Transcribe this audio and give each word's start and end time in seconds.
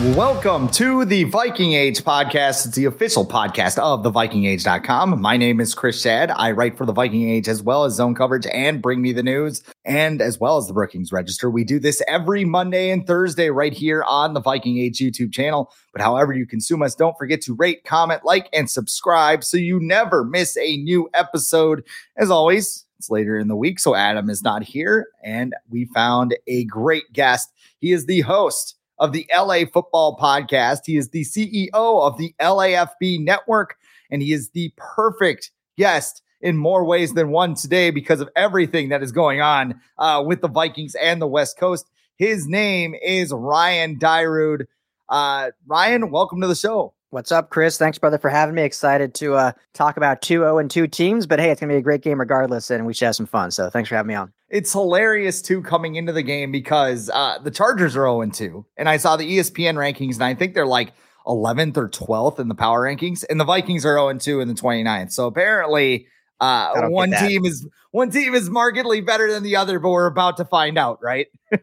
Welcome 0.00 0.68
to 0.70 1.04
the 1.04 1.24
Viking 1.24 1.74
Age 1.74 2.02
podcast. 2.04 2.64
It's 2.64 2.74
the 2.74 2.86
official 2.86 3.26
podcast 3.26 3.76
of 3.76 4.02
the 4.02 4.10
VikingAge.com. 4.10 5.20
My 5.20 5.36
name 5.36 5.60
is 5.60 5.74
Chris 5.74 6.02
Schad. 6.02 6.32
I 6.34 6.52
write 6.52 6.78
for 6.78 6.86
the 6.86 6.92
Viking 6.94 7.28
Age 7.28 7.48
as 7.48 7.62
well 7.62 7.84
as 7.84 7.96
zone 7.96 8.14
coverage 8.14 8.46
and 8.50 8.80
bring 8.80 9.02
me 9.02 9.12
the 9.12 9.22
news 9.22 9.62
and 9.84 10.22
as 10.22 10.40
well 10.40 10.56
as 10.56 10.66
the 10.66 10.72
Brookings 10.72 11.12
Register. 11.12 11.50
We 11.50 11.64
do 11.64 11.78
this 11.78 12.00
every 12.08 12.46
Monday 12.46 12.88
and 12.88 13.06
Thursday 13.06 13.50
right 13.50 13.74
here 13.74 14.02
on 14.04 14.32
the 14.32 14.40
Viking 14.40 14.78
Age 14.78 15.00
YouTube 15.00 15.34
channel. 15.34 15.70
But 15.92 16.00
however 16.00 16.32
you 16.32 16.46
consume 16.46 16.82
us, 16.82 16.94
don't 16.94 17.18
forget 17.18 17.42
to 17.42 17.54
rate, 17.54 17.84
comment, 17.84 18.24
like, 18.24 18.48
and 18.54 18.70
subscribe 18.70 19.44
so 19.44 19.58
you 19.58 19.80
never 19.80 20.24
miss 20.24 20.56
a 20.56 20.78
new 20.78 21.10
episode. 21.12 21.84
As 22.16 22.30
always, 22.30 22.86
it's 22.98 23.10
later 23.10 23.38
in 23.38 23.48
the 23.48 23.56
week, 23.56 23.78
so 23.78 23.94
Adam 23.94 24.30
is 24.30 24.42
not 24.42 24.62
here, 24.62 25.08
and 25.22 25.54
we 25.68 25.84
found 25.84 26.38
a 26.46 26.64
great 26.64 27.12
guest. 27.12 27.52
He 27.80 27.92
is 27.92 28.06
the 28.06 28.22
host 28.22 28.76
of 29.00 29.12
the 29.12 29.26
LA 29.34 29.64
Football 29.72 30.16
Podcast. 30.16 30.80
He 30.84 30.96
is 30.96 31.08
the 31.08 31.24
CEO 31.24 31.70
of 31.72 32.16
the 32.18 32.34
LAFB 32.40 33.24
Network, 33.24 33.76
and 34.10 34.22
he 34.22 34.32
is 34.32 34.50
the 34.50 34.72
perfect 34.76 35.50
guest 35.76 36.22
in 36.42 36.56
more 36.56 36.84
ways 36.84 37.14
than 37.14 37.30
one 37.30 37.54
today 37.54 37.90
because 37.90 38.20
of 38.20 38.28
everything 38.36 38.90
that 38.90 39.02
is 39.02 39.10
going 39.10 39.40
on 39.40 39.80
uh, 39.98 40.22
with 40.24 40.42
the 40.42 40.48
Vikings 40.48 40.94
and 40.94 41.20
the 41.20 41.26
West 41.26 41.58
Coast. 41.58 41.90
His 42.16 42.46
name 42.46 42.94
is 43.02 43.32
Ryan 43.32 43.98
Dyrud. 43.98 44.66
Uh, 45.08 45.50
Ryan, 45.66 46.10
welcome 46.10 46.40
to 46.42 46.46
the 46.46 46.54
show. 46.54 46.94
What's 47.08 47.32
up, 47.32 47.50
Chris? 47.50 47.76
Thanks, 47.76 47.98
brother, 47.98 48.18
for 48.18 48.28
having 48.28 48.54
me. 48.54 48.62
Excited 48.62 49.14
to 49.14 49.34
uh, 49.34 49.52
talk 49.74 49.96
about 49.96 50.22
two 50.22 50.40
0 50.40 50.58
and 50.58 50.70
2 50.70 50.86
teams, 50.86 51.26
but 51.26 51.40
hey, 51.40 51.50
it's 51.50 51.60
going 51.60 51.68
to 51.68 51.74
be 51.74 51.78
a 51.78 51.82
great 51.82 52.02
game 52.02 52.20
regardless, 52.20 52.70
and 52.70 52.86
we 52.86 52.94
should 52.94 53.06
have 53.06 53.16
some 53.16 53.26
fun. 53.26 53.50
So 53.50 53.68
thanks 53.68 53.88
for 53.88 53.96
having 53.96 54.08
me 54.08 54.14
on. 54.14 54.32
It's 54.50 54.72
hilarious, 54.72 55.42
too, 55.42 55.62
coming 55.62 55.94
into 55.94 56.12
the 56.12 56.22
game 56.22 56.50
because 56.50 57.08
uh, 57.10 57.38
the 57.42 57.50
Chargers 57.50 57.96
are 57.96 58.02
0 58.02 58.22
and 58.22 58.34
2. 58.34 58.66
And 58.76 58.88
I 58.88 58.96
saw 58.96 59.16
the 59.16 59.38
ESPN 59.38 59.74
rankings, 59.74 60.14
and 60.14 60.24
I 60.24 60.34
think 60.34 60.54
they're 60.54 60.66
like 60.66 60.92
11th 61.26 61.76
or 61.76 61.88
12th 61.88 62.38
in 62.38 62.48
the 62.48 62.54
power 62.54 62.82
rankings, 62.82 63.24
and 63.28 63.38
the 63.38 63.44
Vikings 63.44 63.86
are 63.86 63.94
0 63.94 64.08
and 64.08 64.20
2 64.20 64.40
in 64.40 64.48
the 64.48 64.54
29th. 64.54 65.12
So 65.12 65.26
apparently, 65.26 66.08
uh, 66.40 66.88
one 66.88 67.12
team 67.12 67.44
is 67.44 67.68
one 67.92 68.10
team 68.10 68.34
is 68.34 68.48
markedly 68.48 69.00
better 69.00 69.30
than 69.30 69.42
the 69.42 69.56
other, 69.56 69.78
but 69.78 69.90
we're 69.90 70.06
about 70.06 70.38
to 70.38 70.44
find 70.44 70.78
out, 70.78 70.98
right? 71.02 71.26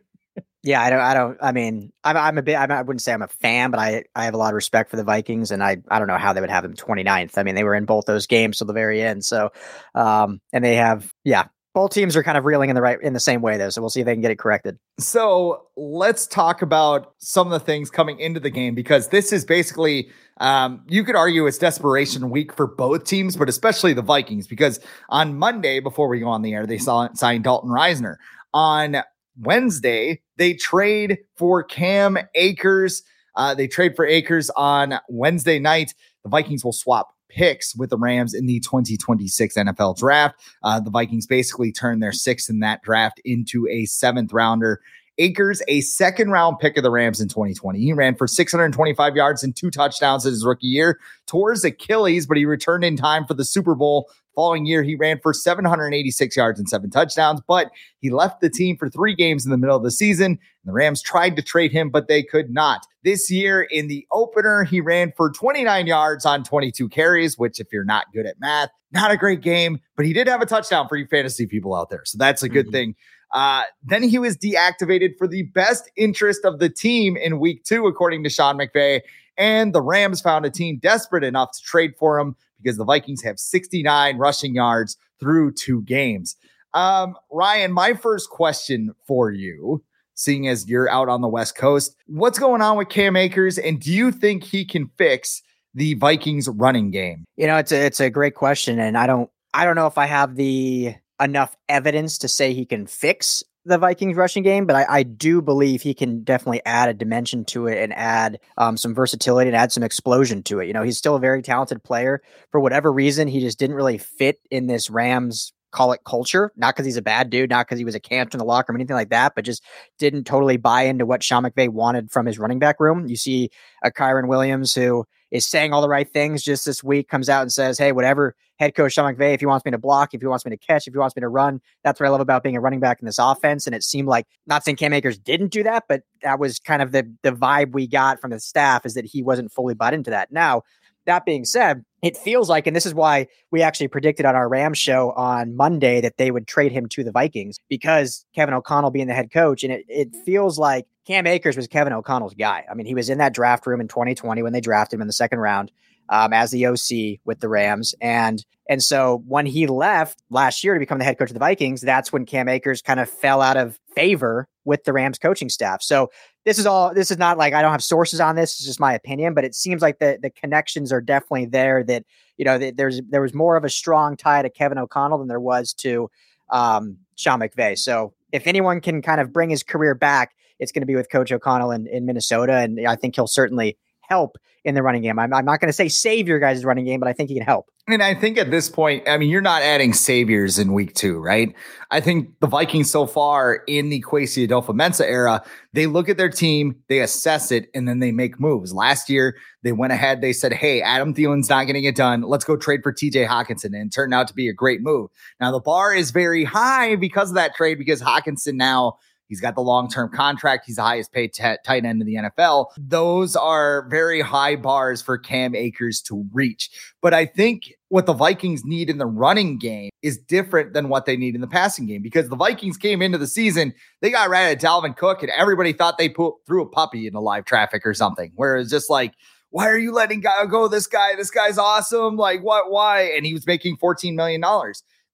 Yeah, 0.64 0.82
I 0.82 0.90
don't. 0.90 1.00
I 1.00 1.14
don't. 1.14 1.38
I 1.42 1.52
mean, 1.54 1.94
I'm, 2.04 2.18
I'm 2.18 2.38
a 2.38 2.42
bit. 2.42 2.58
I'm, 2.58 2.70
I 2.72 2.82
wouldn't 2.82 3.02
say 3.02 3.14
I'm 3.14 3.22
a 3.22 3.30
fan, 3.30 3.72
but 3.72 3.80
I, 3.80 4.04
I 4.14 4.26
have 4.26 4.34
a 4.34 4.38
lot 4.38 4.50
of 4.50 4.56
respect 4.56 4.90
for 4.90 4.98
the 4.98 5.04
Vikings, 5.04 5.52
and 5.52 5.64
I, 5.64 5.78
I 5.88 5.98
don't 5.98 6.10
know 6.10 6.18
how 6.18 6.34
they 6.34 6.42
would 6.42 6.50
have 6.50 6.64
them 6.64 6.74
29th. 6.74 7.38
I 7.38 7.44
mean, 7.44 7.56
they 7.56 7.64
were 7.64 7.74
in 7.74 7.86
both 7.86 8.06
those 8.06 8.28
games 8.28 8.58
till 8.58 8.68
the 8.68 8.74
very 8.74 9.02
end. 9.02 9.24
So, 9.24 9.52
um, 9.96 10.42
and 10.52 10.66
they 10.66 10.76
have, 10.76 11.14
yeah, 11.24 11.46
both 11.78 11.92
teams 11.92 12.16
are 12.16 12.24
kind 12.24 12.40
of 12.40 12.44
reeling 12.44 12.72
in 12.72 12.76
the 12.76 12.82
right 12.82 13.00
in 13.04 13.14
the 13.14 13.20
same 13.20 13.40
way 13.40 13.56
though. 13.56 13.70
So 13.70 13.84
we'll 13.84 13.92
see 13.92 14.00
if 14.00 14.08
they 14.08 14.16
can 14.16 14.22
get 14.24 14.32
it 14.32 14.40
corrected. 14.40 14.80
So 15.00 15.68
let's 15.76 16.26
talk 16.26 16.64
about 16.64 17.14
some 17.20 17.46
of 17.46 17.54
the 17.54 17.60
things 17.60 17.92
coming 17.92 18.20
into 18.20 18.40
the 18.40 18.50
game 18.50 18.74
because 18.74 19.10
this 19.10 19.32
is 19.32 19.46
basically, 19.46 20.10
um, 20.38 20.82
you 20.88 21.04
could 21.04 21.16
argue 21.16 21.46
it's 21.46 21.60
desperation 21.60 22.32
week 22.32 22.52
for 22.52 22.66
both 22.66 23.04
teams, 23.04 23.38
but 23.38 23.48
especially 23.48 23.94
the 23.94 24.02
Vikings 24.02 24.48
because 24.48 24.80
on 25.10 25.38
Monday 25.38 25.80
before 25.80 26.08
we 26.08 26.20
go 26.20 26.30
on 26.30 26.42
the 26.42 26.56
air, 26.56 26.66
they 26.66 26.80
saw 26.80 27.14
signed 27.14 27.44
Dalton 27.44 27.70
Risner. 27.70 28.16
on 28.56 29.04
Wednesday, 29.40 30.24
they 30.38 30.56
trade 30.56 31.20
for 31.36 31.64
Cam 31.64 32.18
Akers. 32.34 33.04
Uh, 33.36 33.54
they 33.54 33.68
trade 33.68 33.96
for 33.96 34.04
Akers 34.04 34.50
on 34.56 34.96
Wednesday 35.10 35.60
night. 35.60 35.94
The 36.24 36.30
Vikings 36.30 36.66
will 36.66 36.74
swap 36.74 37.10
picks 37.30 37.76
with 37.76 37.90
the 37.90 37.98
Rams 37.98 38.34
in 38.34 38.46
the 38.46 38.60
2026 38.60 39.56
NFL 39.56 39.98
draft. 39.98 40.40
Uh, 40.64 40.80
the 40.80 40.90
Vikings 40.90 41.26
basically 41.26 41.72
turned 41.72 42.02
their 42.02 42.12
sixth 42.12 42.50
in 42.50 42.60
that 42.60 42.82
draft 42.82 43.20
into 43.26 43.68
a 43.68 43.86
seventh 43.86 44.34
rounder. 44.34 44.82
Akers, 45.18 45.62
a 45.68 45.82
second 45.82 46.32
round 46.32 46.60
pick 46.60 46.78
of 46.78 46.84
the 46.84 46.92
Rams 46.92 47.20
in 47.20 47.28
2020. 47.28 47.80
He 47.80 47.94
ran 47.94 48.16
for 48.16 48.28
625 48.28 49.16
yards 49.16 49.44
and 49.44 49.56
two 49.56 49.72
touchdowns 49.72 50.26
in 50.26 50.32
his 50.32 50.46
rookie 50.46 50.68
year, 50.68 51.00
towards 51.26 51.64
Achilles, 51.64 52.28
but 52.28 52.38
he 52.38 52.46
returned 52.46 52.84
in 52.84 52.96
time 52.96 53.26
for 53.26 53.34
the 53.34 53.46
Super 53.46 53.76
Bowl 53.76 54.10
Following 54.38 54.68
year, 54.68 54.84
he 54.84 54.94
ran 54.94 55.20
for 55.20 55.34
786 55.34 56.38
yards 56.38 56.60
and 56.60 56.70
seven 56.70 56.92
touchdowns, 56.92 57.42
but 57.48 57.72
he 58.02 58.12
left 58.12 58.40
the 58.40 58.52
team 58.52 58.78
for 58.78 58.88
three 58.88 59.16
games 59.16 59.44
in 59.44 59.50
the 59.50 59.58
middle 59.58 59.76
of 59.76 59.82
the 59.82 59.90
season. 59.90 60.38
the 60.64 60.74
Rams 60.74 61.02
tried 61.02 61.36
to 61.38 61.42
trade 61.42 61.72
him, 61.72 61.90
but 61.90 62.08
they 62.08 62.22
could 62.22 62.52
not. 62.52 62.86
This 63.04 63.32
year 63.32 63.64
in 63.64 63.88
the 63.88 64.06
opener, 64.12 64.64
he 64.64 64.80
ran 64.80 65.12
for 65.18 65.32
29 65.32 65.88
yards 65.88 66.24
on 66.24 66.44
22 66.44 66.88
carries, 66.88 67.36
which, 67.40 67.60
if 67.60 67.74
you're 67.74 67.84
not 67.84 68.06
good 68.14 68.28
at 68.28 68.40
math, 68.40 68.70
not 68.92 69.10
a 69.10 69.18
great 69.18 69.42
game, 69.42 69.80
but 69.96 70.06
he 70.06 70.14
did 70.14 70.28
have 70.28 70.44
a 70.44 70.46
touchdown 70.46 70.88
for 70.88 70.98
you 70.98 71.08
fantasy 71.08 71.48
people 71.48 71.74
out 71.74 71.90
there. 71.90 72.06
So 72.06 72.20
that's 72.20 72.44
a 72.44 72.50
good 72.50 72.68
mm-hmm. 72.68 72.74
thing. 72.74 72.96
Uh, 73.34 73.64
then 73.84 74.04
he 74.04 74.20
was 74.20 74.38
deactivated 74.38 75.18
for 75.18 75.28
the 75.28 75.44
best 75.44 75.90
interest 75.96 76.46
of 76.46 76.60
the 76.60 76.70
team 76.70 77.18
in 77.18 77.40
week 77.40 77.64
two, 77.64 77.88
according 77.88 78.24
to 78.24 78.30
Sean 78.30 78.58
McVay. 78.58 79.02
And 79.38 79.74
the 79.74 79.82
Rams 79.82 80.22
found 80.22 80.46
a 80.46 80.50
team 80.50 80.80
desperate 80.82 81.24
enough 81.24 81.52
to 81.52 81.62
trade 81.62 81.94
for 81.98 82.20
him 82.20 82.36
because 82.62 82.78
the 82.78 82.86
Vikings 82.86 83.22
have 83.24 83.40
69 83.40 84.18
rushing 84.18 84.56
yards 84.56 84.98
through 85.20 85.54
two 85.54 85.82
games. 85.84 86.36
Um, 86.74 87.16
Ryan, 87.32 87.72
my 87.72 87.94
first 87.94 88.30
question 88.30 88.94
for 89.06 89.32
you, 89.32 89.84
seeing 90.16 90.48
as 90.48 90.68
you're 90.68 90.90
out 90.90 91.10
on 91.10 91.22
the 91.22 91.28
West 91.28 91.56
Coast, 91.56 91.96
what's 92.08 92.40
going 92.40 92.62
on 92.62 92.78
with 92.78 92.90
Cam 92.90 93.16
Akers, 93.16 93.58
and 93.58 93.80
do 93.80 93.92
you 93.92 94.12
think 94.12 94.44
he 94.44 94.66
can 94.66 94.90
fix 94.98 95.42
the 95.74 95.94
Vikings 95.96 96.50
running 96.50 96.92
game? 96.92 97.26
You 97.36 97.48
know, 97.48 97.58
it's 97.58 97.72
a 97.72 97.86
it's 97.86 98.00
a 98.00 98.10
great 98.10 98.36
question, 98.36 98.80
and 98.80 98.98
I 98.98 99.08
don't 99.08 99.30
I 99.54 99.66
don't 99.66 99.76
know 99.76 99.88
if 99.88 99.98
I 99.98 100.06
have 100.08 100.36
the 100.36 100.96
enough 101.22 101.56
evidence 101.68 102.20
to 102.20 102.28
say 102.28 102.54
he 102.54 102.66
can 102.66 102.88
fix 102.88 103.44
the 103.66 103.78
Vikings 103.78 104.16
rushing 104.16 104.44
game, 104.44 104.66
but 104.66 104.78
I, 104.78 104.86
I, 105.00 105.04
do 105.04 105.42
believe 105.42 105.82
he 105.82 105.94
can 105.94 106.24
definitely 106.24 106.62
add 106.66 106.88
a 106.88 106.94
dimension 106.94 107.44
to 107.46 107.68
it 107.68 107.78
and 107.78 107.94
add 107.94 108.40
um, 108.58 108.78
some 108.78 108.96
versatility 108.96 109.50
and 109.50 109.58
add 109.58 109.74
some 109.74 109.84
explosion 109.84 110.42
to 110.44 110.62
it. 110.62 110.68
You 110.68 110.74
know, 110.74 110.84
he's 110.84 110.98
still 110.98 111.16
a 111.16 111.20
very 111.20 111.42
talented 111.42 111.84
player. 111.84 112.22
For 112.50 112.62
whatever 112.62 112.94
reason, 112.94 113.28
he 113.28 113.42
just 113.42 113.60
didn't 113.60 113.76
really 113.76 113.98
fit 113.98 114.38
in 114.50 114.68
this 114.68 114.90
Rams 114.90 115.52
call 115.72 115.92
it 115.92 116.00
culture, 116.06 116.54
not 116.56 116.76
because 116.76 116.86
he's 116.86 116.98
a 116.98 117.02
bad 117.02 117.30
dude, 117.30 117.50
not 117.50 117.68
because 117.68 117.78
he 117.78 117.86
was 117.86 117.96
a 117.96 118.00
cancer 118.00 118.36
in 118.36 118.40
the 118.40 118.46
locker 118.46 118.72
room, 118.72 118.78
or 118.78 118.80
anything 118.80 118.96
like 118.96 119.10
that, 119.10 119.34
but 119.36 119.44
just 119.44 119.64
didn't 120.00 120.24
totally 120.24 120.56
buy 120.58 120.84
into 120.84 121.06
what 121.06 121.22
Sean 121.22 121.44
McVay 121.44 121.68
wanted 121.68 122.10
from 122.10 122.26
his 122.26 122.40
running 122.40 122.60
back 122.60 122.80
room. 122.80 123.08
You 123.08 123.18
see 123.18 123.50
a 123.84 123.92
Kyren 123.92 124.28
Williams 124.28 124.74
who 124.74 125.06
is 125.32 125.46
saying 125.46 125.74
all 125.74 125.82
the 125.82 125.90
right 125.90 126.12
things 126.12 126.44
just 126.44 126.66
this 126.66 126.84
week, 126.84 127.10
comes 127.10 127.30
out 127.30 127.42
and 127.42 127.52
says, 127.52 127.78
Hey, 127.78 127.92
whatever 127.92 128.36
head 128.60 128.76
coach 128.76 128.94
Sean 128.94 129.14
McVay, 129.14 129.34
if 129.34 129.40
he 129.40 129.46
wants 129.46 129.66
me 129.66 129.72
to 129.72 129.78
block, 129.78 130.14
if 130.14 130.22
he 130.22 130.28
wants 130.28 130.46
me 130.46 130.50
to 130.50 130.58
catch, 130.58 130.88
if 130.88 130.94
he 130.94 130.98
wants 130.98 131.16
me 131.16 131.22
to 131.22 131.28
run, 131.28 131.62
that's 131.84 132.00
what 132.00 132.08
I 132.08 132.10
love 132.10 132.22
about 132.22 132.44
being 132.44 132.56
a 132.56 132.62
running 132.62 132.80
back 132.80 133.00
in 133.00 133.06
this 133.06 133.20
offense. 133.20 133.68
And 133.68 133.76
it 133.76 133.84
seemed 133.84 134.08
like 134.08 134.26
not 134.46 134.64
saying 134.64 134.78
Cam 134.78 134.94
Akers 134.94 135.18
didn't 135.18 135.50
do 135.50 135.64
that, 135.64 135.84
but 135.88 136.04
that 136.24 136.40
was 136.40 136.60
kind 136.60 136.82
of 136.82 136.92
the 136.92 137.10
the 137.24 137.32
vibe 137.32 137.74
we 137.74 137.88
got 137.88 138.20
from 138.20 138.32
the 138.32 138.40
staff 138.40 138.86
is 138.86 138.94
that 138.96 139.06
he 139.06 139.22
wasn't 139.22 139.52
fully 139.52 139.74
bought 139.74 139.94
into 139.94 140.10
that. 140.10 140.32
Now, 140.32 140.64
that 141.08 141.26
being 141.26 141.44
said, 141.46 141.84
it 142.04 142.16
feels 142.16 142.48
like, 142.48 142.68
and 142.68 142.76
this 142.76 142.86
is 142.86 142.94
why 142.94 143.28
we 143.50 143.64
actually 143.64 143.88
predicted 143.88 144.26
on 144.26 144.36
our 144.36 144.48
Rams 144.48 144.78
show 144.78 145.12
on 145.12 145.56
Monday 145.56 146.00
that 146.02 146.18
they 146.18 146.30
would 146.30 146.48
trade 146.48 146.72
him 146.72 146.88
to 146.90 147.04
the 147.04 147.12
Vikings 147.12 147.58
because 147.70 148.26
Kevin 148.36 148.54
O'Connell 148.54 148.92
being 148.92 149.08
the 149.08 149.14
head 149.16 149.32
coach. 149.32 149.64
And 149.64 149.74
it, 149.74 149.86
it 149.90 150.16
feels 150.26 150.60
like 150.60 150.86
Cam 151.08 151.26
Akers 151.26 151.58
was 151.58 151.68
Kevin 151.68 151.94
O'Connell's 151.94 152.36
guy. 152.36 152.66
I 152.70 152.76
mean, 152.76 152.86
he 152.86 152.94
was 152.94 153.10
in 153.10 153.18
that 153.18 153.34
draft 153.34 153.66
room 153.66 153.82
in 153.82 153.88
2020 153.88 154.44
when 154.44 154.54
they 154.54 154.62
drafted 154.62 154.98
him 154.98 155.02
in 155.02 155.08
the 155.08 155.14
second 155.14 155.40
round 155.40 155.72
um, 156.10 156.34
as 156.34 156.52
the 156.52 156.66
OC 156.66 157.20
with 157.26 157.40
the 157.40 157.50
Rams. 157.50 157.96
And 158.02 158.46
and 158.70 158.84
so 158.84 159.24
when 159.28 159.46
he 159.46 159.68
left 159.68 160.22
last 160.30 160.64
year 160.64 160.74
to 160.74 160.80
become 160.80 161.00
the 161.00 161.06
head 161.06 161.18
coach 161.18 161.30
of 161.30 161.34
the 161.34 161.40
Vikings, 161.40 161.82
that's 161.82 162.12
when 162.12 162.26
Cam 162.26 162.50
Akers 162.50 162.82
kind 162.82 163.00
of 163.00 163.10
fell 163.10 163.42
out 163.42 163.56
of 163.56 163.80
favor 163.96 164.48
with 164.66 164.84
the 164.84 164.92
Rams 164.92 165.18
coaching 165.18 165.48
staff. 165.48 165.82
So 165.82 166.10
this 166.44 166.60
is 166.60 166.66
all 166.66 166.94
this 166.94 167.12
is 167.12 167.18
not 167.18 167.38
like 167.38 167.54
I 167.54 167.62
don't 167.62 167.72
have 167.72 167.84
sources 167.84 168.20
on 168.20 168.36
this, 168.36 168.54
it's 168.54 168.66
just 168.66 168.80
my 168.80 168.94
opinion, 168.94 169.34
but 169.34 169.46
it 169.46 169.56
seems 169.56 169.82
like 169.82 170.00
the 170.00 170.20
the 170.22 170.30
connections 170.30 170.92
are 170.92 171.02
definitely 171.02 171.46
there 171.46 171.84
that 171.86 172.04
you 172.38 172.46
know 172.46 172.58
that 172.58 172.78
there's 172.78 173.02
there 173.10 173.22
was 173.22 173.34
more 173.34 173.56
of 173.56 173.64
a 173.64 173.70
strong 173.70 174.18
tie 174.18 174.42
to 174.42 174.50
Kevin 174.50 174.78
O'Connell 174.78 175.20
than 175.20 175.28
there 175.28 175.40
was 175.40 175.74
to 175.74 176.10
um 176.50 176.98
Sean 177.16 177.40
McVay. 177.40 177.78
So 177.78 178.14
if 178.32 178.48
anyone 178.48 178.82
can 178.82 179.02
kind 179.02 179.22
of 179.22 179.32
bring 179.32 179.50
his 179.50 179.64
career 179.64 179.96
back, 179.96 180.36
it's 180.60 180.72
going 180.72 180.82
to 180.82 180.88
be 180.88 180.96
with 180.96 181.10
Coach 181.10 181.32
O'Connell 181.32 181.72
in, 181.72 181.88
in 181.88 182.06
Minnesota. 182.06 182.54
And 182.54 182.88
I 182.88 182.96
think 182.96 183.16
he'll 183.16 183.28
certainly 183.28 183.78
help 184.08 184.38
in 184.64 184.76
the 184.76 184.84
running 184.84 185.02
game. 185.02 185.18
I'm, 185.18 185.34
I'm 185.34 185.46
not 185.46 185.62
going 185.62 185.70
to 185.70 185.74
say 185.74 185.88
save 185.88 186.28
your 186.28 186.40
guys' 186.40 186.66
running 186.66 186.86
game, 186.86 187.00
but 187.00 187.08
I 187.08 187.14
think 187.14 187.30
he 187.30 187.36
can 187.36 187.46
help. 187.46 187.68
And 187.90 188.04
I 188.04 188.14
think 188.14 188.38
at 188.38 188.52
this 188.52 188.68
point, 188.68 189.08
I 189.08 189.18
mean, 189.18 189.30
you're 189.30 189.40
not 189.40 189.62
adding 189.62 189.94
saviors 189.94 190.60
in 190.60 190.74
week 190.74 190.94
two, 190.94 191.20
right? 191.20 191.56
I 191.90 192.02
think 192.02 192.38
the 192.42 192.48
Vikings 192.48 192.92
so 192.92 193.06
far 193.06 193.64
in 193.66 193.88
the 193.88 194.02
Kwesi 194.02 194.46
Adofo-Mensah 194.46 195.06
era, 195.06 195.42
they 195.72 195.86
look 195.86 196.10
at 196.10 196.18
their 196.18 196.28
team, 196.28 196.76
they 196.90 197.00
assess 197.00 197.50
it, 197.50 197.70
and 197.74 197.88
then 197.88 198.00
they 198.00 198.12
make 198.12 198.42
moves. 198.42 198.74
Last 198.74 199.10
year, 199.10 199.38
they 199.64 199.72
went 199.72 199.94
ahead, 199.94 200.20
they 200.20 200.34
said, 200.34 200.52
Hey, 200.52 200.82
Adam 200.82 201.14
Thielen's 201.14 201.48
not 201.48 201.66
getting 201.66 201.86
it 201.86 201.96
done. 201.96 202.24
Let's 202.24 202.44
go 202.44 202.58
trade 202.58 202.82
for 202.84 202.92
TJ 202.92 203.26
Hockenson. 203.26 203.68
And 203.68 203.88
it 203.88 203.94
turned 203.94 204.14
out 204.14 204.28
to 204.28 204.34
be 204.34 204.50
a 204.50 204.54
great 204.54 204.82
move. 204.82 205.10
Now, 205.40 205.54
the 205.54 205.62
bar 205.62 205.96
is 205.96 206.12
very 206.12 206.44
high 206.44 206.98
because 206.98 207.30
of 207.30 207.36
that 207.36 207.56
trade, 207.56 207.78
because 207.78 208.02
Hockenson 208.02 208.56
now 208.56 208.98
He's 209.28 209.42
got 209.42 209.56
the 209.56 209.62
long 209.62 209.90
term 209.90 210.10
contract. 210.10 210.66
He's 210.66 210.78
the 210.78 210.84
highest 210.84 211.12
paid 211.12 211.34
t- 211.34 211.44
tight 211.64 211.86
end 211.86 212.02
in 212.02 212.08
the 212.08 212.16
NFL. 212.16 212.68
Those 212.78 213.36
are 213.36 213.88
very 213.90 214.22
high 214.22 214.56
bars 214.56 215.02
for 215.02 215.18
Cam 215.18 215.56
Akers 215.56 216.02
to 216.04 216.26
reach. 216.34 216.70
But 217.02 217.14
I 217.14 217.26
think 217.26 217.74
what 217.90 218.06
the 218.06 218.14
Vikings 218.14 218.64
need 218.66 218.90
in 218.90 218.98
the 218.98 219.06
running 219.06 219.58
game 219.58 219.90
is 220.02 220.18
different 220.18 220.74
than 220.74 220.90
what 220.90 221.06
they 221.06 221.16
need 221.16 221.36
in 221.36 221.42
the 221.42 221.48
passing 221.48 221.86
game 221.86 222.02
because 222.02 222.30
the 222.30 222.36
Vikings 222.36 222.78
came 222.78 223.02
into 223.02 223.18
the 223.18 223.28
season, 223.28 223.74
they 224.02 224.10
got 224.12 224.30
rid 224.30 224.52
of 224.52 224.60
Dalvin 224.60 224.96
Cook, 224.96 225.24
and 225.24 225.32
everybody 225.32 225.74
thought 225.74 225.98
they 225.98 226.10
put, 226.10 226.36
threw 226.46 226.64
a 226.64 226.70
puppy 226.70 227.08
into 227.08 227.20
live 227.20 227.46
traffic 227.46 227.86
or 227.86 227.94
something. 227.94 228.32
Whereas 228.36 228.70
just 228.70 228.90
like, 228.90 229.14
why 229.50 229.70
are 229.70 229.78
you 229.78 229.94
letting 229.94 230.22
go 230.50 230.68
this 230.68 230.88
guy? 230.88 231.16
This 231.16 231.32
guy's 231.32 231.58
awesome. 231.58 232.18
Like, 232.18 232.42
what? 232.42 232.70
Why? 232.70 233.04
And 233.04 233.26
he 233.26 233.34
was 233.34 233.48
making 233.48 233.78
$14 233.78 234.14
million. 234.14 234.44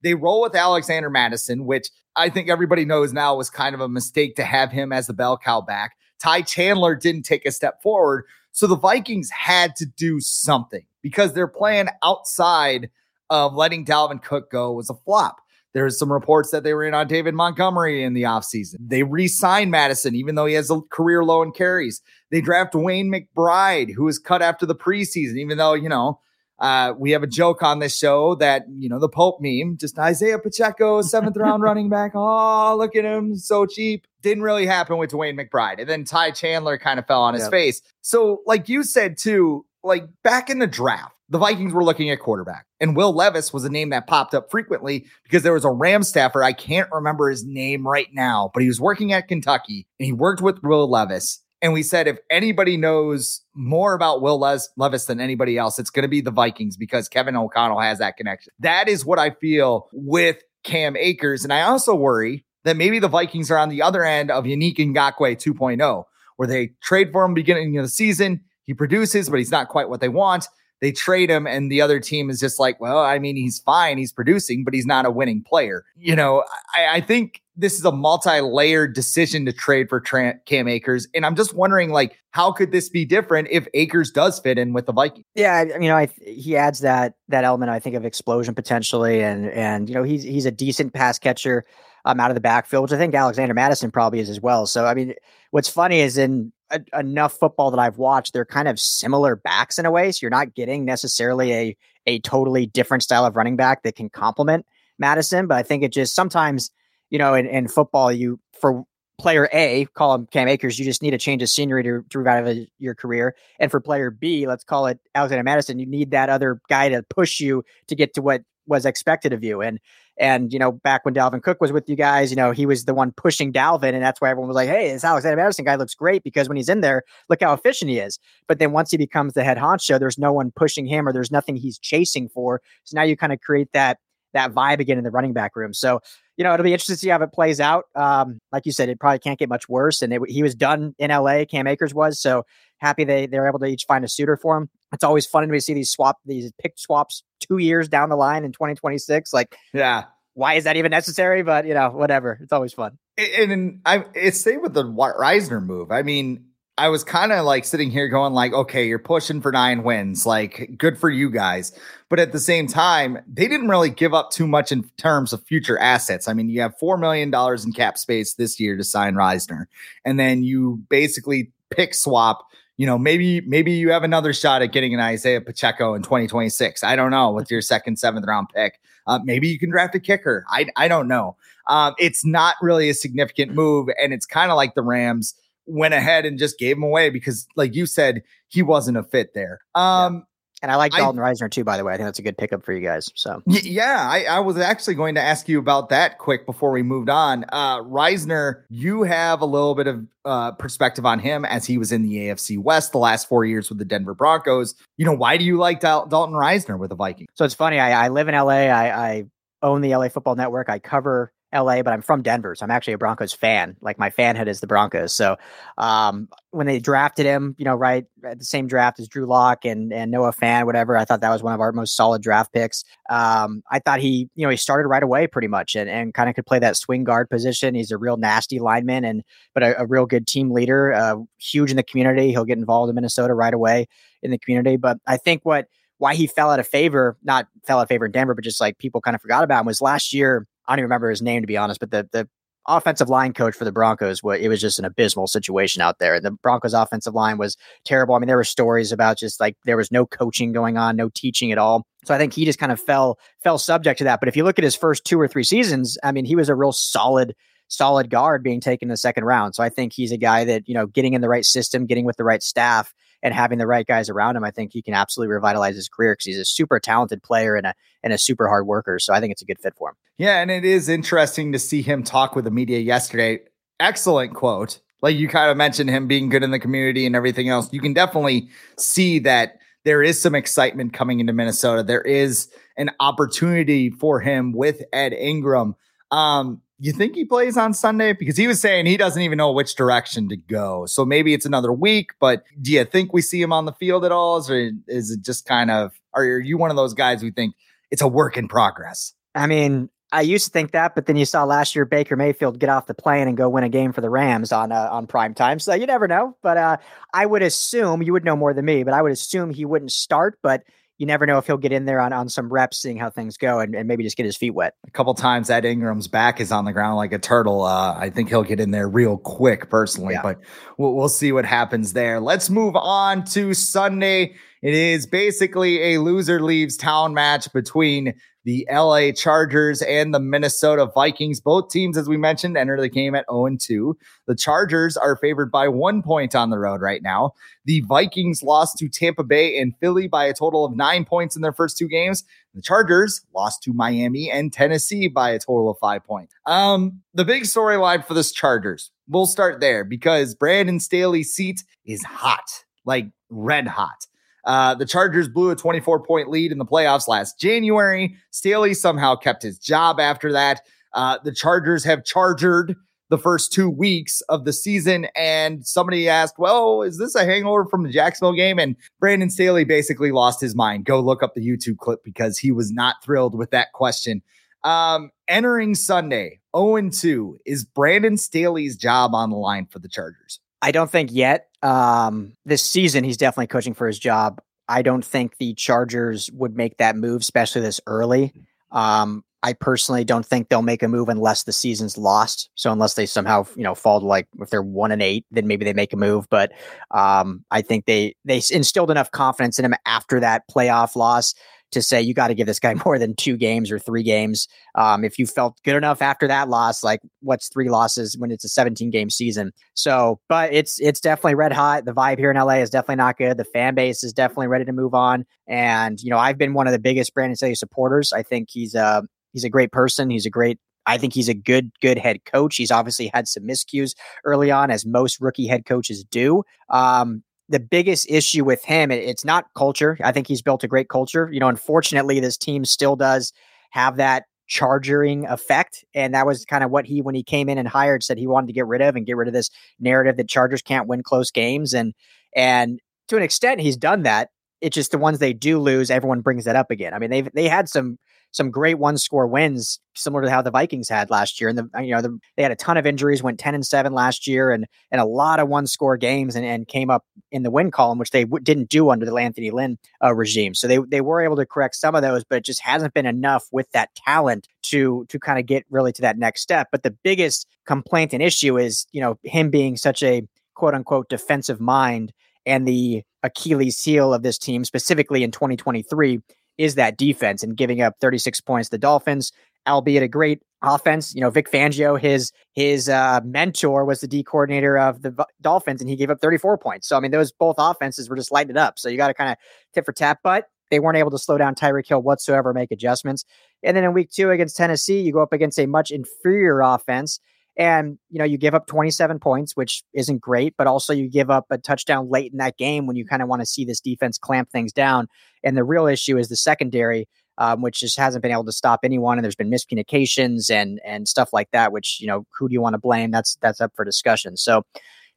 They 0.04 0.14
roll 0.14 0.42
with 0.42 0.56
Alexander 0.56 1.10
Mattison, 1.10 1.66
which 1.66 1.90
I 2.16 2.30
think 2.30 2.50
everybody 2.50 2.86
knows 2.86 3.14
now 3.14 3.36
was 3.36 3.50
kind 3.50 3.74
of 3.74 3.82
a 3.82 3.90
mistake 3.90 4.36
to 4.36 4.44
have 4.44 4.72
him 4.72 4.92
as 4.92 5.08
the 5.08 5.14
bell 5.14 5.38
cow 5.38 5.62
back. 5.62 5.96
Ty 6.20 6.44
Chandler 6.44 6.96
didn't 6.96 7.24
take 7.24 7.46
a 7.46 7.52
step 7.52 7.82
forward. 7.82 8.26
So 8.52 8.68
the 8.68 8.78
Vikings 8.78 9.30
had 9.32 9.76
to 9.78 9.86
do 9.86 10.20
something 10.20 10.86
because 11.02 11.34
their 11.34 11.48
plan 11.48 11.90
outside 12.04 12.90
of 13.30 13.56
letting 13.56 13.86
Dalvin 13.86 14.22
Cook 14.22 14.52
go 14.52 14.74
was 14.74 14.90
a 14.90 14.96
flop. 15.06 15.38
There's 15.74 15.98
some 15.98 16.14
reports 16.14 16.52
that 16.52 16.64
they 16.64 16.76
were 16.76 16.84
in 16.84 16.94
on 16.94 17.08
David 17.08 17.34
Montgomery 17.34 18.04
in 18.04 18.14
the 18.14 18.24
offseason. 18.24 18.76
They 18.80 19.02
re 19.02 19.28
signed 19.28 19.72
Mattison, 19.72 20.16
even 20.16 20.36
though 20.36 20.46
he 20.46 20.54
has 20.54 20.70
a 20.70 20.82
career 20.92 21.24
low 21.24 21.42
in 21.42 21.52
carries. 21.52 22.02
They 22.30 22.42
draft 22.42 22.76
Wayne 22.76 23.12
McBride, 23.12 23.92
who 23.96 24.04
was 24.04 24.20
cut 24.20 24.44
after 24.44 24.68
the 24.68 24.76
preseason, 24.76 25.38
even 25.38 25.58
though, 25.58 25.74
you 25.74 25.90
know, 25.90 26.20
uh, 26.64 26.94
we 26.98 27.12
have 27.12 27.24
a 27.24 27.28
joke 27.28 27.62
on 27.62 27.80
this 27.80 27.98
show 27.98 28.36
that, 28.36 28.64
you 28.78 28.88
know, 28.88 28.98
the 28.98 29.10
Pope 29.10 29.42
meme, 29.42 29.76
just 29.76 30.00
Isaiah 30.00 30.40
Pacheco, 30.40 31.02
seventh 31.02 31.36
round 31.36 31.62
running 31.62 31.90
back. 31.90 32.14
Oh, 32.16 32.78
look 32.78 32.96
at 32.96 33.04
him, 33.04 33.36
so 33.36 33.66
cheap. 33.66 34.08
Didn't 34.22 34.44
really 34.44 34.66
happen 34.66 34.98
with 34.98 35.12
DeWayne 35.12 35.38
McBride. 35.38 35.82
And 35.82 35.90
then 35.90 36.06
Ty 36.06 36.32
Chandler 36.32 36.78
kind 36.78 37.00
of 37.00 37.06
fell 37.06 37.22
on 37.22 37.34
his 37.34 37.44
yep. 37.44 37.52
face. 37.52 37.82
So, 38.00 38.44
like 38.46 38.70
you 38.70 38.84
said 38.84 39.18
too, 39.18 39.66
like 39.84 40.06
back 40.24 40.50
in 40.50 40.60
the 40.60 40.68
draft, 40.68 41.14
the 41.28 41.38
Vikings 41.38 41.74
were 41.74 41.84
looking 41.84 42.10
at 42.12 42.22
quarterback, 42.22 42.66
and 42.80 42.96
Will 42.96 43.12
Levis 43.12 43.52
was 43.52 43.66
a 43.66 43.70
name 43.70 43.90
that 43.90 44.08
popped 44.08 44.34
up 44.34 44.50
frequently 44.50 45.06
because 45.24 45.44
there 45.44 45.52
was 45.52 45.66
a 45.66 45.70
Ram 45.70 46.04
staffer. 46.04 46.44
I 46.44 46.54
can't 46.54 46.90
remember 46.94 47.30
his 47.30 47.44
name 47.46 47.86
right 47.86 48.08
now, 48.14 48.52
but 48.54 48.62
he 48.62 48.70
was 48.70 48.80
working 48.80 49.12
at 49.12 49.28
Kentucky 49.28 49.86
and 50.00 50.06
he 50.06 50.14
worked 50.14 50.42
with 50.42 50.64
Will 50.64 50.90
Levis. 50.90 51.43
And 51.64 51.72
we 51.72 51.82
said 51.82 52.10
if 52.10 52.20
anybody 52.30 52.76
knows 52.76 53.42
more 53.56 53.94
about 53.94 54.22
Will 54.22 54.38
Les- 54.38 54.70
Levis 54.76 55.06
than 55.06 55.22
anybody 55.22 55.58
else, 55.58 55.80
it's 55.80 55.90
going 55.90 56.04
to 56.04 56.10
be 56.10 56.20
the 56.20 56.30
Vikings 56.30 56.76
because 56.76 57.08
Kevin 57.08 57.38
O'Connell 57.38 57.80
has 57.80 58.00
that 58.00 58.18
connection. 58.18 58.52
That 58.60 58.90
is 58.90 59.06
what 59.06 59.18
I 59.18 59.30
feel 59.30 59.88
with 59.94 60.44
Cam 60.66 60.98
Akers. 60.98 61.46
And 61.46 61.54
I 61.54 61.62
also 61.62 61.96
worry 61.96 62.46
that 62.66 62.76
maybe 62.76 63.00
the 63.00 63.08
Vikings 63.08 63.50
are 63.50 63.58
on 63.58 63.70
the 63.70 63.82
other 63.82 64.04
end 64.04 64.30
of 64.30 64.44
Yannick 64.44 64.76
Ngakoue 64.76 65.38
2.0, 65.38 66.04
where 66.36 66.48
they 66.48 66.74
trade 66.84 67.14
for 67.14 67.24
him 67.24 67.34
beginning 67.34 67.78
of 67.78 67.86
the 67.86 67.90
season. 67.90 68.42
He 68.66 68.74
produces, 68.74 69.30
but 69.30 69.40
he's 69.40 69.52
not 69.52 69.70
quite 69.70 69.88
what 69.88 70.02
they 70.02 70.10
want. 70.10 70.50
They 70.84 70.92
trade 70.92 71.30
him, 71.30 71.48
and 71.48 71.72
the 71.72 71.80
other 71.80 72.02
team 72.02 72.30
is 72.30 72.42
just 72.42 72.60
like, 72.60 72.78
well, 72.82 72.98
I 72.98 73.18
mean, 73.18 73.38
he's 73.38 73.60
fine, 73.60 73.98
he's 73.98 74.12
producing, 74.12 74.66
but 74.66 74.74
he's 74.74 74.86
not 74.86 75.06
a 75.06 75.12
winning 75.12 75.42
player. 75.42 75.86
You 75.96 76.14
know, 76.14 76.44
I, 76.76 76.98
I 76.98 77.00
think 77.00 77.42
this 77.56 77.80
is 77.80 77.86
a 77.86 77.92
multi-layered 77.94 78.94
decision 78.94 79.46
to 79.46 79.54
trade 79.54 79.88
for 79.88 80.02
Cam 80.02 80.68
Akers, 80.68 81.08
and 81.16 81.26
I'm 81.26 81.38
just 81.38 81.54
wondering, 81.54 81.92
like, 81.92 82.22
how 82.32 82.52
could 82.52 82.74
this 82.74 82.90
be 82.90 83.06
different 83.06 83.48
if 83.50 83.66
Akers 83.74 84.12
does 84.12 84.42
fit 84.42 84.58
in 84.58 84.74
with 84.74 84.86
the 84.86 84.92
Vikings? 84.92 85.26
Yeah, 85.36 85.64
you 85.64 85.88
know, 85.88 85.96
I, 85.96 86.10
he 86.22 86.58
adds 86.58 86.80
that 86.82 87.14
that 87.30 87.46
element, 87.46 87.72
I 87.72 87.80
think, 87.80 87.96
of 87.96 88.04
explosion 88.04 88.54
potentially, 88.54 89.24
and 89.24 89.50
and 89.52 89.88
you 89.88 89.96
know, 89.96 90.04
he's 90.04 90.24
he's 90.24 90.46
a 90.46 90.52
decent 90.52 90.92
pass 90.92 91.18
catcher 91.18 91.64
um, 92.04 92.20
out 92.20 92.30
of 92.30 92.36
the 92.36 92.42
backfield, 92.42 92.84
which 92.84 92.92
I 92.92 92.98
think 92.98 93.16
Alexander 93.16 93.54
Mattison 93.54 93.90
probably 93.90 94.20
is 94.20 94.30
as 94.30 94.42
well. 94.42 94.66
So, 94.66 94.86
I 94.86 94.94
mean, 94.94 95.14
what's 95.52 95.70
funny 95.70 96.02
is 96.02 96.18
in 96.18 96.52
a, 96.74 97.00
enough 97.00 97.34
football 97.34 97.72
that 97.72 97.80
I've 97.80 97.98
watched, 97.98 98.34
they're 98.34 98.46
kind 98.46 98.68
of 98.68 98.80
similar 98.80 99.36
backs 99.36 99.80
in 99.80 99.86
a 99.86 99.92
way. 99.92 100.12
So 100.12 100.20
you're 100.24 100.32
not 100.32 100.56
getting 100.56 100.86
necessarily 100.86 101.54
a 101.54 101.78
a 102.06 102.20
totally 102.20 102.66
different 102.66 103.02
style 103.02 103.26
of 103.26 103.38
running 103.38 103.56
back 103.56 103.84
that 103.84 103.96
can 103.96 104.10
complement 104.10 104.66
Mattison. 105.00 105.48
But 105.48 105.56
I 105.56 105.64
think 105.64 105.84
it 105.84 105.94
just 105.94 106.16
sometimes 106.16 106.70
you 107.14 107.20
know, 107.20 107.36
in, 107.36 107.46
in 107.46 107.68
football, 107.68 108.12
you 108.12 108.40
for 108.60 108.84
player 109.20 109.48
A, 109.54 109.86
call 109.94 110.16
him 110.16 110.28
Cam 110.32 110.48
Akers, 110.48 110.80
you 110.80 110.84
just 110.84 111.04
need 111.04 111.14
a 111.14 111.20
change 111.20 111.44
of 111.44 111.50
scenery 111.50 111.84
to, 111.84 112.04
to 112.10 112.18
revive 112.18 112.66
your 112.80 112.96
career. 112.96 113.36
And 113.60 113.70
for 113.70 113.80
player 113.80 114.10
B, 114.10 114.48
let's 114.48 114.64
call 114.64 114.88
it 114.88 115.00
Alexander 115.14 115.44
Mattison, 115.44 115.78
you 115.78 115.86
need 115.86 116.10
that 116.12 116.30
other 116.30 116.60
guy 116.70 116.90
to 116.90 117.04
push 117.04 117.40
you 117.40 117.64
to 117.88 117.96
get 117.96 118.16
to 118.16 118.24
what 118.24 118.42
was 118.68 118.86
expected 118.86 119.34
of 119.34 119.44
you. 119.44 119.62
And 119.62 119.80
and 120.18 120.54
you 120.54 120.60
know, 120.60 120.72
back 120.72 121.06
when 121.06 121.14
Dalvin 121.14 121.42
Cook 121.42 121.60
was 121.60 121.72
with 121.72 121.90
you 121.90 121.96
guys, 121.96 122.30
you 122.30 122.36
know, 122.36 122.52
he 122.52 122.66
was 122.66 122.86
the 122.86 122.94
one 122.94 123.12
pushing 123.12 123.52
Dalvin, 123.52 123.94
and 123.94 124.04
that's 124.04 124.22
why 124.22 124.30
everyone 124.30 124.48
was 124.48 124.56
like, 124.56 124.70
"Hey, 124.70 124.92
this 124.92 125.04
Alexander 125.04 125.38
Mattison 125.38 125.66
guy 125.66 125.76
looks 125.76 125.96
great 125.96 126.24
because 126.24 126.48
when 126.48 126.58
he's 126.58 126.70
in 126.70 126.82
there, 126.82 127.04
look 127.30 127.42
how 127.42 127.54
efficient 127.54 127.90
he 127.90 128.00
is." 128.00 128.20
But 128.48 128.60
then 128.60 128.72
once 128.72 128.92
he 128.92 128.98
becomes 128.98 129.34
the 129.34 129.44
head 129.44 129.58
honcho, 129.58 130.00
there's 130.00 130.20
no 130.20 130.32
one 130.32 130.52
pushing 130.56 130.86
him, 130.86 131.08
or 131.08 131.14
there's 131.14 131.32
nothing 131.32 131.56
he's 131.56 131.80
chasing 131.80 132.30
for. 132.30 132.62
So 132.84 132.96
now 132.96 133.04
you 133.04 133.18
kind 133.18 133.34
of 133.34 133.40
create 133.42 133.70
that 133.74 133.98
that 134.34 134.52
vibe 134.54 134.80
again 134.80 134.98
in 134.98 135.04
the 135.04 135.12
running 135.12 135.34
back 135.34 135.56
room. 135.56 135.74
So 135.74 136.02
you 136.38 136.44
know, 136.44 136.54
it'll 136.54 136.64
be 136.64 136.74
interesting 136.74 136.96
to 136.96 137.00
see 137.00 137.10
how 137.10 137.22
it 137.22 137.32
plays 137.32 137.60
out. 137.60 137.86
Um, 137.96 138.40
like 138.52 138.66
you 138.66 138.72
said, 138.72 138.90
it 138.90 139.00
probably 139.00 139.20
can't 139.20 139.38
get 139.38 139.50
much 139.50 139.70
worse. 139.70 140.02
And 140.02 140.12
it, 140.14 140.22
he 140.28 140.42
was 140.42 140.56
done 140.56 140.96
in 140.98 141.12
LA. 141.12 141.46
Cam 141.46 141.68
Akers 141.68 141.94
was 141.94 142.20
so 142.20 142.46
happy 142.78 143.04
they 143.04 143.28
they're 143.28 143.48
able 143.48 143.60
to 143.60 143.66
each 143.66 143.86
find 143.88 144.04
a 144.04 144.10
suitor 144.10 144.38
for 144.38 144.58
him. 144.58 144.70
It's 144.92 145.04
always 145.04 145.26
fun 145.26 145.48
to 145.48 145.62
see 145.62 145.74
these 145.74 145.92
swap 145.92 146.18
these 146.26 146.52
pick 146.60 146.74
swaps 146.78 147.24
two 147.40 147.58
years 147.58 147.88
down 147.88 148.10
the 148.10 148.16
line 148.16 148.44
in 148.46 148.52
2026. 148.52 149.34
Like, 149.34 149.56
yeah, 149.74 150.06
why 150.34 150.56
is 150.56 150.64
that 150.64 150.76
even 150.76 150.92
necessary? 150.92 151.44
But 151.44 151.68
you 151.68 151.74
know, 151.74 151.90
whatever. 151.90 152.40
It's 152.42 152.54
always 152.54 152.74
fun. 152.74 152.98
And, 153.18 153.52
and 153.52 153.82
I, 153.86 154.06
it's 154.16 154.42
same 154.42 154.62
with 154.62 154.74
the 154.74 154.84
Risner 154.84 155.64
move. 155.64 155.92
I 155.92 156.02
mean, 156.02 156.46
I 156.78 156.90
was 156.90 157.04
kind 157.04 157.32
of 157.32 157.46
like 157.46 157.66
sitting 157.66 157.92
here 157.92 158.08
going 158.08 158.34
like, 158.34 158.52
okay, 158.52 158.88
you're 158.88 158.98
pushing 158.98 159.42
for 159.42 159.52
nine 159.52 159.84
wins, 159.84 160.26
like 160.26 160.72
good 160.76 160.98
for 160.98 161.10
you 161.10 161.30
guys. 161.30 161.72
But 162.10 162.20
at 162.20 162.32
the 162.32 162.40
same 162.40 162.66
time, 162.66 163.20
they 163.32 163.48
didn't 163.48 163.70
really 163.70 163.92
give 163.92 164.14
up 164.14 164.32
too 164.32 164.48
much 164.48 164.72
in 164.72 164.84
terms 164.98 165.34
of 165.34 165.44
future 165.44 165.78
assets. 165.78 166.28
I 166.28 166.34
mean, 166.34 166.50
you 166.50 166.62
have 166.62 166.78
four 166.80 166.98
million 166.98 167.30
dollars 167.30 167.64
in 167.64 167.74
cap 167.74 167.98
space 168.00 168.34
this 168.34 168.60
year 168.60 168.76
to 168.76 168.84
sign 168.84 169.14
Risner, 169.14 169.66
and 170.04 170.20
then 170.20 170.44
you 170.44 170.82
basically 170.90 171.52
pick 171.70 171.94
swap. 171.94 172.48
You 172.78 172.88
know, 172.88 172.98
maybe 172.98 173.42
maybe 173.42 173.72
you 173.72 173.92
have 173.92 174.04
another 174.04 174.34
shot 174.34 174.64
at 174.64 174.72
getting 174.72 174.96
an 174.96 175.00
Isaiah 175.00 175.42
Pacheco 175.42 175.94
in 175.94 176.02
2026. 176.02 176.84
I 176.84 176.96
don't 176.96 177.12
know 177.12 177.32
with 177.32 177.52
your 177.52 177.62
second, 177.62 178.00
seventh 178.00 178.26
round 178.26 178.48
pick. 178.54 178.80
Uh, 179.06 179.20
maybe 179.24 179.48
you 179.48 179.60
can 179.60 179.70
draft 179.70 179.94
a 179.94 180.00
kicker. 180.00 180.44
I 180.50 180.66
I 180.76 180.88
don't 180.88 181.08
know. 181.08 181.36
Um, 181.68 181.94
it's 182.00 182.26
not 182.26 182.56
really 182.62 182.90
a 182.90 182.96
significant 182.96 183.54
move, 183.54 183.90
and 184.02 184.12
it's 184.12 184.26
kind 184.26 184.50
of 184.50 184.58
like 184.58 184.74
the 184.74 184.82
Rams 184.82 185.36
went 185.66 185.94
ahead 185.94 186.26
and 186.26 186.38
just 186.38 186.60
gave 186.60 186.78
him 186.78 186.84
away 186.84 187.10
because, 187.10 187.48
like 187.56 187.76
you 187.76 187.86
said, 187.86 188.24
he 188.48 188.62
wasn't 188.62 188.98
a 188.98 189.04
fit 189.04 189.34
there. 189.34 189.60
Um, 189.76 190.16
yeah. 190.16 190.22
And 190.64 190.72
I 190.72 190.78
like 190.78 190.94
Dalton 190.94 191.20
I, 191.20 191.30
Risner 191.30 191.52
too, 191.52 191.66
by 191.66 191.76
the 191.76 191.84
way. 191.84 191.94
I 191.94 191.98
think 191.98 192.08
that's 192.08 192.20
a 192.20 192.24
good 192.24 192.38
pickup 192.38 192.64
for 192.64 192.72
you 192.72 192.80
guys. 192.80 193.12
So 193.16 193.44
yeah, 193.46 194.08
I, 194.10 194.24
I, 194.24 194.40
was 194.40 194.58
actually 194.58 194.96
going 194.96 195.14
to 195.16 195.22
ask 195.22 195.50
you 195.50 195.60
about 195.60 195.90
that 195.90 196.20
quick 196.20 196.46
before 196.46 196.72
we 196.72 196.82
moved 196.84 197.10
on. 197.10 197.44
Uh, 197.52 197.80
Risner, 197.80 198.64
you 198.70 199.04
have 199.04 199.42
a 199.42 199.46
little 199.46 199.76
bit 199.76 199.88
of 199.88 200.08
uh, 200.24 200.52
perspective 200.54 201.06
on 201.06 201.20
him 201.20 201.44
as 201.44 201.66
he 201.66 201.78
was 201.78 201.92
in 201.92 202.02
the 202.02 202.16
AFC 202.16 202.58
West 202.58 202.94
the 202.94 202.98
last 202.98 203.28
four 203.28 203.44
years 203.44 203.68
with 203.68 203.78
the 203.78 203.84
Denver 203.84 204.14
Broncos. 204.14 204.76
You 204.96 205.06
know, 205.06 205.12
why 205.12 205.36
do 205.36 205.44
you 205.44 205.58
like 205.58 205.82
Dal- 205.82 206.06
Dalton 206.06 206.34
Risner 206.34 206.80
with 206.80 206.92
the 206.92 206.96
Vikings? 206.96 207.28
So 207.34 207.44
it's 207.44 207.54
funny. 207.54 207.78
I, 207.78 208.06
I 208.06 208.08
live 208.08 208.30
in 208.30 208.34
LA. 208.34 208.70
I, 208.70 209.10
I 209.10 209.26
own 209.64 209.82
the 209.82 209.94
LA 209.94 210.08
Football 210.08 210.36
Network. 210.36 210.70
I 210.70 210.80
cover 210.80 211.34
LA, 211.54 211.82
but 211.84 211.94
I'm 211.94 212.02
from 212.02 212.22
Denver, 212.22 212.56
so 212.56 212.64
I'm 212.64 212.72
actually 212.72 212.94
a 212.94 212.98
Broncos 212.98 213.34
fan. 213.34 213.78
Like 213.82 214.00
my 214.00 214.10
fanhood 214.10 214.48
is 214.48 214.60
the 214.60 214.68
Broncos. 214.68 215.14
So 215.14 215.38
um, 215.78 216.28
when 216.52 216.66
they 216.66 216.80
drafted 216.80 217.26
him, 217.26 217.56
you 217.58 217.66
know, 217.66 217.76
right 217.76 218.06
at 218.26 218.40
the 218.40 218.46
same 218.46 218.68
draft 218.68 219.00
as 219.00 219.08
Drew 219.08 219.26
Lock 219.26 219.64
and 219.66 219.94
and 219.94 220.12
Noah 220.12 220.34
Fant, 220.34 220.66
whatever, 220.66 220.98
I 220.98 221.06
thought 221.06 221.22
that 221.22 221.30
was 221.30 221.44
one 221.44 221.54
of 221.54 221.62
our 221.62 221.72
most 221.72 221.96
solid 221.96 222.22
draft 222.22 222.52
picks. 222.54 222.84
Um, 223.10 223.64
I 223.72 223.80
thought 223.80 224.00
he, 224.00 224.30
you 224.36 224.46
know, 224.46 224.50
he 224.50 224.58
started 224.58 224.88
right 224.88 225.04
away 225.04 225.28
pretty 225.28 225.48
much 225.48 225.76
and, 225.76 225.90
and 225.90 226.14
kind 226.14 226.30
of 226.30 226.36
could 226.36 226.46
play 226.46 226.60
that 226.60 226.78
swing 226.78 227.04
guard 227.04 227.30
position. 227.30 227.76
He's 227.76 227.92
a 227.92 227.98
real 227.98 228.18
nasty 228.18 228.60
lineman 228.60 229.06
and 229.06 229.24
but 229.54 229.64
a, 229.64 229.82
a 229.82 229.86
real 229.86 230.06
good 230.06 230.28
team 230.28 230.52
leader, 230.52 230.94
uh, 230.94 231.18
huge 231.38 231.70
in 231.70 231.78
the 231.78 231.84
community. 231.84 232.32
He'll 232.32 232.46
get 232.46 232.58
involved 232.58 232.90
in 232.90 232.96
Minnesota 232.96 233.34
right 233.34 233.54
away 233.54 233.88
in 234.22 234.32
the 234.32 234.40
community. 234.40 234.78
But 234.78 234.98
I 235.06 235.18
think 235.18 235.42
what 235.44 235.68
why 236.00 236.16
he 236.16 236.28
fell 236.28 236.50
out 236.50 236.60
of 236.60 236.68
favor, 236.68 237.18
not 237.24 237.48
fell 237.66 237.80
out 237.80 237.84
of 237.84 237.88
favor 237.88 238.06
in 238.06 238.12
Denver, 238.12 238.34
but 238.34 238.44
just 238.44 238.60
like 238.60 238.78
people 238.78 239.00
kind 239.00 239.16
of 239.16 239.22
forgot 239.22 239.44
about 239.44 239.62
him 239.62 239.68
was 239.68 239.82
last 239.82 240.12
year 240.12 240.48
I 240.68 240.74
don't 240.74 240.80
even 240.80 240.86
remember 240.86 241.10
his 241.10 241.22
name 241.22 241.42
to 241.42 241.48
be 241.48 241.58
honest, 241.58 241.80
but 241.80 241.92
the 241.92 242.08
the 242.12 242.28
offensive 242.68 243.10
line 243.10 243.34
coach 243.34 243.56
for 243.56 243.66
the 243.66 243.72
Broncos, 243.72 244.22
it 244.24 244.48
was 244.48 244.62
just 244.62 244.80
an 244.80 244.86
abysmal 244.86 245.28
situation 245.28 245.82
out 245.82 246.00
there. 246.00 246.16
And 246.16 246.24
the 246.24 246.32
Broncos 246.32 246.74
offensive 246.74 247.14
line 247.14 247.38
was 247.38 247.58
terrible. 247.86 248.16
I 248.16 248.20
mean, 248.20 248.28
there 248.28 248.38
were 248.38 248.44
stories 248.44 248.92
about 248.92 249.18
just 249.18 249.40
like 249.40 249.58
there 249.66 249.78
was 249.78 249.92
no 249.92 250.06
coaching 250.06 250.54
going 250.54 250.78
on, 250.78 250.96
no 250.96 251.10
teaching 251.10 251.52
at 251.52 251.58
all. 251.58 251.86
So 252.06 252.14
I 252.14 252.18
think 252.18 252.34
he 252.34 252.46
just 252.46 252.60
kind 252.60 252.72
of 252.72 252.80
fell 252.80 253.18
fell 253.44 253.58
subject 253.58 253.98
to 254.00 254.04
that. 254.06 254.20
But 254.20 254.30
if 254.30 254.36
you 254.36 254.44
look 254.44 254.58
at 254.58 254.64
his 254.64 254.76
first 254.76 255.06
two 255.06 255.20
or 255.20 255.28
three 255.28 255.44
seasons, 255.44 255.98
I 256.04 256.12
mean, 256.12 256.26
he 256.26 256.36
was 256.36 256.50
a 256.50 256.56
real 256.56 256.72
solid 256.72 257.36
solid 257.70 258.10
guard 258.10 258.44
being 258.44 258.60
taken 258.60 258.88
in 258.88 258.92
the 258.92 258.98
second 258.98 259.24
round. 259.24 259.56
So 259.56 259.64
I 259.64 259.70
think 259.70 259.94
he's 259.94 260.12
a 260.12 260.18
guy 260.18 260.46
that, 260.46 260.68
you 260.68 260.74
know, 260.74 260.86
getting 260.86 261.14
in 261.14 261.22
the 261.22 261.30
right 261.30 261.46
system, 261.46 261.86
getting 261.86 262.06
with 262.06 262.18
the 262.18 262.24
right 262.24 262.44
staff 262.44 262.94
and 263.24 263.34
having 263.34 263.58
the 263.58 263.66
right 263.66 263.88
guys 263.88 264.10
around 264.10 264.36
him, 264.36 264.44
I 264.44 264.52
think 264.52 264.74
he 264.74 264.82
can 264.82 264.94
absolutely 264.94 265.34
revitalize 265.34 265.76
his 265.76 265.90
career 265.90 266.14
because 266.14 266.26
he's 266.26 266.38
a 266.38 266.46
super 266.46 266.80
talented 266.80 267.24
player 267.24 267.56
and 267.56 267.66
a 267.66 267.74
and 268.04 268.14
a 268.14 268.18
super 268.18 268.48
hard 268.48 268.68
worker. 268.68 269.00
So 269.00 269.14
I 269.14 269.20
think 269.20 269.32
it's 269.32 269.42
a 269.42 269.46
good 269.46 269.60
fit 269.60 269.74
for 269.76 269.90
him. 269.90 269.96
Yeah, 270.18 270.42
and 270.42 270.52
it 270.52 270.66
is 270.66 270.90
interesting 270.90 271.54
to 271.54 271.60
see 271.60 271.82
him 271.82 272.04
talk 272.04 272.36
with 272.36 272.46
the 272.46 272.52
media 272.52 272.80
yesterday. 272.80 273.40
Excellent 273.80 274.36
quote. 274.36 274.80
Like 275.02 275.16
you 275.16 275.28
kind 275.28 275.50
of 275.50 275.58
mentioned 275.58 275.90
him 275.90 276.08
being 276.08 276.30
good 276.30 276.44
in 276.44 276.52
the 276.52 276.60
community 276.60 277.06
and 277.06 277.16
everything 277.16 277.50
else. 277.50 277.72
You 277.74 277.82
can 277.82 277.94
definitely 277.94 278.50
see 278.78 279.20
that 279.20 279.58
there 279.86 280.04
is 280.04 280.22
some 280.22 280.36
excitement 280.36 280.94
coming 280.94 281.20
into 281.20 281.34
Minnesota. 281.34 281.84
There 281.84 282.02
is 282.02 282.50
an 282.78 282.92
opportunity 283.00 283.90
for 283.90 284.20
him 284.20 284.54
with 284.54 284.84
Ed 284.94 285.14
Ingram. 285.14 285.76
Um, 286.12 286.62
you 286.80 286.92
think 286.92 287.16
he 287.16 287.26
plays 287.26 287.58
on 287.58 287.74
Sunday? 287.74 288.14
Because 288.14 288.38
he 288.38 288.48
was 288.48 288.60
saying 288.60 288.86
he 288.86 288.98
doesn't 288.98 289.22
even 289.22 289.38
know 289.38 289.52
which 289.52 289.76
direction 289.76 290.28
to 290.30 290.38
go. 290.38 290.86
So 290.86 291.06
maybe 291.06 291.34
it's 291.34 291.46
another 291.46 291.72
week, 291.72 292.12
but 292.20 292.44
do 292.62 292.72
you 292.72 292.84
think 292.86 293.14
we 293.14 293.22
see 293.22 293.42
him 293.42 293.54
on 293.54 293.66
the 293.66 293.74
field 293.74 294.06
at 294.06 294.12
all? 294.12 294.38
Or 294.50 294.72
is 294.88 295.12
it 295.12 295.22
just 295.22 295.46
kind 295.46 295.72
of, 295.72 295.94
are 296.14 296.26
you 296.26 296.58
one 296.58 296.70
of 296.70 296.76
those 296.76 296.94
guys 296.94 297.22
who 297.22 297.32
think 297.32 297.56
it's 297.92 298.02
a 298.02 298.08
work 298.08 298.38
in 298.38 298.48
progress? 298.48 299.14
I 299.36 299.48
mean, 299.48 299.90
I 300.12 300.22
used 300.22 300.46
to 300.46 300.52
think 300.52 300.72
that, 300.72 300.94
but 300.94 301.08
then 301.08 301.16
you 301.16 301.26
saw 301.26 301.44
last 301.44 301.76
year 301.76 301.86
Baker 301.86 302.16
Mayfield 302.16 302.60
get 302.60 302.70
off 302.70 302.86
the 302.86 302.94
plane 302.94 303.28
and 303.28 303.36
go 303.36 303.50
win 303.50 303.64
a 303.64 303.70
game 303.70 303.92
for 303.92 304.02
the 304.02 304.12
Rams 304.12 304.52
on 304.52 304.72
uh, 304.72 304.88
on 304.92 305.08
prime 305.08 305.34
time. 305.34 305.58
So 305.58 305.74
you 305.74 305.88
never 305.88 306.08
know. 306.08 306.38
But 306.44 306.58
uh, 306.58 306.78
I 307.16 307.26
would 307.26 307.42
assume 307.42 308.04
you 308.04 308.14
would 308.14 308.24
know 308.24 308.36
more 308.36 308.54
than 308.54 308.64
me, 308.64 308.84
but 308.84 308.94
I 308.94 309.02
would 309.02 309.12
assume 309.12 309.50
he 309.50 309.66
wouldn't 309.66 309.92
start. 309.92 310.38
But 310.44 310.64
you 310.98 311.06
never 311.06 311.26
know 311.26 311.38
if 311.38 311.48
he'll 311.48 311.58
get 311.58 311.72
in 311.72 311.86
there 311.86 312.00
on, 312.00 312.14
on 312.14 312.30
some 312.30 312.52
reps, 312.52 312.78
seeing 312.78 312.98
how 312.98 313.10
things 313.10 313.38
go, 313.38 313.60
and, 313.60 313.76
and 313.76 313.88
maybe 313.88 314.04
just 314.04 314.16
get 314.16 314.26
his 314.26 314.38
feet 314.38 314.52
wet. 314.52 314.76
A 314.88 314.92
couple 314.92 315.14
times 315.14 315.48
that 315.48 315.66
Ingram's 315.66 316.08
back 316.08 316.40
is 316.40 316.52
on 316.52 316.66
the 316.66 316.74
ground 316.74 316.98
like 316.98 317.12
a 317.14 317.20
turtle. 317.20 317.64
Uh, 317.64 317.96
I 317.98 318.10
think 318.10 318.30
he'll 318.30 318.44
get 318.44 318.60
in 318.60 318.72
there 318.72 318.88
real 318.88 319.18
quick, 319.18 319.70
personally, 319.70 320.14
yeah. 320.14 320.22
but 320.22 320.40
we'll, 320.78 320.94
we'll 320.94 321.10
see 321.10 321.32
what 321.32 321.46
happens 321.46 321.94
there. 321.94 322.20
Let's 322.20 322.50
move 322.50 322.76
on 322.76 323.26
to 323.26 323.54
Sunday. 323.54 324.36
It 324.62 324.74
is 324.74 325.06
basically 325.06 325.94
a 325.94 326.00
loser 326.00 326.42
leaves 326.42 326.78
town 326.78 327.14
match 327.14 327.52
between 327.52 328.14
the 328.46 328.68
LA 328.72 329.12
Chargers 329.12 329.82
and 329.82 330.14
the 330.14 330.20
Minnesota 330.20 330.86
Vikings. 330.94 331.40
Both 331.40 331.70
teams, 331.70 331.98
as 331.98 332.08
we 332.08 332.18
mentioned, 332.18 332.58
enter 332.58 332.80
the 332.80 332.90
game 332.90 333.16
at 333.16 333.26
0 333.32 333.58
2. 333.58 333.98
The 334.28 334.36
Chargers 334.36 334.98
are 334.98 335.16
favored 335.16 335.52
by 335.52 335.68
one 335.68 336.02
point 336.02 336.36
on 336.36 336.50
the 336.50 336.60
road 336.60 336.82
right 336.82 337.02
now. 337.02 337.34
The 337.66 337.82
Vikings 337.82 338.44
lost 338.44 338.78
to 338.80 338.90
Tampa 338.90 339.24
Bay 339.24 339.58
and 339.58 339.74
Philly 339.80 340.08
by 340.08 340.26
a 340.26 340.34
total 340.34 340.66
of 340.66 340.76
nine 340.76 341.06
points 341.06 341.36
in 341.36 341.42
their 341.42 341.54
first 341.54 341.78
two 341.78 341.88
games. 341.88 342.24
The 342.54 342.62
Chargers 342.62 343.22
lost 343.34 343.64
to 343.64 343.74
Miami 343.74 344.30
and 344.30 344.54
Tennessee 344.54 345.08
by 345.08 345.32
a 345.32 345.40
total 345.40 345.72
of 345.72 345.78
five 345.80 346.04
points. 346.04 346.34
Um, 346.46 347.02
the 347.14 347.26
big 347.26 347.44
storyline 347.44 348.06
for 348.06 348.14
this 348.14 348.32
Chargers, 348.32 348.92
we'll 349.08 349.26
start 349.26 349.60
there 349.60 349.84
because 349.84 350.36
Brandon 350.36 350.80
Staley's 350.80 351.34
seat 351.34 351.64
is 351.86 352.04
hot, 352.04 352.66
like 352.86 353.08
red 353.30 353.68
hot. 353.68 354.06
Uh, 354.46 354.76
the 354.76 354.86
Chargers 354.86 355.28
blew 355.28 355.50
a 355.50 355.56
24 355.56 356.06
point 356.06 356.30
lead 356.30 356.52
in 356.52 356.58
the 356.58 356.66
playoffs 356.66 357.08
last 357.08 357.40
January. 357.40 358.16
Staley 358.32 358.74
somehow 358.74 359.16
kept 359.16 359.44
his 359.44 359.58
job 359.58 360.00
after 360.00 360.32
that. 360.32 360.62
Uh, 360.94 361.18
the 361.24 361.34
Chargers 361.34 361.84
have 361.84 362.04
chargered 362.04 362.76
the 363.10 363.18
first 363.18 363.54
two 363.54 363.70
weeks 363.70 364.22
of 364.22 364.44
the 364.44 364.54
season. 364.54 365.08
And 365.16 365.66
somebody 365.68 366.10
asked, 366.10 366.40
well, 366.40 366.82
is 366.82 366.98
this 366.98 367.16
a 367.16 367.26
hangover 367.26 367.66
from 367.66 367.84
the 367.84 367.92
Jacksonville 367.92 368.34
game? 368.34 368.58
And 368.58 368.76
Brandon 369.00 369.30
Staley 369.30 369.66
basically 369.66 370.12
lost 370.12 370.42
his 370.42 370.56
mind. 370.56 370.86
Go 370.86 371.00
look 371.00 371.22
up 371.22 371.36
the 371.36 371.48
YouTube 371.48 371.78
clip 371.78 372.04
because 372.04 372.38
he 372.38 372.52
was 372.52 372.72
not 372.72 373.04
thrilled 373.04 373.36
with 373.36 373.52
that 373.52 373.72
question. 373.74 374.24
Um, 374.64 375.12
entering 375.28 375.76
Sunday, 375.76 376.40
0 376.56 376.90
2, 376.90 377.38
is 377.46 377.66
Brandon 377.66 378.18
Staley's 378.18 378.78
job 378.78 379.14
on 379.14 379.30
the 379.30 379.36
line 379.36 379.68
for 379.68 379.80
the 379.80 379.90
Chargers? 379.90 380.40
I 380.64 380.72
don't 380.72 380.90
think 380.90 381.10
yet. 381.12 381.50
Um, 381.62 382.34
this 382.46 382.64
season, 382.64 383.04
he's 383.04 383.18
definitely 383.18 383.48
coaching 383.48 383.74
for 383.74 383.86
his 383.86 384.00
job. 384.00 384.42
I 384.70 384.82
don't 384.82 385.04
think 385.04 385.38
the 385.38 385.54
Chargers 385.56 386.32
would 386.32 386.56
make 386.56 386.78
that 386.78 386.96
move, 386.96 387.20
especially 387.22 387.62
this 387.62 387.82
early. 387.86 388.34
Um, 388.72 389.26
I 389.44 389.52
personally 389.52 390.06
don't 390.06 390.26
think 390.26 390.48
they'll 390.48 390.62
make 390.62 390.82
a 390.82 390.88
move 390.88 391.10
unless 391.10 391.44
the 391.44 391.52
season's 391.52 391.98
lost. 391.98 392.50
So 392.56 392.72
unless 392.72 392.94
they 392.94 393.06
somehow, 393.06 393.46
you 393.58 393.64
know, 393.64 393.76
fall 393.76 394.00
to 394.00 394.06
like 394.06 394.26
if 394.40 394.50
they're 394.50 394.64
one 394.64 394.94
and 394.94 395.02
eight, 395.02 395.26
then 395.32 395.48
maybe 395.48 395.66
they 395.66 395.74
make 395.74 395.92
a 395.92 395.98
move. 395.98 396.30
But 396.30 396.54
um, 396.92 397.44
I 397.52 397.62
think 397.62 397.86
they 397.86 398.16
they 398.24 398.42
instilled 398.50 398.90
enough 398.90 399.12
confidence 399.12 399.60
in 399.60 399.66
him 399.66 399.76
after 399.86 400.22
that 400.22 400.44
playoff 400.50 400.96
loss 400.96 401.36
to 401.74 401.82
say 401.82 402.02
you 402.02 402.14
got 402.14 402.30
to 402.30 402.34
give 402.34 402.48
this 402.48 402.60
guy 402.60 402.74
more 402.86 402.98
than 402.98 403.16
two 403.16 403.38
games 403.38 403.72
or 403.72 403.80
three 403.80 404.04
games. 404.04 404.48
Um, 404.76 405.04
if 405.04 405.20
you 405.20 405.28
felt 405.28 405.60
good 405.64 405.76
enough 405.76 406.02
after 406.02 406.28
that 406.28 406.50
loss, 406.50 406.84
like 406.84 407.02
what's 407.22 407.50
three 407.50 407.70
losses 407.70 408.18
when 408.18 408.32
it's 408.32 408.46
a 408.46 408.50
17 408.50 408.90
game 408.90 409.10
season? 409.10 409.52
So, 409.74 410.20
but 410.30 410.54
it's 410.54 410.80
it's 410.80 411.00
definitely 411.00 411.36
red 411.36 411.54
hot. 411.54 411.86
The 411.86 411.94
vibe 411.94 412.20
here 412.20 412.32
in 412.32 412.38
LA 412.38 412.56
is 412.56 412.70
definitely 412.70 412.98
not 412.98 413.18
good. 413.18 413.38
The 413.38 413.46
fan 413.46 413.76
base 413.76 414.04
is 414.04 414.14
definitely 414.14 414.48
ready 414.48 414.66
to 414.66 414.74
move 414.74 414.94
on. 414.94 415.26
And 415.48 416.00
you 416.02 416.10
know, 416.10 416.18
I've 416.18 416.38
been 416.38 416.54
one 416.54 416.68
of 416.68 416.74
the 416.74 416.80
biggest 416.80 417.14
Brandon 417.14 417.36
Staley 417.36 417.56
supporters. 417.56 418.14
I 418.14 418.24
think 418.24 418.50
he's 418.52 418.76
a 418.76 419.04
he's 419.34 419.44
a 419.44 419.50
great 419.50 419.72
person. 419.72 420.10
He's 420.10 420.26
a 420.26 420.30
great 420.30 420.60
I 420.86 420.98
think 420.98 421.14
he's 421.14 421.30
a 421.30 421.34
good, 421.34 421.72
good 421.82 421.98
head 421.98 422.26
coach. 422.26 422.56
He's 422.56 422.72
obviously 422.72 423.10
had 423.14 423.28
some 423.28 423.44
miscues 423.44 423.94
early 424.26 424.52
on, 424.52 424.72
as 424.72 424.86
most 424.86 425.22
rookie 425.22 425.48
head 425.48 425.66
coaches 425.66 426.04
do. 426.04 426.44
Um, 426.70 427.24
the 427.50 427.60
biggest 427.60 428.10
issue 428.10 428.44
with 428.44 428.64
him, 428.64 428.92
it's 428.92 429.26
not 429.26 429.46
culture. 429.56 429.98
I 430.04 430.12
think 430.12 430.28
he's 430.28 430.42
built 430.42 430.64
a 430.64 430.68
great 430.68 430.90
culture. 430.90 431.30
You 431.32 431.40
know, 431.40 431.50
unfortunately, 431.50 432.20
this 432.20 432.38
team 432.38 432.66
still 432.66 432.96
does 432.96 433.34
have 433.72 433.98
that 433.98 434.24
chargering 434.48 435.26
effect. 435.28 435.84
And 435.94 436.14
that 436.14 436.26
was 436.26 436.46
kind 436.46 436.64
of 436.64 436.72
what 436.72 436.86
he, 436.86 437.02
when 437.02 437.16
he 437.16 437.24
came 437.24 437.50
in 437.50 437.58
and 437.58 437.68
hired, 437.68 438.04
said 438.04 438.18
he 438.18 438.28
wanted 438.28 438.48
to 438.48 438.54
get 438.54 438.68
rid 438.68 438.82
of 438.82 438.96
and 438.96 439.06
get 439.06 439.18
rid 439.18 439.28
of 439.28 439.34
this 439.34 439.50
narrative 439.80 440.18
that 440.18 440.30
Chargers 440.30 440.62
can't 440.62 440.88
win 440.88 441.04
close 441.04 441.32
games. 441.32 441.74
And, 441.74 441.94
and 442.36 442.80
to 443.08 443.18
an 443.18 443.24
extent, 443.24 443.62
he's 443.62 443.78
done 443.78 444.04
that. 444.04 444.30
It's 444.62 444.76
just 444.76 444.92
the 444.92 444.98
ones 444.98 445.20
they 445.20 445.34
do 445.34 445.60
lose, 445.60 445.92
everyone 445.92 446.22
brings 446.22 446.46
that 446.46 446.56
up 446.56 446.72
again. 446.72 446.94
I 446.94 447.00
mean, 447.00 447.10
they've, 447.10 447.30
they 447.34 447.50
had 447.50 447.68
some 447.68 447.98
some 448.34 448.50
great 448.52 448.80
one 448.80 448.98
score 448.98 449.28
wins, 449.28 449.80
similar 449.96 450.24
to 450.24 450.30
how 450.30 450.42
the 450.42 450.52
Vikings 450.52 450.90
had 450.90 451.10
last 451.10 451.40
year. 451.40 451.50
And 451.50 451.58
the 451.58 451.70
you 451.82 451.92
know 451.92 452.02
the, 452.02 452.20
they 452.36 452.44
had 452.44 452.52
a 452.52 452.56
ton 452.56 452.78
of 452.78 452.86
injuries, 452.86 453.24
went 453.24 453.40
ten 453.40 453.56
and 453.56 453.66
seven 453.66 453.94
last 453.94 454.28
year, 454.28 454.52
and 454.52 454.66
and 454.92 455.00
a 455.00 455.06
lot 455.06 455.40
of 455.40 455.48
one 455.48 455.68
score 455.68 455.96
games, 455.96 456.36
and, 456.36 456.46
and 456.46 456.68
came 456.68 456.90
up 456.90 457.06
in 457.32 457.44
the 457.44 457.52
win 457.52 457.72
column, 457.72 458.00
which 458.00 458.10
they 458.10 458.26
w- 458.26 458.44
didn't 458.44 458.70
do 458.70 458.90
under 458.90 459.06
the 459.06 459.16
Anthony 459.16 459.52
Lynn 459.52 459.78
uh, 460.04 460.14
regime. 460.14 460.54
So 460.56 460.68
they 460.68 460.80
they 460.80 461.02
were 461.02 461.22
able 461.22 461.38
to 461.38 461.46
correct 461.46 461.76
some 461.76 461.96
of 461.96 462.02
those, 462.02 462.24
but 462.24 462.40
it 462.40 462.46
just 462.46 462.62
hasn't 462.62 462.94
been 462.94 463.06
enough 463.06 463.46
with 463.52 463.72
that 463.72 463.94
talent 463.96 464.48
to 464.64 465.06
to 465.10 465.20
kind 465.20 465.40
of 465.40 465.46
get 465.46 465.66
really 465.70 465.94
to 465.94 466.02
that 466.02 466.18
next 466.18 466.42
step. 466.42 466.68
But 466.72 466.84
the 466.84 466.92
biggest 466.92 467.48
complaint 467.66 468.14
and 468.14 468.22
issue 468.22 468.58
is 468.58 468.88
you 468.92 469.00
know 469.00 469.18
him 469.24 469.50
being 469.50 469.78
such 469.78 470.04
a 470.04 470.24
quote 470.56 470.74
unquote 470.74 471.08
defensive 471.08 471.62
mind 471.62 472.12
and 472.46 472.68
the 472.68 473.04
Achilles 473.24 473.82
heel 473.82 474.14
of 474.14 474.24
this 474.24 474.38
team, 474.38 474.66
specifically 474.66 475.24
in 475.24 475.32
2023, 475.32 476.20
is 476.58 476.76
that 476.76 476.98
defense 476.98 477.44
and 477.44 477.56
giving 477.56 477.82
up 477.82 477.96
36 478.00 478.42
points. 478.42 478.70
The 478.70 478.78
Dolphins, 478.78 479.32
albeit 479.68 480.04
a 480.04 480.08
great 480.08 480.42
offense, 480.62 481.14
you 481.14 481.22
know, 481.22 481.30
Vic 481.30 481.52
Fangio, 481.52 482.00
his 482.00 482.32
his 482.54 482.90
uh, 482.90 483.22
mentor 483.24 483.86
was 483.86 484.02
the 484.02 484.08
D 484.08 484.24
coordinator 484.24 484.78
of 484.78 485.02
the 485.02 485.26
Dolphins, 485.42 485.82
and 485.82 485.90
he 485.90 485.96
gave 485.96 486.10
up 486.10 486.20
34 486.22 486.58
points. 486.58 486.88
So 486.88 486.98
I 486.98 487.00
mean, 487.00 487.12
those 487.12 487.32
both 487.32 487.56
offenses 487.58 488.10
were 488.10 488.16
just 488.16 488.32
lighting 488.32 488.58
up. 488.58 488.80
So 488.80 488.90
you 488.90 488.98
got 488.98 489.08
to 489.08 489.14
kind 489.14 489.32
of 489.32 489.38
tip 489.74 489.86
for 489.86 489.94
tap, 489.94 490.20
but 490.24 490.48
they 490.72 490.80
weren't 490.80 490.98
able 490.98 491.12
to 491.12 491.20
slow 491.20 491.38
down 491.38 491.56
Tyreek 491.56 491.88
Hill 491.88 492.02
whatsoever, 492.02 492.54
make 492.54 492.72
adjustments. 492.72 493.26
And 493.62 493.78
then 493.78 493.84
in 493.84 493.94
week 493.94 494.10
two 494.10 494.32
against 494.32 494.58
Tennessee, 494.58 495.02
you 495.02 495.14
go 495.14 495.22
up 495.22 495.34
against 495.34 495.60
a 495.60 495.66
much 495.66 495.92
inferior 495.92 496.62
offense 496.62 497.20
and, 497.56 498.00
you 498.10 498.18
know, 498.18 498.26
you 498.26 498.38
give 498.38 498.56
up 498.56 498.66
27 498.68 499.20
points, 499.20 499.56
which 499.56 499.84
isn't 499.94 500.20
great, 500.22 500.56
but 500.58 500.66
also 500.66 500.92
you 500.92 501.10
give 501.10 501.30
up 501.30 501.46
a 501.50 501.58
touchdown 501.58 502.10
late 502.10 502.32
in 502.32 502.40
that 502.40 502.58
game 502.58 502.88
when 502.88 502.96
you 502.96 503.06
kind 503.06 503.22
of 503.22 503.28
want 503.28 503.42
to 503.42 503.46
see 503.46 503.64
this 503.64 503.80
defense 503.80 504.18
clamp 504.18 504.50
things 504.50 504.74
down. 504.74 505.08
And 505.44 505.56
the 505.56 505.64
real 505.64 505.86
issue 505.86 506.18
is 506.18 506.30
the 506.30 506.36
secondary, 506.36 507.08
um, 507.38 507.62
which 507.62 507.80
just 507.80 507.98
hasn't 507.98 508.24
been 508.24 508.32
able 508.32 508.46
to 508.46 508.52
stop 508.52 508.80
anyone. 508.84 509.18
And 509.18 509.24
there's 509.24 509.36
been 509.36 509.52
miscommunications 509.52 510.50
and 510.50 510.80
and 510.84 511.08
stuff 511.08 511.30
like 511.32 511.52
that, 511.52 511.72
which, 511.72 512.00
you 512.02 512.08
know, 512.08 512.26
who 512.38 512.50
do 512.50 512.54
you 512.54 512.62
want 512.62 512.74
to 512.74 512.80
blame? 512.80 513.12
That's 513.12 513.36
that's 513.42 513.62
up 513.62 513.72
for 513.76 513.86
discussion. 513.86 514.36
So 514.36 514.64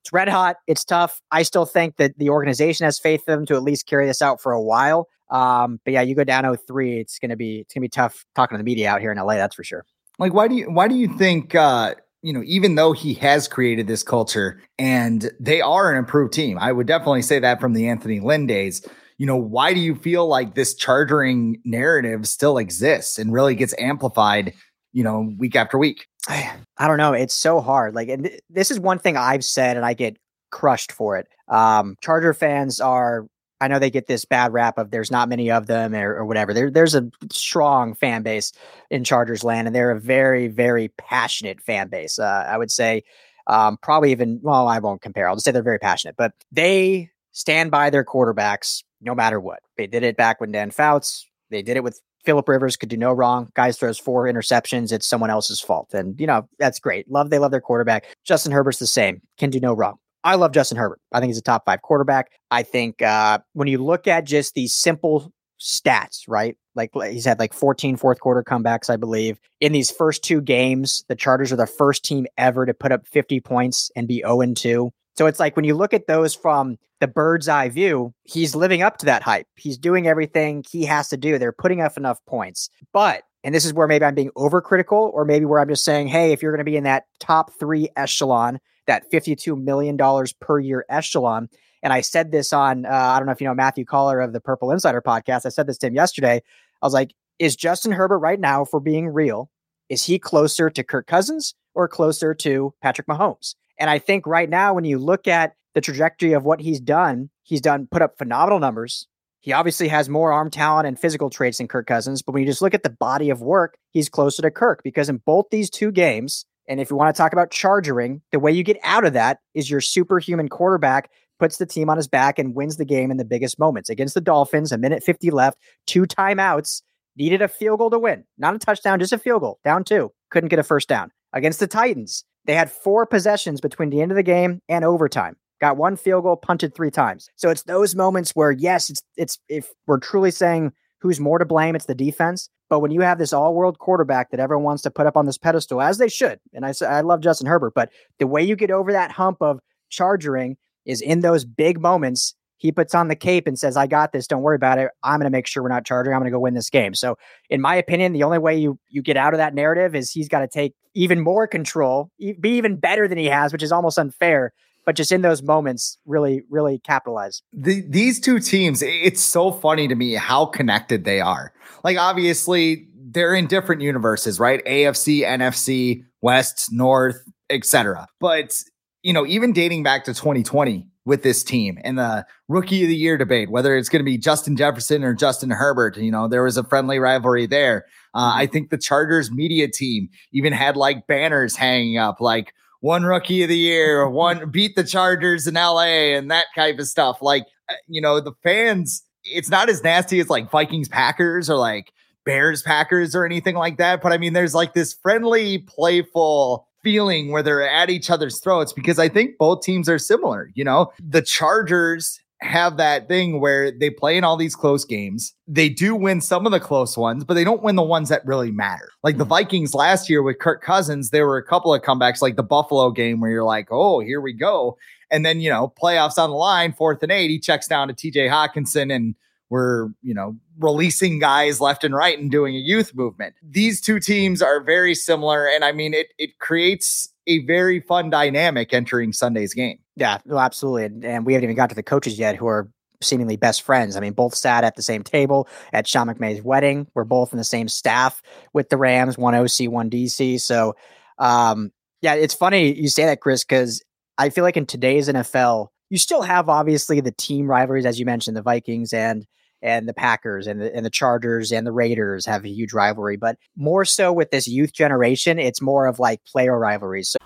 it's 0.03 0.13
red 0.13 0.29
hot. 0.29 0.57
It's 0.67 0.85
tough. 0.85 1.21
I 1.33 1.43
still 1.43 1.67
think 1.67 1.97
that 1.97 2.19
the 2.19 2.29
organization 2.29 2.85
has 2.85 2.99
faith 2.99 3.23
in 3.27 3.35
them 3.35 3.47
to 3.47 3.55
at 3.55 3.63
least 3.63 3.87
carry 3.87 4.07
this 4.07 4.21
out 4.21 4.43
for 4.43 4.53
a 4.53 4.63
while. 4.63 5.09
Um, 5.31 5.81
but 5.85 5.93
yeah, 5.95 6.03
you 6.03 6.15
go 6.15 6.23
down 6.23 6.45
03, 6.57 7.01
it's 7.01 7.19
gonna 7.19 7.35
be 7.35 7.61
it's 7.61 7.73
gonna 7.73 7.83
be 7.83 7.89
tough 7.89 8.25
talking 8.35 8.57
to 8.57 8.59
the 8.59 8.65
media 8.65 8.91
out 8.91 9.01
here 9.01 9.11
in 9.11 9.19
LA, 9.19 9.35
that's 9.35 9.57
for 9.57 9.65
sure. 9.65 9.85
Like 10.19 10.35
why 10.35 10.49
do 10.49 10.55
you 10.55 10.71
why 10.71 10.87
do 10.87 10.95
you 10.95 11.09
think 11.17 11.55
uh 11.55 11.95
you 12.23 12.33
know, 12.33 12.43
even 12.45 12.75
though 12.75 12.93
he 12.93 13.15
has 13.15 13.49
created 13.49 13.87
this 13.87 14.03
culture 14.03 14.61
and 14.79 15.31
they 15.39 15.61
are 15.61 15.91
an 15.91 15.99
improved 15.99 16.33
team, 16.33 16.59
I 16.59 16.73
would 16.73 16.87
definitely 16.87 17.23
say 17.23 17.39
that 17.39 17.61
from 17.61 17.73
the 17.73 17.89
Anthony 17.89 18.21
Lynn 18.21 18.47
days. 18.47 18.87
You 19.19 19.27
know, 19.27 19.37
why 19.37 19.73
do 19.73 19.81
you 19.81 19.95
feel 19.95 20.27
like 20.27 20.55
this 20.55 20.75
chargering 20.75 21.61
narrative 21.65 22.27
still 22.27 22.59
exists 22.59 23.19
and 23.19 23.33
really 23.33 23.55
gets 23.55 23.75
amplified, 23.79 24.55
you 24.93 25.05
know, 25.05 25.33
week 25.39 25.57
after 25.57 25.79
week? 25.79 26.07
I, 26.29 26.53
I 26.79 26.89
don't 26.89 26.99
know. 26.99 27.13
It's 27.13 27.35
so 27.35 27.61
hard. 27.61 27.95
Like, 27.95 28.09
and 28.09 28.25
th- 28.25 28.41
this 28.51 28.71
is 28.71 28.81
one 28.81 28.99
thing 28.99 29.17
I've 29.17 29.45
said, 29.45 29.77
and 29.77 29.87
I 29.87 29.95
get 29.95 30.17
crushed 30.51 30.93
for 30.93 31.17
it. 31.17 31.29
Um, 31.49 31.97
Charger 32.03 32.35
fans 32.35 32.81
are. 32.81 33.27
I 33.61 33.69
know 33.69 33.79
they 33.79 33.91
get 33.91 34.07
this 34.07 34.25
bad 34.25 34.53
rap 34.53 34.79
of 34.79 34.91
there's 34.91 35.11
not 35.11 35.29
many 35.29 35.51
of 35.51 35.67
them 35.67 35.95
or, 35.95 36.17
or 36.17 36.25
whatever. 36.27 36.53
There, 36.53 36.71
there's 36.71 36.95
a 36.95 37.09
strong 37.33 37.95
fan 37.95 38.23
base 38.23 38.53
in 38.91 39.05
Chargers 39.05 39.45
land, 39.45 39.67
and 39.67 39.75
they're 39.75 39.91
a 39.91 40.01
very, 40.01 40.49
very 40.49 40.89
passionate 40.89 41.61
fan 41.61 41.89
base. 41.89 42.19
Uh, 42.19 42.45
I 42.47 42.59
would 42.59 42.71
say, 42.71 43.05
um, 43.47 43.79
probably 43.81 44.13
even 44.13 44.41
well, 44.43 44.69
I 44.69 44.79
won't 44.79 45.03
compare. 45.03 45.29
I'll 45.29 45.37
just 45.37 45.45
say 45.45 45.53
they're 45.53 45.63
very 45.63 45.79
passionate, 45.79 46.17
but 46.17 46.33
they 46.53 47.11
stand 47.33 47.71
by 47.71 47.91
their 47.91 48.05
quarterbacks 48.05 48.83
no 49.01 49.15
matter 49.15 49.39
what. 49.39 49.61
They 49.77 49.87
did 49.87 50.03
it 50.03 50.17
back 50.17 50.41
when 50.41 50.53
Dan 50.53 50.71
Fouts. 50.71 51.27
They 51.51 51.63
did 51.63 51.77
it 51.77 51.85
with 51.85 52.01
Philip 52.25 52.49
Rivers 52.49 52.77
could 52.77 52.89
do 52.89 52.97
no 52.97 53.13
wrong. 53.13 53.51
Guys 53.55 53.79
throws 53.79 53.99
four 53.99 54.25
interceptions. 54.25 54.93
It's 54.93 55.07
someone 55.07 55.31
else's 55.31 55.61
fault. 55.61 55.95
And, 55.95 56.19
you 56.21 56.27
know, 56.27 56.49
that's 56.59 56.81
great. 56.81 57.09
Love, 57.11 57.31
they 57.31 57.39
love 57.39 57.53
their 57.53 57.61
quarterback. 57.61 58.05
Justin 58.25 58.53
Herbert's 58.53 58.81
the 58.81 58.87
same. 58.87 59.23
Can 59.39 59.51
do 59.51 59.61
no 59.61 59.73
wrong. 59.73 59.99
I 60.25 60.35
love 60.35 60.53
Justin 60.53 60.79
Herbert. 60.79 61.01
I 61.13 61.21
think 61.21 61.31
he's 61.31 61.39
a 61.39 61.43
top 61.43 61.65
five 61.65 61.83
quarterback. 61.83 62.33
I 62.51 62.63
think 62.63 63.03
uh, 63.03 63.39
when 63.53 63.69
you 63.69 63.79
look 63.79 64.07
at 64.07 64.25
just 64.25 64.55
these 64.55 64.75
simple 64.75 65.33
stats, 65.61 66.25
right? 66.29 66.57
Like 66.75 66.91
he's 66.95 67.25
had 67.25 67.39
like 67.39 67.55
14 67.55 67.97
fourth 67.97 68.21
quarter 68.21 68.43
comebacks, 68.43 68.91
I 68.91 68.97
believe. 68.97 69.39
In 69.61 69.73
these 69.73 69.91
first 69.91 70.23
two 70.23 70.41
games, 70.41 71.05
the 71.09 71.15
Chargers 71.15 71.53
are 71.53 71.57
the 71.57 71.67
first 71.67 72.05
team 72.05 72.27
ever 72.37 72.67
to 72.67 72.75
put 72.75 72.93
up 72.93 73.07
50 73.07 73.41
points 73.41 73.91
and 73.97 74.07
be 74.07 74.23
0 74.27 74.53
2. 74.55 74.91
So 75.17 75.27
it's 75.27 75.41
like 75.41 75.57
when 75.57 75.65
you 75.65 75.75
look 75.75 75.95
at 75.95 76.07
those 76.07 76.35
from 76.35 76.77
the 77.01 77.09
bird's 77.09 77.49
eye 77.49 77.71
view, 77.71 78.13
he's 78.25 78.55
living 78.55 78.83
up 78.83 78.99
to 78.99 79.07
that 79.07 79.23
hype. 79.23 79.47
He's 79.57 79.79
doing 79.79 80.07
everything 80.07 80.63
he 80.71 80.85
has 80.85 81.09
to 81.09 81.17
do. 81.17 81.39
They're 81.39 81.53
putting 81.53 81.81
up 81.81 81.97
enough 81.97 82.19
points. 82.27 82.69
But, 82.93 83.23
and 83.43 83.55
this 83.55 83.65
is 83.65 83.73
where 83.73 83.87
maybe 83.87 84.05
I'm 84.05 84.15
being 84.15 84.31
overcritical, 84.37 85.11
or 85.15 85.25
maybe 85.25 85.47
where 85.47 85.61
I'm 85.61 85.69
just 85.69 85.85
saying, 85.85 86.09
hey, 86.09 86.33
if 86.33 86.43
you're 86.43 86.53
going 86.53 86.65
to 86.65 86.71
be 86.71 86.77
in 86.77 86.85
that 86.85 87.05
top 87.19 87.53
three 87.59 87.89
echelon, 87.97 88.59
that 88.87 89.11
$52 89.11 89.63
million 89.63 89.99
per 90.41 90.59
year 90.59 90.85
echelon, 90.89 91.49
and 91.83 91.93
I 91.93 92.01
said 92.01 92.33
this 92.33 92.53
on, 92.53 92.85
uh, 92.85 92.91
I 92.91 93.19
don't 93.19 93.27
know 93.27 93.33
if 93.33 93.41
you 93.41 93.47
know 93.47 93.55
Matthew 93.55 93.85
Coller 93.85 94.21
of 94.21 94.33
the 94.33 94.41
Purple 94.41 94.71
Insider 94.71 95.03
podcast. 95.03 95.47
I 95.47 95.51
said 95.51 95.67
this 95.67 95.79
to 95.79 95.87
him 95.87 95.95
yesterday. 95.95 96.43
I 96.83 96.87
was 96.87 96.95
like, 96.95 97.13
is 97.39 97.55
Justin 97.55 97.93
Herbert 97.93 98.19
right 98.19 98.41
now, 98.41 98.65
for 98.65 98.81
being 98.81 99.09
real, 99.09 99.51
is 99.89 100.05
he 100.05 100.19
closer 100.19 100.71
to 100.71 100.83
Kirk 100.83 101.07
Cousins 101.07 101.55
or 101.75 101.87
closer 101.87 102.35
to 102.35 102.75
Patrick 102.83 103.07
Mahomes? 103.07 103.55
And 103.79 103.91
I 103.91 103.99
think 103.99 104.27
right 104.27 104.49
now, 104.49 104.75
when 104.75 104.85
you 104.85 104.99
look 104.99 105.29
at 105.29 105.55
the 105.75 105.81
trajectory 105.81 106.33
of 106.33 106.45
what 106.45 106.61
he's 106.61 106.81
done, 106.81 107.31
he's 107.43 107.61
done 107.61 107.89
put 107.91 108.03
up 108.03 108.17
phenomenal 108.17 108.59
numbers. 108.59 109.07
He 109.41 109.53
obviously 109.53 109.89
has 109.89 110.09
more 110.09 110.33
arm 110.33 110.51
talent 110.51 110.89
and 110.89 110.99
physical 110.99 111.31
traits 111.31 111.59
than 111.59 111.69
Kirk 111.69 111.87
Cousins, 111.87 112.23
but 112.23 112.33
when 112.33 112.43
you 112.43 112.49
just 112.49 112.63
look 112.63 112.75
at 112.75 112.83
the 112.83 112.91
body 112.91 113.31
of 113.31 113.43
work, 113.43 113.77
he's 113.91 114.09
closer 114.09 114.43
to 114.43 114.51
Kirk 114.51 114.83
because 114.83 115.09
in 115.09 115.19
both 115.19 115.47
these 115.51 115.71
two 115.71 115.93
games, 115.93 116.47
and 116.69 116.81
if 116.81 116.91
you 116.91 116.97
want 116.97 117.15
to 117.15 117.19
talk 117.19 117.33
about 117.33 117.51
charging, 117.51 118.23
the 118.33 118.39
way 118.39 118.53
you 118.53 118.63
get 118.63 118.79
out 118.83 119.05
of 119.05 119.13
that 119.13 119.39
is 119.55 119.71
your 119.71 119.81
superhuman 119.81 120.49
quarterback 120.49 121.11
puts 121.39 121.59
the 121.59 121.67
team 121.67 121.91
on 121.91 121.97
his 121.97 122.09
back 122.09 122.39
and 122.39 122.55
wins 122.55 122.77
the 122.77 122.85
game 122.85 123.11
in 123.11 123.17
the 123.17 123.25
biggest 123.25 123.59
moments. 123.59 123.91
Against 123.91 124.15
the 124.15 124.21
Dolphins, 124.21 124.73
a 124.73 124.79
minute 124.79 125.03
50 125.03 125.31
left, 125.31 125.59
two 125.87 126.03
timeouts, 126.03 126.83
needed 127.17 127.43
a 127.43 127.49
field 127.49 127.79
goal 127.79 127.91
to 127.91 127.99
win. 127.99 128.25
Not 128.39 128.55
a 128.55 128.59
touchdown, 128.59 128.99
just 128.99 129.13
a 129.13 129.19
field 129.19 129.43
goal. 129.43 129.59
Down 129.65 129.85
two. 129.85 130.13
Couldn't 130.31 130.49
get 130.49 130.59
a 130.59 130.65
first 130.65 130.89
down. 130.89 131.11
Against 131.33 131.61
the 131.61 131.67
Titans, 131.67 132.25
they 132.47 132.55
had 132.55 132.71
four 132.71 133.07
possessions 133.07 133.61
between 133.61 133.91
the 133.91 134.01
end 134.01 134.11
of 134.11 134.17
the 134.17 134.23
game 134.23 134.61
and 134.69 134.85
overtime. 134.85 135.37
Got 135.61 135.77
one 135.77 135.97
field 135.97 136.25
goal, 136.25 136.37
punted 136.37 136.75
three 136.75 136.91
times. 136.91 137.29
So 137.37 137.49
it's 137.51 137.63
those 137.63 137.95
moments 137.95 138.33
where, 138.33 138.53
yes, 138.53 138.91
it's 138.91 139.03
it's 139.17 139.39
if 139.49 139.71
we're 139.87 139.99
truly 139.99 140.31
saying 140.31 140.73
who's 141.07 141.21
more 141.21 141.39
to 141.39 141.45
blame, 141.45 141.77
it's 141.77 141.87
the 141.87 141.95
defense. 141.95 142.49
But 142.69 142.81
when 142.81 142.91
you 142.91 143.01
have 143.01 143.19
this 143.19 143.33
all-world 143.33 143.79
quarterback 143.79 144.31
that 144.31 144.41
everyone 144.41 144.65
wants 144.65 144.83
to 144.83 144.91
put 144.91 145.07
up 145.07 145.17
on 145.17 145.27
this 145.27 145.39
pedestal, 145.39 145.81
as 145.81 145.99
they 145.99 146.09
should, 146.09 146.41
and 146.53 146.67
I 146.67 146.73
I 146.85 147.01
love 147.01 147.21
Justin 147.21 147.47
Herbert, 147.47 147.75
but 147.75 147.91
the 148.19 148.27
way 148.27 148.43
you 148.43 148.57
get 148.57 148.71
over 148.71 148.93
that 148.93 149.13
hump 149.13 149.39
of 149.41 149.61
chargering 149.89 150.57
is 150.85 151.01
in 151.01 151.21
those 151.21 151.45
big 151.45 151.81
moments 151.81 152.35
he 152.59 152.73
puts 152.73 152.95
on 152.95 153.09
the 153.09 153.17
cape 153.17 153.47
and 153.47 153.59
says, 153.59 153.77
I 153.77 153.87
got 153.87 154.13
this. 154.13 154.27
Don't 154.27 154.43
worry 154.43 154.57
about 154.57 154.79
it. 154.79 154.91
I'm 155.03 155.21
going 155.21 155.27
to 155.27 155.37
make 155.37 155.47
sure 155.47 155.63
we're 155.63 155.69
not 155.69 155.85
charging. 155.85 156.13
I'm 156.13 156.21
going 156.21 156.31
to 156.31 156.35
go 156.35 156.41
win 156.41 156.55
this 156.55 156.71
game. 156.71 156.95
So, 156.95 157.19
in 157.51 157.61
my 157.61 157.75
opinion, 157.75 158.13
the 158.13 158.23
only 158.23 158.39
way 158.39 158.57
you, 158.57 158.79
you 158.89 159.03
get 159.03 159.17
out 159.17 159.35
of 159.35 159.39
that 159.39 159.55
narrative 159.55 159.95
is 159.95 160.11
he's 160.11 160.29
got 160.29 160.41
to 160.41 160.49
take 160.49 160.75
even 160.95 161.21
more 161.21 161.47
control, 161.47 162.11
be 162.19 162.51
even 162.51 162.77
better 162.77 163.07
than 163.07 163.19
he 163.19 163.27
has, 163.27 163.53
which 163.53 163.63
is 163.63 163.73
almost 163.73 163.99
unfair. 163.99 164.53
But 164.87 164.97
just 164.97 165.13
in 165.13 165.21
those 165.21 165.43
moments, 165.43 165.99
really, 166.07 166.43
really 166.49 166.79
capitalize. 166.79 167.43
The, 167.53 167.83
these 167.89 168.21
two 168.21 168.39
teams, 168.39 168.83
it's 168.83 169.21
so 169.21 169.53
funny 169.53 169.89
to 169.89 169.95
me 169.95 170.15
how 170.15 170.47
connected 170.47 171.05
they 171.05 171.21
are. 171.21 171.53
Like, 171.85 171.99
obviously, 171.99 172.87
they're 172.95 173.35
in 173.35 173.49
different 173.49 173.83
universes, 173.83 174.41
right? 174.41 174.65
AFC, 174.65 175.23
NFC, 175.23 176.05
West, 176.23 176.69
North, 176.71 177.21
etc. 177.51 178.07
But, 178.21 178.63
you 179.03 179.13
know, 179.13 179.27
even 179.27 179.53
dating 179.53 179.83
back 179.83 180.05
to 180.05 180.15
2020, 180.15 180.87
with 181.07 181.23
this 181.23 181.45
team 181.45 181.79
and 181.85 181.97
the 181.97 182.27
rookie 182.49 182.83
of 182.83 182.89
the 182.89 182.97
year 182.97 183.17
debate, 183.17 183.49
whether 183.49 183.77
it's 183.77 183.89
going 183.89 184.01
to 184.01 184.05
be 184.05 184.19
Justin 184.19 184.57
Jefferson 184.57 185.05
or 185.05 185.15
Justin 185.15 185.51
Herbert. 185.51 185.97
You 185.97 186.11
know, 186.11 186.29
there 186.29 186.43
was 186.43 186.59
a 186.59 186.65
friendly 186.65 186.99
rivalry 186.99 187.47
there. 187.47 187.87
Uh, 188.13 188.33
I 188.35 188.47
think 188.47 188.71
the 188.71 188.77
Chargers 188.77 189.31
media 189.31 189.69
team 189.69 190.09
even 190.33 190.53
had 190.53 190.77
like 190.77 191.07
banners 191.07 191.57
hanging 191.57 191.97
up, 191.97 192.21
like 192.21 192.53
one 192.87 193.03
rookie 193.03 193.43
of 193.43 193.49
the 193.49 193.59
year, 193.59 194.09
one 194.09 194.49
beat 194.51 194.77
the 194.77 194.85
Chargers 194.85 195.47
in 195.49 195.55
LA 195.55 196.15
and 196.15 196.31
that 196.31 196.47
type 196.55 196.79
of 196.79 196.87
stuff. 196.87 197.21
Like, 197.21 197.45
uh, 197.69 197.75
you 197.89 198.01
know, 198.01 198.21
the 198.21 198.33
fans, 198.45 199.03
it's 199.25 199.51
not 199.51 199.69
as 199.69 199.83
nasty 199.83 200.21
as 200.21 200.31
like 200.31 200.51
Vikings 200.51 200.89
Packers 200.89 201.51
or 201.51 201.57
like 201.57 201.93
Bears 202.25 202.63
Packers 202.63 203.15
or 203.15 203.27
anything 203.27 203.57
like 203.57 203.77
that. 203.79 204.01
But 204.01 204.13
I 204.13 204.19
mean, 204.19 204.35
there's 204.35 204.55
like 204.55 204.73
this 204.73 204.95
friendly, 204.95 205.59
playful, 205.59 206.69
feeling 206.85 207.33
where 207.33 207.43
they're 207.43 207.69
at 207.69 207.91
each 207.91 208.09
other's 208.09 208.39
throats 208.39 208.73
because 208.73 209.01
I 209.01 209.09
think 209.09 209.37
both 209.39 209.63
teams 209.63 209.89
are 209.89 209.99
similar. 209.99 210.53
You 210.55 210.63
know, 210.63 210.93
the 211.01 211.23
Chargers 211.23 212.21
have 212.43 212.77
that 212.77 213.09
thing 213.09 213.41
where 213.41 213.71
they 213.71 213.89
play 213.89 214.17
in 214.17 214.25
all 214.25 214.37
these 214.37 214.55
close 214.55 214.85
games. 214.85 215.35
They 215.49 215.69
do 215.69 215.95
win 215.95 216.21
some 216.21 216.45
of 216.45 216.53
the 216.53 216.61
close 216.61 216.97
ones, 216.97 217.25
but 217.25 217.35
they 217.35 217.45
don't 217.45 217.63
win 217.63 217.77
the 217.77 217.83
ones 217.83 218.11
that 218.11 218.27
really 218.27 218.51
matter. 218.51 218.91
Like 219.03 219.17
the 219.17 219.25
mm-hmm. 219.25 219.31
Vikings 219.31 219.75
last 219.75 220.11
year 220.11 220.23
with 220.23 220.39
Kirk 220.39 220.63
Cousins, 220.63 221.11
there 221.11 221.27
were 221.27 221.39
a 221.39 221.45
couple 221.45 221.73
of 221.73 221.83
comebacks 221.83 222.21
like 222.21 222.37
the 222.37 222.43
Buffalo 222.43 222.91
game 222.91 223.21
where 223.21 223.31
you're 223.31 223.45
like, 223.45 223.69
oh, 223.71 224.01
here 224.01 224.21
we 224.21 224.35
go. 224.35 224.77
And 225.11 225.25
then, 225.25 225.41
you 225.41 225.49
know, 225.49 225.73
playoffs 225.81 226.19
on 226.19 226.31
the 226.31 226.37
line, 226.37 226.73
fourth 226.73 227.03
and 227.03 227.13
eight, 227.13 227.31
he 227.31 227.39
checks 227.39 227.69
down 227.69 227.89
to 227.89 227.95
TJ 227.95 228.29
Hockenson 228.29 228.95
and 228.95 229.15
we're, 229.49 229.89
you 230.03 230.13
know, 230.13 230.37
releasing 230.59 231.19
guys 231.19 231.61
left 231.61 231.85
and 231.85 231.95
right 231.95 232.19
and 232.19 232.31
doing 232.31 232.55
a 232.55 232.59
youth 232.59 232.95
movement. 232.95 233.35
These 233.43 233.81
two 233.81 234.01
teams 234.01 234.43
are 234.43 234.61
very 234.61 234.95
similar. 234.95 235.47
And 235.47 235.65
I 235.65 235.73
mean, 235.73 235.95
it, 235.95 236.09
it 236.19 236.39
creates 236.41 237.09
a 237.27 237.45
very 237.47 237.81
fun 237.81 238.11
dynamic 238.11 238.75
entering 238.75 239.13
Sunday's 239.13 239.55
game. 239.55 239.79
Yeah, 239.97 240.19
well, 240.27 240.39
absolutely. 240.41 241.09
And 241.09 241.25
we 241.25 241.33
haven't 241.33 241.45
even 241.45 241.57
got 241.57 241.71
to 241.71 241.75
the 241.75 241.83
coaches 241.83 242.19
yet 242.19 242.37
who 242.37 242.47
are 242.47 242.69
seemingly 243.03 243.37
best 243.37 243.63
friends. 243.63 243.97
I 243.97 244.01
mean, 244.01 244.13
both 244.13 244.35
sat 244.35 244.65
at 244.65 244.77
the 244.77 244.83
same 244.83 245.03
table 245.03 245.49
at 245.73 245.89
Sean 245.89 246.07
McVay's 246.07 246.43
wedding. 246.43 246.87
We're 246.95 247.05
both 247.05 247.33
in 247.33 247.39
the 247.39 247.45
same 247.45 247.69
staff 247.69 248.23
with 248.53 248.69
the 248.69 248.77
Rams, 248.77 249.19
one 249.19 249.35
OC, 249.35 249.69
one 249.71 249.91
DC. 249.91 250.41
So, 250.41 250.77
um, 251.19 251.71
yeah, 252.03 252.15
it's 252.15 252.35
funny 252.35 252.75
you 252.75 252.89
say 252.89 253.07
that, 253.07 253.21
Chris, 253.21 253.45
because 253.45 253.83
I 254.19 254.31
feel 254.31 254.45
like 254.45 254.57
in 254.57 254.67
today's 254.67 255.09
NFL, 255.09 255.69
you 255.91 255.99
still 255.99 256.23
have 256.23 256.49
obviously 256.49 257.01
the 257.01 257.13
team 257.13 257.49
rivalries, 257.49 257.87
as 257.87 257.99
you 257.99 258.07
mentioned, 258.07 258.37
the 258.37 258.43
Vikings 258.43 258.93
and 258.93 259.27
and 259.63 259.89
the 259.89 259.95
Packers 259.95 260.47
and 260.47 260.61
the 260.61 260.75
and 260.75 260.85
the 260.85 260.91
Chargers 260.91 261.53
and 261.53 261.67
the 261.67 261.73
Raiders 261.73 262.27
have 262.27 262.45
a 262.45 262.49
huge 262.49 262.73
rivalry, 262.75 263.17
but 263.17 263.37
more 263.57 263.85
so 263.85 264.13
with 264.13 264.31
this 264.31 264.47
youth 264.47 264.73
generation, 264.73 265.39
it's 265.39 265.63
more 265.63 265.87
of 265.87 265.99
like 265.99 266.23
player 266.25 266.59
rivalries. 266.59 267.11
So- 267.11 267.26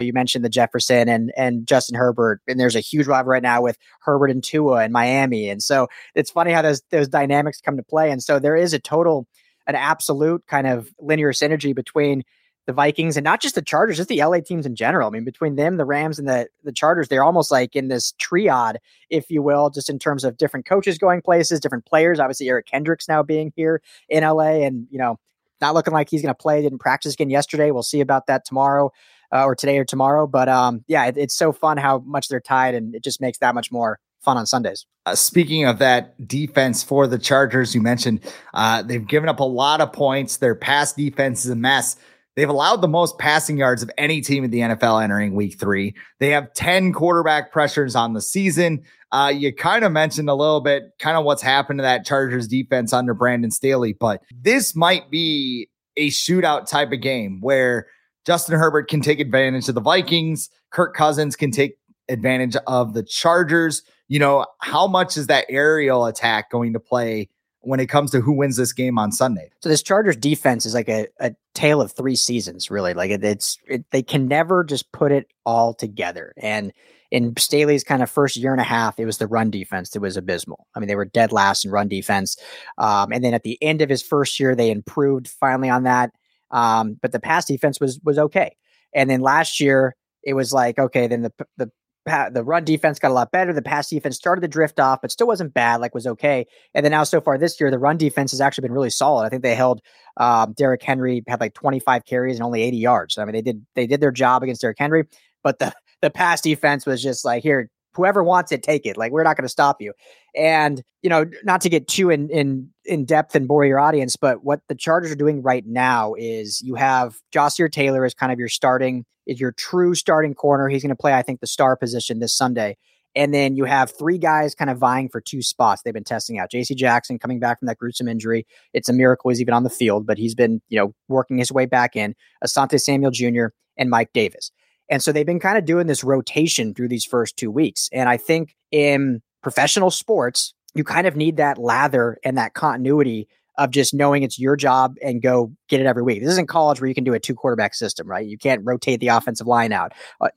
You 0.00 0.12
mentioned 0.12 0.44
the 0.44 0.48
Jefferson 0.48 1.08
and 1.08 1.32
and 1.36 1.66
Justin 1.68 1.96
Herbert, 1.96 2.40
and 2.48 2.58
there's 2.58 2.74
a 2.74 2.80
huge 2.80 3.06
rival 3.06 3.30
right 3.30 3.42
now 3.42 3.62
with 3.62 3.78
Herbert 4.00 4.30
and 4.30 4.42
Tua 4.42 4.84
in 4.84 4.90
Miami, 4.90 5.48
and 5.48 5.62
so 5.62 5.86
it's 6.16 6.32
funny 6.32 6.52
how 6.52 6.62
those 6.62 6.82
those 6.90 7.06
dynamics 7.06 7.60
come 7.60 7.76
to 7.76 7.82
play. 7.84 8.10
And 8.10 8.20
so 8.20 8.40
there 8.40 8.56
is 8.56 8.72
a 8.72 8.80
total, 8.80 9.28
an 9.68 9.76
absolute 9.76 10.44
kind 10.48 10.66
of 10.66 10.92
linear 10.98 11.32
synergy 11.32 11.72
between 11.74 12.24
the 12.66 12.72
Vikings 12.72 13.16
and 13.16 13.22
not 13.22 13.40
just 13.40 13.54
the 13.54 13.62
Chargers, 13.62 13.98
just 13.98 14.08
the 14.08 14.24
LA 14.24 14.40
teams 14.40 14.66
in 14.66 14.74
general. 14.74 15.06
I 15.06 15.10
mean, 15.10 15.24
between 15.24 15.54
them, 15.54 15.76
the 15.76 15.84
Rams, 15.84 16.18
and 16.18 16.26
the 16.26 16.48
the 16.64 16.72
Chargers, 16.72 17.06
they're 17.06 17.22
almost 17.22 17.52
like 17.52 17.76
in 17.76 17.86
this 17.86 18.14
triad, 18.18 18.80
if 19.10 19.30
you 19.30 19.42
will, 19.42 19.70
just 19.70 19.88
in 19.88 20.00
terms 20.00 20.24
of 20.24 20.36
different 20.36 20.66
coaches 20.66 20.98
going 20.98 21.22
places, 21.22 21.60
different 21.60 21.86
players. 21.86 22.18
Obviously, 22.18 22.48
Eric 22.48 22.66
Kendricks 22.66 23.08
now 23.08 23.22
being 23.22 23.52
here 23.54 23.80
in 24.08 24.24
LA, 24.24 24.64
and 24.64 24.88
you 24.90 24.98
know, 24.98 25.20
not 25.60 25.74
looking 25.74 25.94
like 25.94 26.10
he's 26.10 26.22
going 26.22 26.34
to 26.34 26.42
play. 26.42 26.62
Didn't 26.62 26.80
practice 26.80 27.14
again 27.14 27.30
yesterday. 27.30 27.70
We'll 27.70 27.84
see 27.84 28.00
about 28.00 28.26
that 28.26 28.44
tomorrow. 28.44 28.90
Uh, 29.34 29.44
or 29.44 29.56
today 29.56 29.78
or 29.78 29.84
tomorrow, 29.84 30.26
but 30.28 30.48
um, 30.48 30.84
yeah, 30.86 31.06
it, 31.06 31.16
it's 31.16 31.34
so 31.34 31.52
fun 31.52 31.76
how 31.76 31.98
much 32.06 32.28
they're 32.28 32.40
tied, 32.40 32.74
and 32.74 32.94
it 32.94 33.02
just 33.02 33.20
makes 33.20 33.38
that 33.38 33.54
much 33.54 33.72
more 33.72 33.98
fun 34.24 34.36
on 34.36 34.46
Sundays. 34.46 34.86
Uh, 35.06 35.14
speaking 35.14 35.66
of 35.66 35.78
that 35.78 36.26
defense 36.26 36.82
for 36.82 37.06
the 37.06 37.18
Chargers, 37.18 37.74
you 37.74 37.82
mentioned 37.82 38.20
uh, 38.54 38.82
they've 38.82 39.06
given 39.06 39.28
up 39.28 39.40
a 39.40 39.44
lot 39.44 39.80
of 39.80 39.92
points. 39.92 40.38
Their 40.38 40.54
pass 40.54 40.92
defense 40.92 41.44
is 41.44 41.50
a 41.50 41.56
mess. 41.56 41.96
They've 42.36 42.48
allowed 42.48 42.80
the 42.80 42.88
most 42.88 43.18
passing 43.18 43.58
yards 43.58 43.82
of 43.82 43.90
any 43.96 44.20
team 44.20 44.42
in 44.42 44.50
the 44.50 44.60
NFL 44.60 45.02
entering 45.02 45.34
week 45.34 45.58
three. 45.60 45.94
They 46.18 46.30
have 46.30 46.52
10 46.54 46.92
quarterback 46.92 47.52
pressures 47.52 47.94
on 47.94 48.12
the 48.12 48.20
season. 48.20 48.82
Uh, 49.12 49.32
you 49.32 49.54
kind 49.54 49.84
of 49.84 49.92
mentioned 49.92 50.28
a 50.28 50.34
little 50.34 50.60
bit 50.60 50.84
kind 50.98 51.16
of 51.16 51.24
what's 51.24 51.42
happened 51.42 51.78
to 51.78 51.82
that 51.82 52.04
Chargers 52.04 52.48
defense 52.48 52.92
under 52.92 53.14
Brandon 53.14 53.52
Staley, 53.52 53.92
but 53.92 54.20
this 54.34 54.74
might 54.74 55.10
be 55.10 55.68
a 55.96 56.10
shootout 56.10 56.68
type 56.68 56.90
of 56.90 57.00
game 57.00 57.40
where 57.40 57.86
Justin 58.24 58.58
Herbert 58.58 58.88
can 58.88 59.00
take 59.00 59.20
advantage 59.20 59.68
of 59.68 59.74
the 59.74 59.80
Vikings, 59.80 60.50
Kirk 60.70 60.94
Cousins 60.94 61.36
can 61.36 61.50
take 61.50 61.76
advantage 62.08 62.56
of 62.66 62.94
the 62.94 63.02
Chargers. 63.02 63.82
You 64.08 64.18
know, 64.18 64.46
how 64.60 64.86
much 64.86 65.16
is 65.16 65.28
that 65.28 65.46
aerial 65.48 66.06
attack 66.06 66.50
going 66.50 66.72
to 66.74 66.80
play 66.80 67.28
when 67.66 67.80
it 67.80 67.86
comes 67.86 68.10
to 68.10 68.20
who 68.20 68.32
wins 68.32 68.56
this 68.56 68.72
game 68.72 68.98
on 68.98 69.10
Sunday. 69.10 69.50
So 69.60 69.68
this 69.68 69.82
Chargers 69.82 70.16
defense 70.16 70.66
is 70.66 70.74
like 70.74 70.88
a, 70.88 71.06
a 71.20 71.34
tale 71.54 71.80
of 71.80 71.92
three 71.92 72.16
seasons, 72.16 72.70
really. 72.70 72.94
Like 72.94 73.10
it, 73.10 73.24
it's 73.24 73.58
it, 73.66 73.84
they 73.90 74.02
can 74.02 74.28
never 74.28 74.64
just 74.64 74.92
put 74.92 75.12
it 75.12 75.28
all 75.46 75.74
together. 75.74 76.34
And 76.36 76.72
in 77.10 77.36
Staley's 77.36 77.84
kind 77.84 78.02
of 78.02 78.10
first 78.10 78.36
year 78.36 78.52
and 78.52 78.60
a 78.60 78.64
half, 78.64 78.98
it 78.98 79.06
was 79.06 79.18
the 79.18 79.26
run 79.26 79.50
defense 79.50 79.90
that 79.90 80.00
was 80.00 80.16
abysmal. 80.16 80.66
I 80.74 80.80
mean, 80.80 80.88
they 80.88 80.96
were 80.96 81.04
dead 81.04 81.32
last 81.32 81.64
in 81.64 81.70
run 81.70 81.88
defense. 81.88 82.36
Um, 82.78 83.12
and 83.12 83.24
then 83.24 83.34
at 83.34 83.44
the 83.44 83.56
end 83.62 83.82
of 83.82 83.88
his 83.88 84.02
first 84.02 84.38
year, 84.40 84.54
they 84.54 84.70
improved 84.70 85.28
finally 85.28 85.70
on 85.70 85.84
that. 85.84 86.10
Um, 86.50 86.98
but 87.00 87.12
the 87.12 87.20
pass 87.20 87.44
defense 87.44 87.80
was 87.80 88.00
was 88.04 88.18
okay. 88.18 88.56
And 88.94 89.10
then 89.10 89.20
last 89.20 89.60
year, 89.60 89.96
it 90.22 90.34
was 90.34 90.52
like 90.52 90.78
okay, 90.78 91.06
then 91.06 91.22
the 91.22 91.32
the 91.56 91.70
the 92.04 92.44
run 92.44 92.64
defense 92.64 92.98
got 92.98 93.10
a 93.10 93.14
lot 93.14 93.32
better. 93.32 93.52
The 93.52 93.62
pass 93.62 93.88
defense 93.88 94.16
started 94.16 94.42
to 94.42 94.48
drift 94.48 94.78
off, 94.78 95.00
but 95.00 95.10
still 95.10 95.26
wasn't 95.26 95.54
bad. 95.54 95.80
Like 95.80 95.94
was 95.94 96.06
okay. 96.06 96.46
And 96.74 96.84
then 96.84 96.90
now 96.90 97.04
so 97.04 97.20
far 97.20 97.38
this 97.38 97.58
year, 97.58 97.70
the 97.70 97.78
run 97.78 97.96
defense 97.96 98.30
has 98.32 98.40
actually 98.40 98.62
been 98.62 98.72
really 98.72 98.90
solid. 98.90 99.24
I 99.24 99.30
think 99.30 99.42
they 99.42 99.54
held 99.54 99.80
um, 100.18 100.52
Derrick 100.52 100.82
Henry 100.82 101.22
had 101.26 101.40
like 101.40 101.54
25 101.54 102.04
carries 102.04 102.36
and 102.36 102.44
only 102.44 102.62
80 102.62 102.76
yards. 102.76 103.18
I 103.18 103.24
mean, 103.24 103.32
they 103.32 103.42
did 103.42 103.66
they 103.74 103.86
did 103.86 104.00
their 104.00 104.12
job 104.12 104.42
against 104.42 104.60
Derrick 104.60 104.78
Henry, 104.78 105.04
but 105.42 105.58
the 105.58 105.72
the 106.02 106.10
pass 106.10 106.40
defense 106.40 106.84
was 106.84 107.02
just 107.02 107.24
like 107.24 107.42
here. 107.42 107.70
Whoever 107.94 108.24
wants 108.24 108.50
it, 108.50 108.64
take 108.64 108.86
it. 108.86 108.96
Like 108.96 109.12
we're 109.12 109.22
not 109.22 109.36
going 109.36 109.44
to 109.44 109.48
stop 109.48 109.80
you. 109.80 109.92
And 110.36 110.82
you 111.02 111.10
know, 111.10 111.26
not 111.44 111.60
to 111.62 111.68
get 111.68 111.86
too 111.86 112.10
in 112.10 112.30
in 112.30 112.70
in 112.84 113.04
depth 113.04 113.34
and 113.34 113.46
bore 113.46 113.64
your 113.64 113.78
audience, 113.78 114.16
but 114.16 114.44
what 114.44 114.60
the 114.68 114.74
Chargers 114.74 115.10
are 115.10 115.16
doing 115.16 115.42
right 115.42 115.64
now 115.66 116.14
is 116.16 116.60
you 116.62 116.74
have 116.74 117.16
Ja'Sir 117.34 117.70
Taylor 117.70 118.04
as 118.04 118.14
kind 118.14 118.32
of 118.32 118.38
your 118.38 118.48
starting 118.48 119.04
is 119.26 119.40
your 119.40 119.52
true 119.52 119.94
starting 119.94 120.34
corner. 120.34 120.68
He's 120.68 120.82
going 120.82 120.90
to 120.90 120.96
play, 120.96 121.14
I 121.14 121.22
think, 121.22 121.40
the 121.40 121.46
star 121.46 121.76
position 121.76 122.18
this 122.18 122.34
Sunday. 122.34 122.76
And 123.16 123.32
then 123.32 123.54
you 123.54 123.64
have 123.64 123.92
three 123.96 124.18
guys 124.18 124.54
kind 124.54 124.70
of 124.70 124.78
vying 124.78 125.08
for 125.08 125.20
two 125.20 125.40
spots. 125.40 125.82
They've 125.82 125.94
been 125.94 126.04
testing 126.04 126.38
out. 126.38 126.50
JC 126.50 126.74
Jackson 126.74 127.18
coming 127.18 127.38
back 127.38 127.60
from 127.60 127.66
that 127.66 127.78
gruesome 127.78 128.08
injury. 128.08 128.44
It's 128.72 128.88
a 128.88 128.92
miracle 128.92 129.30
he's 129.30 129.40
even 129.40 129.54
on 129.54 129.62
the 129.62 129.70
field, 129.70 130.06
but 130.06 130.18
he's 130.18 130.34
been, 130.34 130.60
you 130.68 130.78
know, 130.78 130.94
working 131.08 131.38
his 131.38 131.52
way 131.52 131.66
back 131.66 131.94
in. 131.94 132.14
Asante 132.44 132.80
Samuel 132.80 133.12
Jr. 133.12 133.46
and 133.76 133.88
Mike 133.88 134.10
Davis. 134.12 134.50
And 134.90 135.02
so 135.02 135.12
they've 135.12 135.24
been 135.24 135.40
kind 135.40 135.56
of 135.56 135.64
doing 135.64 135.86
this 135.86 136.04
rotation 136.04 136.74
through 136.74 136.88
these 136.88 137.04
first 137.04 137.36
two 137.36 137.50
weeks. 137.50 137.88
And 137.92 138.08
I 138.08 138.16
think 138.16 138.56
in 138.70 139.22
professional 139.44 139.90
sports, 139.90 140.54
you 140.74 140.82
kind 140.82 141.06
of 141.06 141.14
need 141.14 141.36
that 141.36 141.58
lather 141.58 142.18
and 142.24 142.36
that 142.36 142.54
continuity 142.54 143.28
of 143.56 143.70
just 143.70 143.94
knowing 143.94 144.24
it's 144.24 144.38
your 144.38 144.56
job 144.56 144.96
and 145.00 145.22
go 145.22 145.52
get 145.68 145.80
it 145.80 145.86
every 145.86 146.02
week. 146.02 146.20
This 146.20 146.30
isn't 146.30 146.48
college 146.48 146.80
where 146.80 146.88
you 146.88 146.94
can 146.94 147.04
do 147.04 147.14
a 147.14 147.20
two 147.20 147.34
quarterback 147.34 147.74
system, 147.74 148.08
right? 148.08 148.26
You 148.26 148.36
can't 148.36 148.60
rotate 148.64 148.98
the 148.98 149.08
offensive 149.08 149.46
line 149.46 149.72
out 149.72 149.92
uh, 150.20 150.30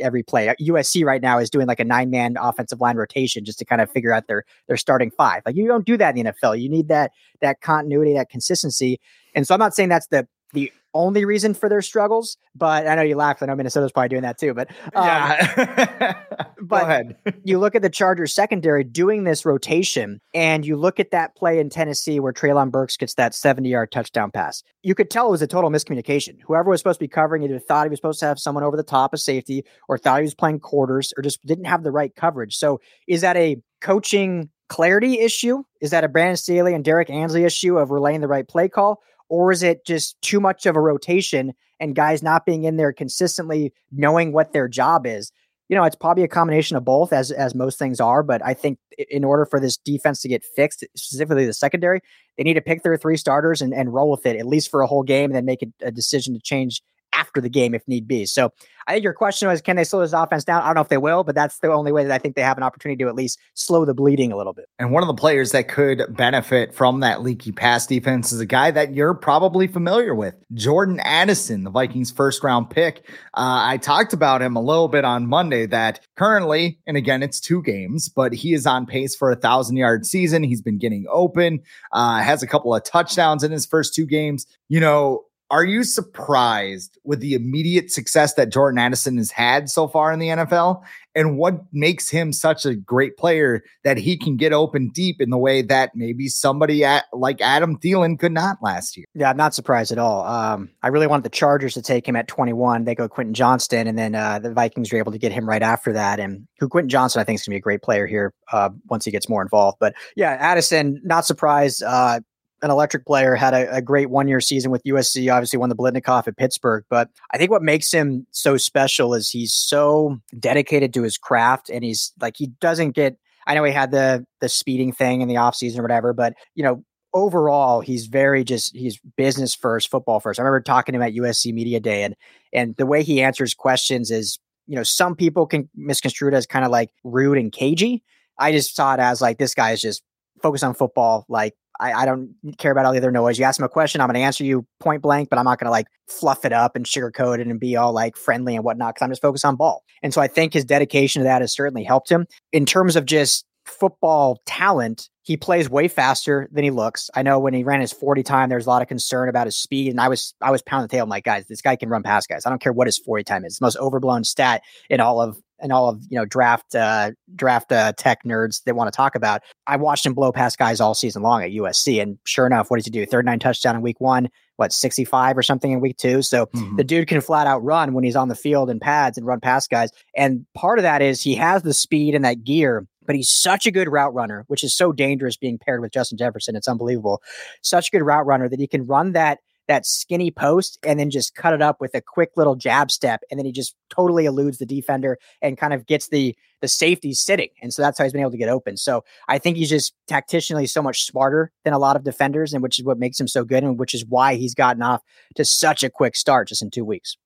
every 0.00 0.22
play. 0.22 0.54
USC 0.58 1.04
right 1.04 1.20
now 1.20 1.38
is 1.38 1.50
doing 1.50 1.66
like 1.66 1.80
a 1.80 1.84
nine 1.84 2.08
man 2.08 2.36
offensive 2.40 2.80
line 2.80 2.96
rotation 2.96 3.44
just 3.44 3.58
to 3.58 3.66
kind 3.66 3.82
of 3.82 3.90
figure 3.90 4.12
out 4.12 4.26
their 4.26 4.44
their 4.68 4.78
starting 4.78 5.10
five. 5.10 5.42
Like 5.44 5.56
you 5.56 5.66
don't 5.66 5.84
do 5.84 5.98
that 5.98 6.16
in 6.16 6.24
the 6.24 6.32
NFL. 6.32 6.60
You 6.60 6.70
need 6.70 6.88
that 6.88 7.12
that 7.42 7.60
continuity, 7.60 8.14
that 8.14 8.30
consistency. 8.30 9.00
And 9.34 9.46
so 9.46 9.54
I'm 9.54 9.60
not 9.60 9.74
saying 9.74 9.90
that's 9.90 10.06
the 10.06 10.26
the 10.54 10.72
only 10.94 11.24
reason 11.24 11.54
for 11.54 11.68
their 11.68 11.82
struggles. 11.82 12.36
But 12.54 12.86
I 12.86 12.94
know 12.94 13.02
you 13.02 13.16
laugh. 13.16 13.42
I 13.42 13.46
know 13.46 13.56
Minnesota's 13.56 13.92
probably 13.92 14.08
doing 14.10 14.22
that 14.22 14.38
too. 14.38 14.54
But 14.54 14.70
um, 14.94 15.04
yeah, 15.04 16.14
but 16.60 17.16
you 17.44 17.58
look 17.58 17.74
at 17.74 17.82
the 17.82 17.90
Chargers 17.90 18.34
secondary 18.34 18.84
doing 18.84 19.24
this 19.24 19.44
rotation, 19.44 20.20
and 20.34 20.66
you 20.66 20.76
look 20.76 21.00
at 21.00 21.10
that 21.10 21.36
play 21.36 21.58
in 21.58 21.70
Tennessee 21.70 22.20
where 22.20 22.32
Treylon 22.32 22.70
Burks 22.70 22.96
gets 22.96 23.14
that 23.14 23.34
70 23.34 23.68
yard 23.68 23.92
touchdown 23.92 24.30
pass. 24.30 24.62
You 24.82 24.94
could 24.94 25.10
tell 25.10 25.28
it 25.28 25.30
was 25.30 25.42
a 25.42 25.46
total 25.46 25.70
miscommunication. 25.70 26.38
Whoever 26.46 26.70
was 26.70 26.80
supposed 26.80 26.98
to 26.98 27.04
be 27.04 27.08
covering 27.08 27.42
either 27.42 27.58
thought 27.58 27.86
he 27.86 27.90
was 27.90 27.98
supposed 27.98 28.20
to 28.20 28.26
have 28.26 28.38
someone 28.38 28.64
over 28.64 28.76
the 28.76 28.82
top 28.82 29.14
of 29.14 29.20
safety, 29.20 29.64
or 29.88 29.98
thought 29.98 30.20
he 30.20 30.24
was 30.24 30.34
playing 30.34 30.60
quarters, 30.60 31.12
or 31.16 31.22
just 31.22 31.44
didn't 31.46 31.64
have 31.64 31.82
the 31.82 31.92
right 31.92 32.14
coverage. 32.14 32.56
So 32.56 32.80
is 33.06 33.22
that 33.22 33.36
a 33.36 33.56
coaching 33.80 34.50
clarity 34.72 35.20
issue? 35.20 35.62
Is 35.82 35.90
that 35.90 36.02
a 36.02 36.08
Brandon 36.08 36.36
Staley 36.36 36.72
and 36.72 36.82
Derrick 36.82 37.10
Ansley 37.10 37.44
issue 37.44 37.76
of 37.76 37.90
relaying 37.90 38.22
the 38.22 38.28
right 38.28 38.48
play 38.48 38.70
call? 38.70 39.02
Or 39.32 39.50
is 39.50 39.62
it 39.62 39.86
just 39.86 40.20
too 40.20 40.40
much 40.40 40.66
of 40.66 40.76
a 40.76 40.80
rotation 40.80 41.54
and 41.80 41.94
guys 41.94 42.22
not 42.22 42.44
being 42.44 42.64
in 42.64 42.76
there 42.76 42.92
consistently 42.92 43.72
knowing 43.90 44.34
what 44.34 44.52
their 44.52 44.68
job 44.68 45.06
is? 45.06 45.32
You 45.70 45.76
know, 45.76 45.84
it's 45.84 45.96
probably 45.96 46.22
a 46.22 46.28
combination 46.28 46.76
of 46.76 46.84
both, 46.84 47.14
as 47.14 47.30
as 47.30 47.54
most 47.54 47.78
things 47.78 47.98
are. 47.98 48.22
But 48.22 48.44
I 48.44 48.52
think 48.52 48.78
in 49.08 49.24
order 49.24 49.46
for 49.46 49.58
this 49.58 49.78
defense 49.78 50.20
to 50.20 50.28
get 50.28 50.44
fixed, 50.44 50.84
specifically 50.94 51.46
the 51.46 51.54
secondary, 51.54 52.02
they 52.36 52.44
need 52.44 52.54
to 52.54 52.60
pick 52.60 52.82
their 52.82 52.98
three 52.98 53.16
starters 53.16 53.62
and, 53.62 53.72
and 53.72 53.94
roll 53.94 54.10
with 54.10 54.26
it 54.26 54.36
at 54.36 54.46
least 54.46 54.70
for 54.70 54.82
a 54.82 54.86
whole 54.86 55.02
game, 55.02 55.30
and 55.30 55.34
then 55.34 55.46
make 55.46 55.62
a, 55.62 55.86
a 55.86 55.90
decision 55.90 56.34
to 56.34 56.40
change 56.40 56.82
after 57.12 57.40
the 57.40 57.48
game 57.48 57.74
if 57.74 57.86
need 57.86 58.06
be. 58.06 58.26
So 58.26 58.52
I 58.86 58.92
think 58.92 59.04
your 59.04 59.12
question 59.12 59.48
was, 59.48 59.60
can 59.60 59.76
they 59.76 59.84
slow 59.84 60.00
this 60.00 60.12
offense 60.12 60.44
down? 60.44 60.62
I 60.62 60.66
don't 60.66 60.74
know 60.74 60.80
if 60.80 60.88
they 60.88 60.98
will, 60.98 61.24
but 61.24 61.34
that's 61.34 61.58
the 61.58 61.72
only 61.72 61.92
way 61.92 62.04
that 62.04 62.12
I 62.12 62.18
think 62.18 62.34
they 62.34 62.42
have 62.42 62.56
an 62.56 62.62
opportunity 62.62 63.02
to 63.04 63.08
at 63.08 63.14
least 63.14 63.38
slow 63.54 63.84
the 63.84 63.94
bleeding 63.94 64.32
a 64.32 64.36
little 64.36 64.52
bit. 64.52 64.66
And 64.78 64.90
one 64.90 65.02
of 65.02 65.06
the 65.06 65.14
players 65.14 65.52
that 65.52 65.68
could 65.68 66.16
benefit 66.16 66.74
from 66.74 67.00
that 67.00 67.22
leaky 67.22 67.52
pass 67.52 67.86
defense 67.86 68.32
is 68.32 68.40
a 68.40 68.46
guy 68.46 68.70
that 68.70 68.94
you're 68.94 69.14
probably 69.14 69.66
familiar 69.66 70.14
with, 70.14 70.34
Jordan 70.52 71.00
Addison, 71.00 71.64
the 71.64 71.70
Vikings' 71.70 72.10
first 72.10 72.42
round 72.42 72.70
pick. 72.70 73.08
Uh, 73.34 73.62
I 73.64 73.76
talked 73.76 74.12
about 74.12 74.42
him 74.42 74.56
a 74.56 74.62
little 74.62 74.88
bit 74.88 75.04
on 75.04 75.26
Monday. 75.26 75.66
That 75.66 76.00
currently, 76.16 76.78
and 76.86 76.96
again, 76.96 77.22
it's 77.22 77.40
two 77.40 77.62
games, 77.62 78.08
but 78.08 78.32
he 78.32 78.52
is 78.52 78.66
on 78.66 78.86
pace 78.86 79.14
for 79.14 79.30
a 79.30 79.36
thousand 79.36 79.76
yard 79.76 80.06
season. 80.06 80.42
He's 80.42 80.62
been 80.62 80.78
getting 80.78 81.06
open, 81.08 81.60
uh, 81.92 82.20
has 82.20 82.42
a 82.42 82.46
couple 82.46 82.74
of 82.74 82.82
touchdowns 82.84 83.44
in 83.44 83.52
his 83.52 83.66
first 83.66 83.94
two 83.94 84.06
games. 84.06 84.46
You 84.68 84.80
know, 84.80 85.24
are 85.52 85.64
you 85.64 85.84
surprised 85.84 86.98
with 87.04 87.20
the 87.20 87.34
immediate 87.34 87.90
success 87.90 88.32
that 88.34 88.50
Jordan 88.50 88.78
Addison 88.78 89.18
has 89.18 89.30
had 89.30 89.68
so 89.68 89.86
far 89.86 90.10
in 90.10 90.18
the 90.18 90.28
NFL? 90.28 90.82
And 91.14 91.36
what 91.36 91.60
makes 91.72 92.08
him 92.08 92.32
such 92.32 92.64
a 92.64 92.74
great 92.74 93.18
player 93.18 93.62
that 93.84 93.98
he 93.98 94.16
can 94.16 94.38
get 94.38 94.54
open 94.54 94.88
deep 94.88 95.20
in 95.20 95.28
the 95.28 95.36
way 95.36 95.60
that 95.60 95.94
maybe 95.94 96.28
somebody 96.28 96.86
at, 96.86 97.04
like 97.12 97.42
Adam 97.42 97.78
Thielen 97.78 98.18
could 98.18 98.32
not 98.32 98.56
last 98.62 98.96
year? 98.96 99.04
Yeah, 99.14 99.28
I'm 99.28 99.36
not 99.36 99.52
surprised 99.52 99.92
at 99.92 99.98
all. 99.98 100.24
Um, 100.24 100.70
I 100.82 100.88
really 100.88 101.06
wanted 101.06 101.24
the 101.24 101.28
Chargers 101.28 101.74
to 101.74 101.82
take 101.82 102.08
him 102.08 102.16
at 102.16 102.28
21. 102.28 102.84
They 102.84 102.94
go 102.94 103.06
Quentin 103.06 103.34
Johnston, 103.34 103.86
and 103.86 103.98
then 103.98 104.14
uh, 104.14 104.38
the 104.38 104.54
Vikings 104.54 104.90
were 104.90 104.98
able 104.98 105.12
to 105.12 105.18
get 105.18 105.32
him 105.32 105.46
right 105.46 105.62
after 105.62 105.92
that. 105.92 106.18
And 106.18 106.48
who 106.60 106.68
Quentin 106.70 106.88
Johnston, 106.88 107.20
I 107.20 107.24
think, 107.24 107.40
is 107.40 107.42
going 107.42 107.52
to 107.52 107.56
be 107.56 107.58
a 107.58 107.60
great 107.60 107.82
player 107.82 108.06
here 108.06 108.32
uh, 108.52 108.70
once 108.88 109.04
he 109.04 109.10
gets 109.10 109.28
more 109.28 109.42
involved. 109.42 109.76
But 109.80 109.94
yeah, 110.16 110.30
Addison, 110.40 110.98
not 111.04 111.26
surprised. 111.26 111.82
Uh, 111.82 112.20
an 112.62 112.70
electric 112.70 113.04
player, 113.04 113.34
had 113.34 113.54
a, 113.54 113.76
a 113.76 113.82
great 113.82 114.08
one 114.08 114.28
year 114.28 114.40
season 114.40 114.70
with 114.70 114.82
USC, 114.84 115.32
obviously 115.32 115.58
won 115.58 115.68
the 115.68 115.76
Biletnikoff 115.76 116.28
at 116.28 116.36
Pittsburgh. 116.36 116.84
But 116.88 117.10
I 117.32 117.38
think 117.38 117.50
what 117.50 117.62
makes 117.62 117.90
him 117.90 118.26
so 118.30 118.56
special 118.56 119.14
is 119.14 119.28
he's 119.28 119.52
so 119.52 120.18
dedicated 120.38 120.94
to 120.94 121.02
his 121.02 121.18
craft 121.18 121.70
and 121.70 121.84
he's 121.84 122.12
like, 122.20 122.36
he 122.36 122.46
doesn't 122.60 122.92
get, 122.92 123.16
I 123.46 123.54
know 123.54 123.64
he 123.64 123.72
had 123.72 123.90
the 123.90 124.24
the 124.40 124.48
speeding 124.48 124.92
thing 124.92 125.20
in 125.20 125.28
the 125.28 125.34
offseason 125.34 125.78
or 125.78 125.82
whatever, 125.82 126.12
but 126.12 126.34
you 126.54 126.62
know, 126.62 126.84
overall 127.12 127.80
he's 127.80 128.06
very 128.06 128.44
just 128.44 128.74
he's 128.74 129.00
business 129.16 129.54
first, 129.54 129.90
football 129.90 130.20
first. 130.20 130.38
I 130.38 130.42
remember 130.42 130.60
talking 130.60 130.92
to 130.92 130.96
him 130.98 131.02
at 131.02 131.14
USC 131.14 131.52
Media 131.52 131.80
Day 131.80 132.04
and 132.04 132.14
and 132.52 132.76
the 132.76 132.86
way 132.86 133.02
he 133.02 133.20
answers 133.20 133.54
questions 133.54 134.10
is 134.12 134.38
you 134.66 134.76
know, 134.76 134.84
some 134.84 135.16
people 135.16 135.46
can 135.46 135.68
misconstrue 135.74 136.28
it 136.28 136.34
as 136.34 136.46
kind 136.46 136.64
of 136.64 136.70
like 136.70 136.90
rude 137.02 137.36
and 137.36 137.52
cagey. 137.52 138.02
I 138.38 138.52
just 138.52 138.74
saw 138.76 138.94
it 138.94 139.00
as 139.00 139.20
like 139.20 139.38
this 139.38 139.54
guy 139.54 139.72
is 139.72 139.80
just 139.80 140.02
focused 140.40 140.64
on 140.64 140.74
football. 140.74 141.26
Like 141.28 141.54
I, 141.82 142.02
I 142.02 142.06
don't 142.06 142.34
care 142.58 142.70
about 142.70 142.86
all 142.86 142.92
the 142.92 142.98
other 142.98 143.10
noise. 143.10 143.38
You 143.38 143.44
ask 143.44 143.58
him 143.58 143.64
a 143.64 143.68
question, 143.68 144.00
I'm 144.00 144.06
going 144.06 144.14
to 144.14 144.20
answer 144.20 144.44
you 144.44 144.64
point 144.78 145.02
blank, 145.02 145.28
but 145.28 145.38
I'm 145.38 145.44
not 145.44 145.58
going 145.58 145.66
to 145.66 145.72
like 145.72 145.86
fluff 146.06 146.44
it 146.44 146.52
up 146.52 146.76
and 146.76 146.86
sugarcoat 146.86 147.40
it 147.40 147.46
and 147.46 147.58
be 147.58 147.76
all 147.76 147.92
like 147.92 148.16
friendly 148.16 148.54
and 148.54 148.64
whatnot 148.64 148.94
because 148.94 149.04
I'm 149.04 149.10
just 149.10 149.22
focused 149.22 149.44
on 149.44 149.56
ball. 149.56 149.82
And 150.02 150.14
so 150.14 150.20
I 150.20 150.28
think 150.28 150.54
his 150.54 150.64
dedication 150.64 151.20
to 151.20 151.24
that 151.24 151.40
has 151.40 151.52
certainly 151.52 151.82
helped 151.82 152.10
him 152.10 152.26
in 152.52 152.66
terms 152.66 152.94
of 152.94 153.04
just 153.04 153.44
football 153.66 154.40
talent. 154.46 155.08
He 155.22 155.36
plays 155.36 155.70
way 155.70 155.86
faster 155.88 156.48
than 156.52 156.64
he 156.64 156.70
looks. 156.70 157.10
I 157.14 157.22
know 157.22 157.38
when 157.38 157.54
he 157.54 157.62
ran 157.64 157.80
his 157.80 157.92
40 157.92 158.22
time, 158.22 158.48
there's 158.48 158.66
a 158.66 158.68
lot 158.68 158.82
of 158.82 158.88
concern 158.88 159.28
about 159.28 159.46
his 159.46 159.56
speed. 159.56 159.90
And 159.90 160.00
I 160.00 160.08
was 160.08 160.34
I 160.40 160.50
was 160.50 160.62
pounding 160.62 160.88
the 160.88 160.92
table. 160.92 161.04
I'm 161.04 161.10
like, 161.10 161.24
guys, 161.24 161.46
this 161.46 161.62
guy 161.62 161.76
can 161.76 161.88
run 161.88 162.02
past 162.02 162.28
guys. 162.28 162.44
I 162.46 162.50
don't 162.50 162.60
care 162.60 162.72
what 162.72 162.88
his 162.88 162.98
40 162.98 163.24
time 163.24 163.44
is. 163.44 163.52
It's 163.52 163.58
the 163.60 163.66
most 163.66 163.76
overblown 163.78 164.24
stat 164.24 164.62
in 164.90 165.00
all 165.00 165.20
of 165.20 165.40
and 165.62 165.72
all 165.72 165.88
of 165.88 166.02
you 166.10 166.18
know 166.18 166.24
draft 166.24 166.74
uh, 166.74 167.12
draft 167.34 167.72
uh, 167.72 167.92
tech 167.96 168.18
nerds 168.24 168.62
that 168.64 168.74
want 168.74 168.92
to 168.92 168.96
talk 168.96 169.14
about. 169.14 169.42
I 169.66 169.76
watched 169.76 170.04
him 170.04 170.12
blow 170.12 170.32
past 170.32 170.58
guys 170.58 170.80
all 170.80 170.94
season 170.94 171.22
long 171.22 171.42
at 171.42 171.50
USC, 171.52 172.02
and 172.02 172.18
sure 172.24 172.46
enough, 172.46 172.70
what 172.70 172.76
did 172.76 172.84
he 172.84 172.90
do? 172.90 173.06
Third 173.06 173.24
nine 173.24 173.38
touchdown 173.38 173.76
in 173.76 173.82
week 173.82 174.00
one, 174.00 174.28
what 174.56 174.72
sixty 174.72 175.04
five 175.04 175.38
or 175.38 175.42
something 175.42 175.70
in 175.70 175.80
week 175.80 175.96
two. 175.96 176.20
So 176.20 176.46
mm-hmm. 176.46 176.76
the 176.76 176.84
dude 176.84 177.08
can 177.08 177.20
flat 177.20 177.46
out 177.46 177.62
run 177.62 177.94
when 177.94 178.04
he's 178.04 178.16
on 178.16 178.28
the 178.28 178.34
field 178.34 178.68
in 178.68 178.80
pads 178.80 179.16
and 179.16 179.26
run 179.26 179.40
past 179.40 179.70
guys. 179.70 179.90
And 180.16 180.44
part 180.54 180.78
of 180.78 180.82
that 180.82 181.00
is 181.00 181.22
he 181.22 181.36
has 181.36 181.62
the 181.62 181.74
speed 181.74 182.14
and 182.14 182.24
that 182.24 182.44
gear. 182.44 182.86
But 183.04 183.16
he's 183.16 183.30
such 183.30 183.66
a 183.66 183.72
good 183.72 183.88
route 183.88 184.14
runner, 184.14 184.44
which 184.46 184.62
is 184.62 184.76
so 184.76 184.92
dangerous 184.92 185.36
being 185.36 185.58
paired 185.58 185.80
with 185.80 185.90
Justin 185.90 186.18
Jefferson. 186.18 186.54
It's 186.54 186.68
unbelievable. 186.68 187.20
Such 187.60 187.88
a 187.88 187.90
good 187.90 188.04
route 188.04 188.26
runner 188.26 188.48
that 188.48 188.60
he 188.60 188.68
can 188.68 188.86
run 188.86 189.10
that 189.12 189.40
that 189.72 189.86
skinny 189.86 190.30
post 190.30 190.78
and 190.82 191.00
then 191.00 191.08
just 191.08 191.34
cut 191.34 191.54
it 191.54 191.62
up 191.62 191.80
with 191.80 191.94
a 191.94 192.02
quick 192.02 192.30
little 192.36 192.54
jab 192.54 192.90
step 192.90 193.22
and 193.30 193.38
then 193.38 193.46
he 193.46 193.52
just 193.52 193.74
totally 193.88 194.26
eludes 194.26 194.58
the 194.58 194.66
defender 194.66 195.18
and 195.40 195.56
kind 195.56 195.72
of 195.72 195.86
gets 195.86 196.08
the 196.08 196.36
the 196.60 196.68
safety 196.68 197.12
sitting. 197.14 197.48
And 197.62 197.72
so 197.72 197.80
that's 197.82 197.98
how 197.98 198.04
he's 198.04 198.12
been 198.12 198.20
able 198.20 198.30
to 198.32 198.36
get 198.36 198.50
open. 198.50 198.76
So 198.76 199.02
i 199.28 199.38
think 199.38 199.56
he's 199.56 199.70
just 199.70 199.94
tactically 200.06 200.66
so 200.66 200.82
much 200.82 201.04
smarter 201.04 201.50
than 201.64 201.72
a 201.72 201.78
lot 201.78 201.96
of 201.96 202.04
defenders 202.04 202.52
and 202.52 202.62
which 202.62 202.78
is 202.78 202.84
what 202.84 202.98
makes 202.98 203.18
him 203.18 203.26
so 203.26 203.44
good 203.44 203.64
and 203.64 203.78
which 203.78 203.94
is 203.94 204.04
why 204.04 204.34
he's 204.34 204.54
gotten 204.54 204.82
off 204.82 205.00
to 205.36 205.44
such 205.44 205.82
a 205.82 205.88
quick 205.88 206.16
start 206.16 206.48
just 206.48 206.60
in 206.60 206.70
two 206.70 206.84
weeks. 206.84 207.16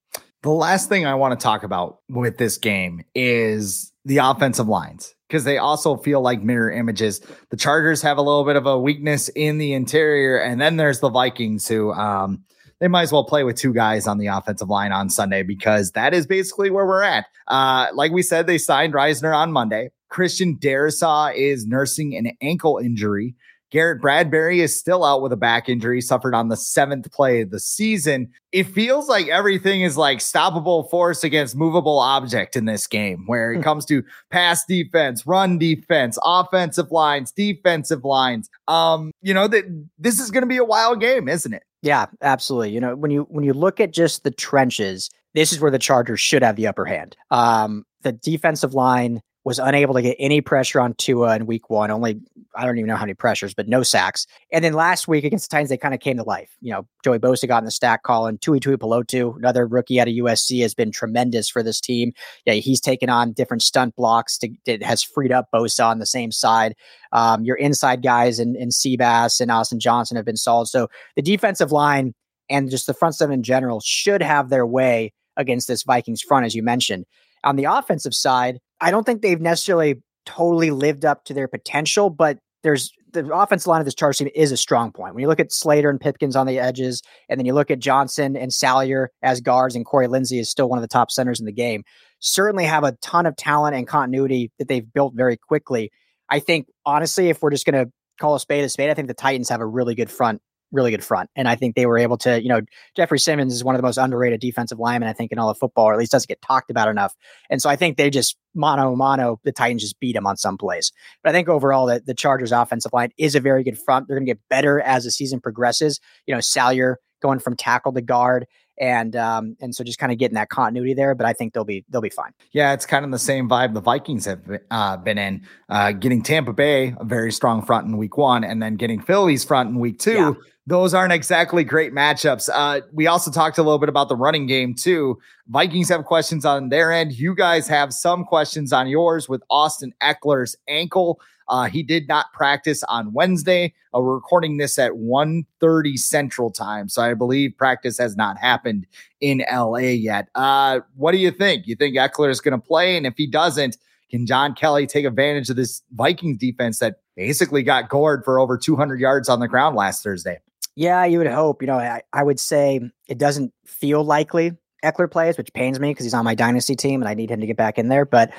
The 0.42 0.50
last 0.50 0.88
thing 0.88 1.04
i 1.04 1.14
want 1.14 1.38
to 1.38 1.42
talk 1.42 1.64
about 1.64 1.98
with 2.08 2.38
this 2.38 2.58
game 2.58 3.02
is 3.16 3.92
the 4.04 4.18
offensive 4.18 4.68
lines 4.68 5.15
because 5.28 5.44
they 5.44 5.58
also 5.58 5.96
feel 5.96 6.20
like 6.20 6.42
mirror 6.42 6.70
images. 6.70 7.20
The 7.50 7.56
Chargers 7.56 8.02
have 8.02 8.18
a 8.18 8.22
little 8.22 8.44
bit 8.44 8.56
of 8.56 8.66
a 8.66 8.78
weakness 8.78 9.28
in 9.30 9.58
the 9.58 9.72
interior, 9.72 10.38
and 10.38 10.60
then 10.60 10.76
there's 10.76 11.00
the 11.00 11.10
Vikings 11.10 11.66
who 11.68 11.92
um, 11.92 12.44
they 12.80 12.88
might 12.88 13.02
as 13.02 13.12
well 13.12 13.24
play 13.24 13.44
with 13.44 13.56
two 13.56 13.72
guys 13.72 14.06
on 14.06 14.18
the 14.18 14.26
offensive 14.26 14.68
line 14.68 14.92
on 14.92 15.08
Sunday 15.08 15.42
because 15.42 15.92
that 15.92 16.12
is 16.12 16.26
basically 16.26 16.70
where 16.70 16.86
we're 16.86 17.02
at. 17.02 17.26
Uh, 17.48 17.86
like 17.94 18.12
we 18.12 18.22
said, 18.22 18.46
they 18.46 18.58
signed 18.58 18.92
Risner 18.92 19.36
on 19.36 19.52
Monday. 19.52 19.90
Christian 20.08 20.56
Darrisaw 20.56 21.34
is 21.34 21.66
nursing 21.66 22.16
an 22.16 22.32
ankle 22.40 22.78
injury. 22.78 23.34
Garrett 23.70 24.00
Bradbury 24.00 24.60
is 24.60 24.78
still 24.78 25.04
out 25.04 25.22
with 25.22 25.32
a 25.32 25.36
back 25.36 25.68
injury, 25.68 26.00
suffered 26.00 26.34
on 26.34 26.48
the 26.48 26.56
seventh 26.56 27.10
play 27.10 27.40
of 27.40 27.50
the 27.50 27.58
season. 27.58 28.28
It 28.52 28.64
feels 28.64 29.08
like 29.08 29.26
everything 29.28 29.82
is 29.82 29.96
like 29.96 30.18
stoppable 30.18 30.88
force 30.88 31.24
against 31.24 31.56
movable 31.56 31.98
object 31.98 32.56
in 32.56 32.64
this 32.64 32.86
game, 32.86 33.24
where 33.26 33.52
it 33.52 33.56
hmm. 33.56 33.62
comes 33.62 33.84
to 33.86 34.04
pass 34.30 34.64
defense, 34.64 35.26
run 35.26 35.58
defense, 35.58 36.18
offensive 36.24 36.92
lines, 36.92 37.32
defensive 37.32 38.04
lines. 38.04 38.48
Um, 38.68 39.10
you 39.20 39.34
know 39.34 39.48
that 39.48 39.64
this 39.98 40.20
is 40.20 40.30
going 40.30 40.42
to 40.42 40.48
be 40.48 40.58
a 40.58 40.64
wild 40.64 41.00
game, 41.00 41.28
isn't 41.28 41.52
it? 41.52 41.64
Yeah, 41.82 42.06
absolutely. 42.22 42.70
You 42.70 42.80
know, 42.80 42.96
when 42.96 43.10
you 43.10 43.22
when 43.30 43.44
you 43.44 43.52
look 43.52 43.80
at 43.80 43.92
just 43.92 44.24
the 44.24 44.30
trenches, 44.30 45.10
this 45.34 45.52
is 45.52 45.60
where 45.60 45.70
the 45.70 45.78
Chargers 45.78 46.20
should 46.20 46.42
have 46.42 46.56
the 46.56 46.66
upper 46.66 46.84
hand. 46.84 47.16
Um, 47.30 47.84
the 48.02 48.12
defensive 48.12 48.74
line 48.74 49.20
was 49.46 49.60
unable 49.60 49.94
to 49.94 50.02
get 50.02 50.16
any 50.18 50.40
pressure 50.40 50.80
on 50.80 50.92
Tua 50.94 51.36
in 51.36 51.46
week 51.46 51.70
one. 51.70 51.92
Only, 51.92 52.20
I 52.56 52.66
don't 52.66 52.78
even 52.78 52.88
know 52.88 52.96
how 52.96 53.04
many 53.04 53.14
pressures, 53.14 53.54
but 53.54 53.68
no 53.68 53.84
sacks. 53.84 54.26
And 54.50 54.64
then 54.64 54.72
last 54.72 55.06
week 55.06 55.22
against 55.22 55.48
the 55.48 55.54
Titans, 55.54 55.70
they 55.70 55.76
kind 55.76 55.94
of 55.94 56.00
came 56.00 56.16
to 56.16 56.24
life. 56.24 56.50
You 56.60 56.72
know, 56.72 56.88
Joey 57.04 57.20
Bosa 57.20 57.46
got 57.46 57.58
in 57.58 57.64
the 57.64 57.70
stack 57.70 58.02
call, 58.02 58.26
and 58.26 58.40
Tuli 58.40 58.58
Tuipulotu, 58.58 59.36
another 59.36 59.64
rookie 59.64 60.00
out 60.00 60.08
of 60.08 60.14
USC, 60.14 60.62
has 60.62 60.74
been 60.74 60.90
tremendous 60.90 61.48
for 61.48 61.62
this 61.62 61.80
team. 61.80 62.12
Yeah, 62.44 62.54
he's 62.54 62.80
taken 62.80 63.08
on 63.08 63.34
different 63.34 63.62
stunt 63.62 63.94
blocks 63.94 64.36
to, 64.38 64.50
it 64.66 64.82
has 64.82 65.04
freed 65.04 65.30
up 65.30 65.46
Bosa 65.54 65.86
on 65.86 66.00
the 66.00 66.06
same 66.06 66.32
side. 66.32 66.74
Um, 67.12 67.44
your 67.44 67.56
inside 67.56 68.02
guys 68.02 68.40
and, 68.40 68.56
and 68.56 68.72
Seabass 68.72 69.40
and 69.40 69.52
Austin 69.52 69.78
Johnson 69.78 70.16
have 70.16 70.26
been 70.26 70.36
solid. 70.36 70.66
So 70.66 70.88
the 71.14 71.22
defensive 71.22 71.70
line 71.70 72.14
and 72.50 72.68
just 72.68 72.88
the 72.88 72.94
front 72.94 73.14
seven 73.14 73.34
in 73.34 73.42
general 73.44 73.80
should 73.80 74.24
have 74.24 74.48
their 74.48 74.66
way 74.66 75.12
against 75.36 75.68
this 75.68 75.84
Vikings 75.84 76.20
front, 76.20 76.46
as 76.46 76.56
you 76.56 76.64
mentioned. 76.64 77.04
On 77.44 77.54
the 77.54 77.64
offensive 77.64 78.12
side, 78.12 78.58
I 78.80 78.90
don't 78.90 79.04
think 79.04 79.22
they've 79.22 79.40
necessarily 79.40 80.02
totally 80.24 80.70
lived 80.70 81.04
up 81.04 81.24
to 81.24 81.34
their 81.34 81.48
potential, 81.48 82.10
but 82.10 82.38
there's 82.62 82.90
the 83.12 83.32
offensive 83.32 83.68
line 83.68 83.80
of 83.80 83.84
this 83.84 83.94
Chargers 83.94 84.18
team 84.18 84.28
is 84.34 84.52
a 84.52 84.56
strong 84.56 84.92
point. 84.92 85.14
When 85.14 85.22
you 85.22 85.28
look 85.28 85.40
at 85.40 85.52
Slater 85.52 85.88
and 85.88 86.00
Pipkins 86.00 86.36
on 86.36 86.46
the 86.46 86.58
edges, 86.58 87.02
and 87.28 87.38
then 87.38 87.46
you 87.46 87.54
look 87.54 87.70
at 87.70 87.78
Johnson 87.78 88.36
and 88.36 88.52
Salyer 88.52 89.10
as 89.22 89.40
guards, 89.40 89.76
and 89.76 89.86
Corey 89.86 90.08
Linsley 90.08 90.40
is 90.40 90.50
still 90.50 90.68
one 90.68 90.78
of 90.78 90.82
the 90.82 90.88
top 90.88 91.10
centers 91.10 91.40
in 91.40 91.46
the 91.46 91.52
game, 91.52 91.84
certainly 92.18 92.64
have 92.64 92.84
a 92.84 92.92
ton 93.02 93.26
of 93.26 93.36
talent 93.36 93.76
and 93.76 93.86
continuity 93.86 94.50
that 94.58 94.68
they've 94.68 94.92
built 94.92 95.14
very 95.14 95.36
quickly. 95.36 95.90
I 96.28 96.40
think, 96.40 96.66
honestly, 96.84 97.28
if 97.28 97.40
we're 97.40 97.50
just 97.50 97.66
going 97.66 97.86
to 97.86 97.90
call 98.20 98.34
a 98.34 98.40
spade 98.40 98.64
a 98.64 98.68
spade, 98.68 98.90
I 98.90 98.94
think 98.94 99.08
the 99.08 99.14
Titans 99.14 99.48
have 99.48 99.60
a 99.60 99.66
really 99.66 99.94
good 99.94 100.10
front 100.10 100.42
really 100.72 100.90
good 100.90 101.04
front. 101.04 101.30
And 101.36 101.48
I 101.48 101.54
think 101.54 101.74
they 101.74 101.86
were 101.86 101.98
able 101.98 102.16
to, 102.18 102.42
you 102.42 102.48
know, 102.48 102.60
Jeffrey 102.96 103.18
Simmons 103.18 103.54
is 103.54 103.64
one 103.64 103.74
of 103.74 103.78
the 103.80 103.86
most 103.86 103.98
underrated 103.98 104.40
defensive 104.40 104.78
linemen, 104.78 105.08
I 105.08 105.12
think, 105.12 105.32
in 105.32 105.38
all 105.38 105.48
of 105.48 105.58
football, 105.58 105.86
or 105.86 105.92
at 105.92 105.98
least 105.98 106.12
doesn't 106.12 106.28
get 106.28 106.42
talked 106.42 106.70
about 106.70 106.88
enough. 106.88 107.14
And 107.50 107.62
so 107.62 107.70
I 107.70 107.76
think 107.76 107.96
they 107.96 108.10
just 108.10 108.36
mono 108.54 108.94
mono, 108.96 109.40
the 109.44 109.52
Titans 109.52 109.82
just 109.82 110.00
beat 110.00 110.14
them 110.14 110.26
on 110.26 110.36
some 110.36 110.58
plays. 110.58 110.92
But 111.22 111.30
I 111.30 111.32
think 111.32 111.48
overall 111.48 111.86
that 111.86 112.06
the 112.06 112.14
Chargers 112.14 112.52
offensive 112.52 112.92
line 112.92 113.10
is 113.18 113.34
a 113.34 113.40
very 113.40 113.62
good 113.62 113.78
front. 113.78 114.08
They're 114.08 114.16
going 114.16 114.26
to 114.26 114.30
get 114.34 114.40
better 114.50 114.80
as 114.80 115.04
the 115.04 115.10
season 115.10 115.40
progresses. 115.40 116.00
You 116.26 116.34
know, 116.34 116.40
Salyer 116.40 116.98
going 117.22 117.38
from 117.38 117.56
tackle 117.56 117.92
to 117.92 118.02
guard 118.02 118.46
and 118.78 119.16
um, 119.16 119.56
and 119.60 119.74
so 119.74 119.84
just 119.84 119.98
kind 119.98 120.12
of 120.12 120.18
getting 120.18 120.34
that 120.34 120.48
continuity 120.48 120.94
there. 120.94 121.14
But 121.14 121.26
I 121.26 121.32
think 121.32 121.54
they'll 121.54 121.64
be 121.64 121.84
they'll 121.88 122.00
be 122.00 122.10
fine. 122.10 122.32
Yeah, 122.52 122.72
it's 122.72 122.86
kind 122.86 123.04
of 123.04 123.10
the 123.10 123.18
same 123.18 123.48
vibe 123.48 123.74
the 123.74 123.80
Vikings 123.80 124.24
have 124.26 124.40
uh, 124.70 124.96
been 124.96 125.18
in. 125.18 125.46
Uh, 125.68 125.92
getting 125.92 126.22
Tampa 126.22 126.52
Bay 126.52 126.94
a 126.98 127.04
very 127.04 127.32
strong 127.32 127.62
front 127.62 127.86
in 127.86 127.96
week 127.96 128.16
one, 128.16 128.44
and 128.44 128.62
then 128.62 128.76
getting 128.76 129.00
Philly's 129.00 129.44
front 129.44 129.70
in 129.70 129.78
week 129.78 129.98
two. 129.98 130.12
Yeah. 130.12 130.32
Those 130.68 130.94
aren't 130.94 131.12
exactly 131.12 131.62
great 131.62 131.92
matchups. 131.92 132.50
Uh, 132.52 132.80
we 132.92 133.06
also 133.06 133.30
talked 133.30 133.56
a 133.56 133.62
little 133.62 133.78
bit 133.78 133.88
about 133.88 134.08
the 134.08 134.16
running 134.16 134.46
game 134.46 134.74
too. 134.74 135.16
Vikings 135.46 135.88
have 135.90 136.04
questions 136.04 136.44
on 136.44 136.70
their 136.70 136.90
end. 136.90 137.12
You 137.12 137.36
guys 137.36 137.68
have 137.68 137.94
some 137.94 138.24
questions 138.24 138.72
on 138.72 138.88
yours 138.88 139.28
with 139.28 139.44
Austin 139.48 139.94
Ekeler's 140.02 140.56
ankle. 140.66 141.20
Uh, 141.48 141.64
he 141.66 141.82
did 141.82 142.08
not 142.08 142.32
practice 142.32 142.82
on 142.84 143.12
Wednesday. 143.12 143.72
Uh, 143.94 144.00
we're 144.00 144.14
recording 144.14 144.56
this 144.56 144.78
at 144.78 144.92
1.30 144.92 145.98
Central 145.98 146.50
Time, 146.50 146.88
so 146.88 147.02
I 147.02 147.14
believe 147.14 147.56
practice 147.56 147.98
has 147.98 148.16
not 148.16 148.38
happened 148.38 148.86
in 149.20 149.44
LA 149.52 149.78
yet. 149.78 150.28
Uh, 150.34 150.80
what 150.96 151.12
do 151.12 151.18
you 151.18 151.30
think? 151.30 151.66
You 151.66 151.76
think 151.76 151.96
Ekeler 151.96 152.30
is 152.30 152.40
going 152.40 152.58
to 152.58 152.66
play? 152.66 152.96
And 152.96 153.06
if 153.06 153.14
he 153.16 153.26
doesn't, 153.26 153.76
can 154.10 154.26
John 154.26 154.54
Kelly 154.54 154.86
take 154.86 155.04
advantage 155.04 155.50
of 155.50 155.56
this 155.56 155.82
Vikings 155.92 156.38
defense 156.38 156.78
that 156.78 157.00
basically 157.16 157.62
got 157.62 157.88
gored 157.88 158.24
for 158.24 158.38
over 158.38 158.56
200 158.56 159.00
yards 159.00 159.28
on 159.28 159.40
the 159.40 159.48
ground 159.48 159.76
last 159.76 160.02
Thursday? 160.02 160.38
Yeah, 160.76 161.04
you 161.06 161.18
would 161.18 161.26
hope. 161.26 161.62
You 161.62 161.68
know, 161.68 161.78
I, 161.78 162.02
I 162.12 162.22
would 162.22 162.38
say 162.38 162.80
it 163.08 163.18
doesn't 163.18 163.52
feel 163.64 164.04
likely 164.04 164.52
Ekeler 164.90 165.10
plays, 165.10 165.36
which 165.36 165.52
pains 165.52 165.78
me 165.80 165.90
because 165.90 166.04
he's 166.04 166.14
on 166.14 166.24
my 166.24 166.34
dynasty 166.34 166.76
team 166.76 167.02
and 167.02 167.08
I 167.08 167.14
need 167.14 167.30
him 167.30 167.40
to 167.40 167.46
get 167.46 167.56
back 167.56 167.78
in 167.78 167.88
there. 167.88 168.04
But, 168.04 168.32